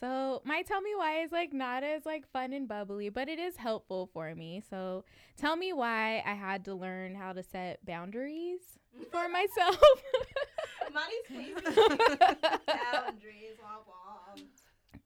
[0.00, 3.38] So my tell me why is like not as like fun and bubbly, but it
[3.38, 4.62] is helpful for me.
[4.68, 5.04] So
[5.36, 8.78] tell me why I had to learn how to set boundaries
[9.10, 9.78] for myself.
[10.94, 11.54] Mari's
[12.66, 13.58] boundaries.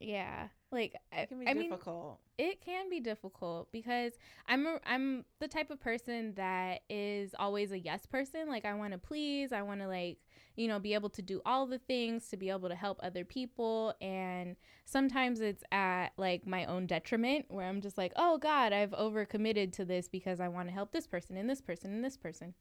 [0.00, 0.48] yeah.
[0.70, 2.20] Like I, It can be I mean difficult.
[2.36, 4.12] it can be difficult because
[4.46, 8.48] I'm a, I'm the type of person that is always a yes person.
[8.48, 10.18] Like I want to please, I want to like,
[10.56, 13.24] you know, be able to do all the things to be able to help other
[13.24, 18.74] people and sometimes it's at like my own detriment where I'm just like, "Oh god,
[18.74, 22.04] I've overcommitted to this because I want to help this person and this person and
[22.04, 22.52] this person."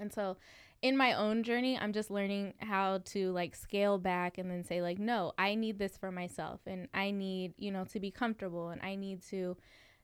[0.00, 0.36] And so
[0.82, 4.80] in my own journey, I'm just learning how to like scale back and then say
[4.82, 8.68] like, no, I need this for myself and I need, you know, to be comfortable
[8.70, 9.56] and I need to,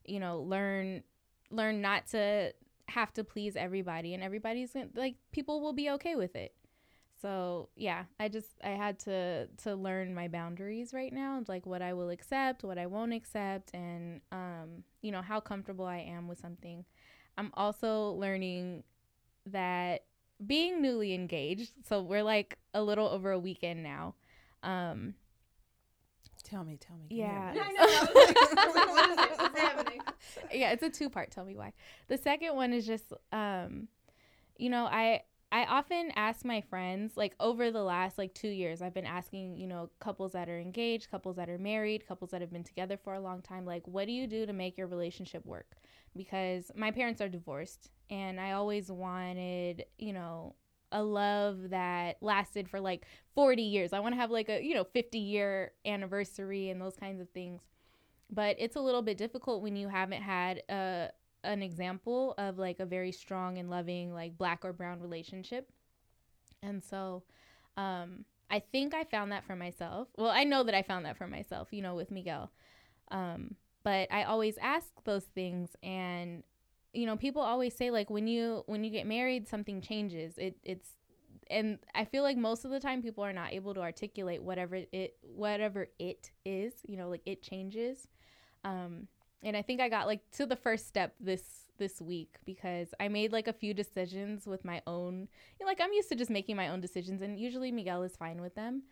[0.05, 1.03] you know, learn
[1.51, 2.53] learn not to
[2.89, 6.55] have to please everybody and everybody's gonna, like people will be okay with it.
[7.21, 11.81] so yeah i just i had to to learn my boundaries right now like what
[11.81, 16.29] i will accept what i won't accept and um you know how comfortable i am
[16.29, 16.85] with something
[17.39, 18.83] i'm also learning
[19.47, 20.05] that
[20.45, 24.15] being newly engaged so we're like a little over a weekend now
[24.63, 25.15] um
[26.45, 27.07] Tell me, tell me.
[27.09, 27.55] Yeah.
[27.55, 27.81] I know.
[28.93, 29.41] What is it?
[29.41, 30.01] What's happening?
[30.53, 31.31] yeah, it's a two part.
[31.31, 31.73] Tell me why.
[32.09, 33.89] The second one is just, um,
[34.59, 38.83] you know, I I often ask my friends, like over the last like two years,
[38.83, 42.43] I've been asking, you know, couples that are engaged, couples that are married, couples that
[42.43, 44.87] have been together for a long time, like, what do you do to make your
[44.87, 45.77] relationship work?
[46.17, 50.55] Because my parents are divorced, and I always wanted, you know,
[50.93, 53.05] a love that lasted for like
[53.35, 53.93] 40 years.
[53.93, 57.29] I want to have like a, you know, 50 year anniversary and those kinds of
[57.31, 57.63] things.
[58.31, 61.11] But it's a little bit difficult when you haven't had a
[61.43, 65.71] an example of like a very strong and loving like black or brown relationship.
[66.63, 67.25] And so
[67.77, 70.09] um I think I found that for myself.
[70.17, 72.51] Well, I know that I found that for myself, you know, with Miguel.
[73.11, 76.43] Um but I always ask those things and
[76.95, 80.39] you know, people always say like when you when you get married something changes.
[80.39, 80.91] It it's
[81.51, 84.77] and I feel like most of the time people are not able to articulate whatever
[84.93, 88.09] it whatever it is, you know, like it changes.
[88.65, 89.09] Um
[89.43, 91.43] and I think I got like to the first step this
[91.77, 95.29] this week because I made like a few decisions with my own
[95.59, 98.17] you know, like I'm used to just making my own decisions and usually Miguel is
[98.17, 98.85] fine with them.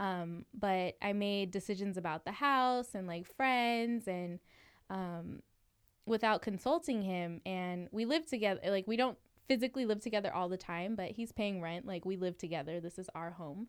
[0.00, 4.40] Um but I made decisions about the house and like friends and
[4.88, 5.42] um
[6.06, 7.40] without consulting him.
[7.44, 11.32] And we live together like we don't physically live together all the time but he's
[11.32, 11.86] paying rent.
[11.86, 12.80] Like we live together.
[12.80, 13.68] This is our home.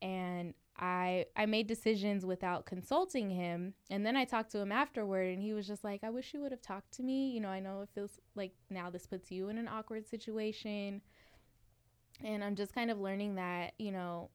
[0.00, 3.74] And i i made decisions without consulting him.
[3.90, 6.40] And then i talked to him afterward and he was just like i wish you
[6.40, 7.30] would have talked to me.
[7.32, 11.02] You know i know it feels like now this puts you in an awkward situation.
[12.22, 14.30] And i'm just kind of learning that you know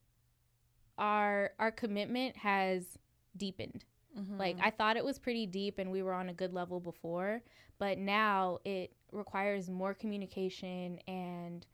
[0.99, 2.99] our our commitment has
[3.35, 3.83] deepened
[4.17, 4.37] Mm-hmm.
[4.37, 7.41] like I thought it was pretty deep and we were on a good level before,
[7.77, 11.65] but now it requires more communication and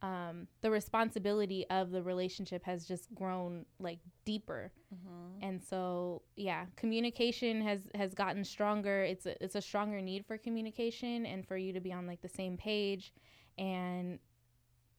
[0.00, 4.72] um, the responsibility of the relationship has just grown like deeper.
[4.94, 5.44] Mm-hmm.
[5.46, 9.02] And so, yeah, communication has has gotten stronger.
[9.02, 12.22] It's a, it's a stronger need for communication and for you to be on like
[12.22, 13.12] the same page
[13.58, 14.18] and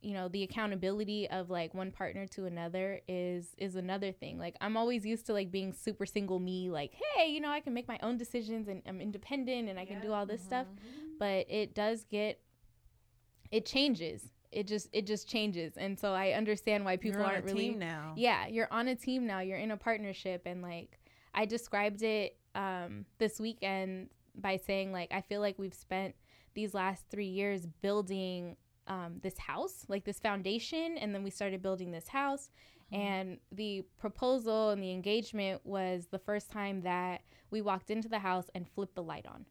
[0.03, 4.37] you know the accountability of like one partner to another is is another thing.
[4.37, 7.61] Like i'm always used to like being super single me like hey you know i
[7.61, 10.67] can make my own decisions and i'm independent and i can do all this stuff.
[11.19, 12.39] But it does get
[13.51, 14.31] it changes.
[14.51, 15.77] It just it just changes.
[15.77, 18.13] And so i understand why people You're on aren't a really now.
[18.17, 19.39] yeah you're on a team now.
[19.39, 20.43] You're in a partnership.
[20.45, 20.99] And like
[21.33, 26.13] i described it um this weekend by saying like i feel like we've spent
[26.53, 28.55] these last three years building
[28.87, 32.49] um, this house like this foundation and then we started building this house.
[32.91, 38.19] And the proposal and the engagement was the first time that we walked into the
[38.19, 39.45] house and flipped the light on.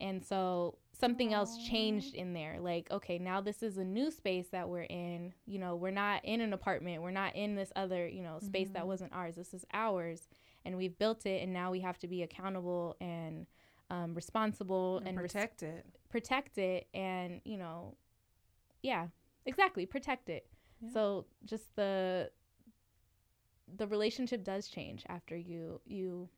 [0.00, 4.48] And so something else changed in there like okay now this is a new space
[4.48, 5.32] that we're in.
[5.46, 7.02] You know we're not in an apartment.
[7.02, 9.34] We're not in this other you know space that wasn't ours.
[9.36, 10.28] This is ours
[10.64, 13.46] and we've built it and now we have to be accountable and
[13.90, 15.86] um, responsible and, and res- protect it.
[16.08, 16.86] protect it.
[16.94, 17.96] And you know
[18.82, 19.06] yeah
[19.46, 20.46] exactly protect it
[20.80, 20.90] Yeah.
[20.92, 22.30] so just the
[23.76, 26.28] the relationship does change after you you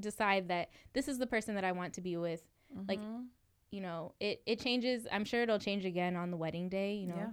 [0.00, 2.42] decide that this is the person that i want to be with
[2.88, 3.26] like, Mhm.
[3.70, 7.06] you know it it changes i'm sure it'll change again on the wedding day you
[7.06, 7.30] know yeah.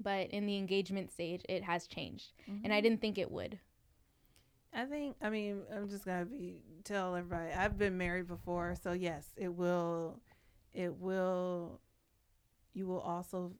[0.00, 2.72] but in the engagement stage it has changed and Mm-hmm.
[2.72, 3.58] i didn't think it would
[4.74, 8.92] I think I mean I'm just gonna be tell everybody I've been married before, so
[8.92, 10.20] yes, it will,
[10.74, 11.80] it will,
[12.74, 13.52] you will also,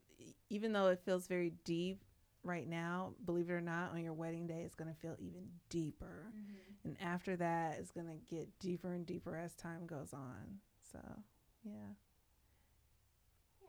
[0.50, 2.02] even though it feels very deep
[2.42, 6.32] right now, believe it or not, on your wedding day it's gonna feel even deeper,
[6.84, 10.60] and after that it's gonna get deeper and deeper as time goes on.
[10.92, 10.98] So
[11.64, 11.72] yeah,
[13.62, 13.68] Yeah.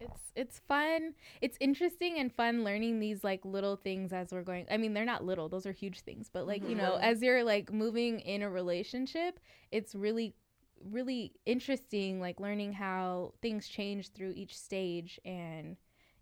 [0.00, 4.64] it's it's fun it's interesting and fun learning these like little things as we're going
[4.70, 7.02] i mean they're not little those are huge things but like you know Mhm.
[7.02, 9.40] as you're like moving in a relationship
[9.72, 10.34] it's really
[10.84, 15.76] really interesting like learning how things change through each stage and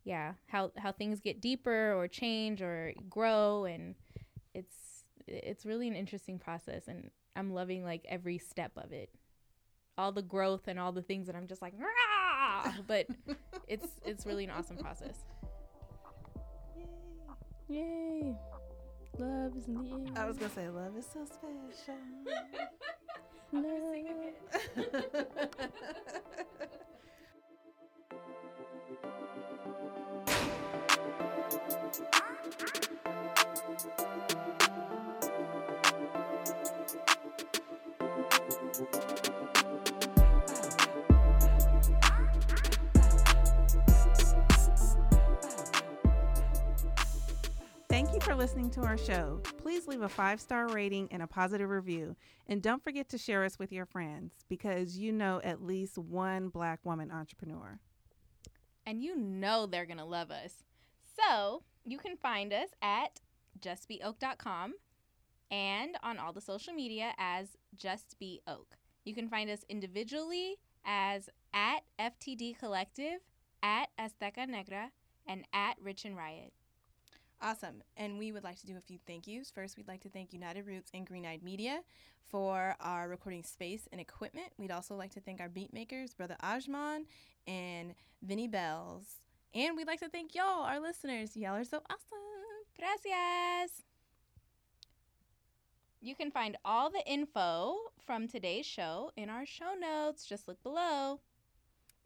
[0.04, 3.64] yeah how how things get deeper or change or grow.
[3.64, 3.94] And
[4.54, 9.10] it's it's really an interesting process and i'm loving like every step of it.
[9.98, 13.06] All the growth and all the things that i'm just like "Rah!" but
[13.68, 15.24] it's it's really an awesome process.
[17.68, 17.76] Yay.
[17.76, 18.36] Yay.
[19.18, 20.22] Love is in the air.
[20.22, 21.96] I was gonna say love is so special.
[23.52, 23.62] I'm no.
[23.62, 24.34] gonna sing again.
[24.74, 24.88] Thank
[34.30, 34.35] you.
[48.20, 49.40] For listening to our show.
[49.58, 52.16] Please leave a five star rating and a positive review.
[52.46, 56.48] And don't forget to share us with your friends because you know at least one
[56.48, 57.78] black woman entrepreneur.
[58.86, 60.64] And you know they're going to love us.
[61.18, 63.20] So you can find us at
[63.60, 64.74] justbeoak.com
[65.50, 68.76] and on all the social media as Just Be Oak.
[69.04, 73.20] You can find us individually as at FTD Collective,
[73.62, 74.90] at Azteca Negra,
[75.26, 76.52] and at Rich and Riot.
[77.40, 77.82] Awesome.
[77.96, 79.50] And we would like to do a few thank yous.
[79.50, 81.80] First, we'd like to thank UnitedRoots and Green Eyed Media
[82.30, 84.48] for our recording space and equipment.
[84.58, 87.04] We'd also like to thank our beat makers, Brother Ajman
[87.46, 89.20] and Vinnie Bellz.
[89.54, 91.36] And we'd like to thank y'all, our listeners.
[91.36, 92.18] Y'all are so awesome.
[92.78, 93.82] Gracias.
[96.00, 100.26] You can find all the info from today's show in our show notes.
[100.26, 101.20] Just look below.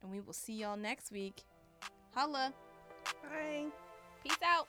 [0.02, 1.42] And we will see y'all next week.
[2.14, 2.52] Holla.
[3.22, 3.66] Bye.
[4.22, 4.68] Peace out.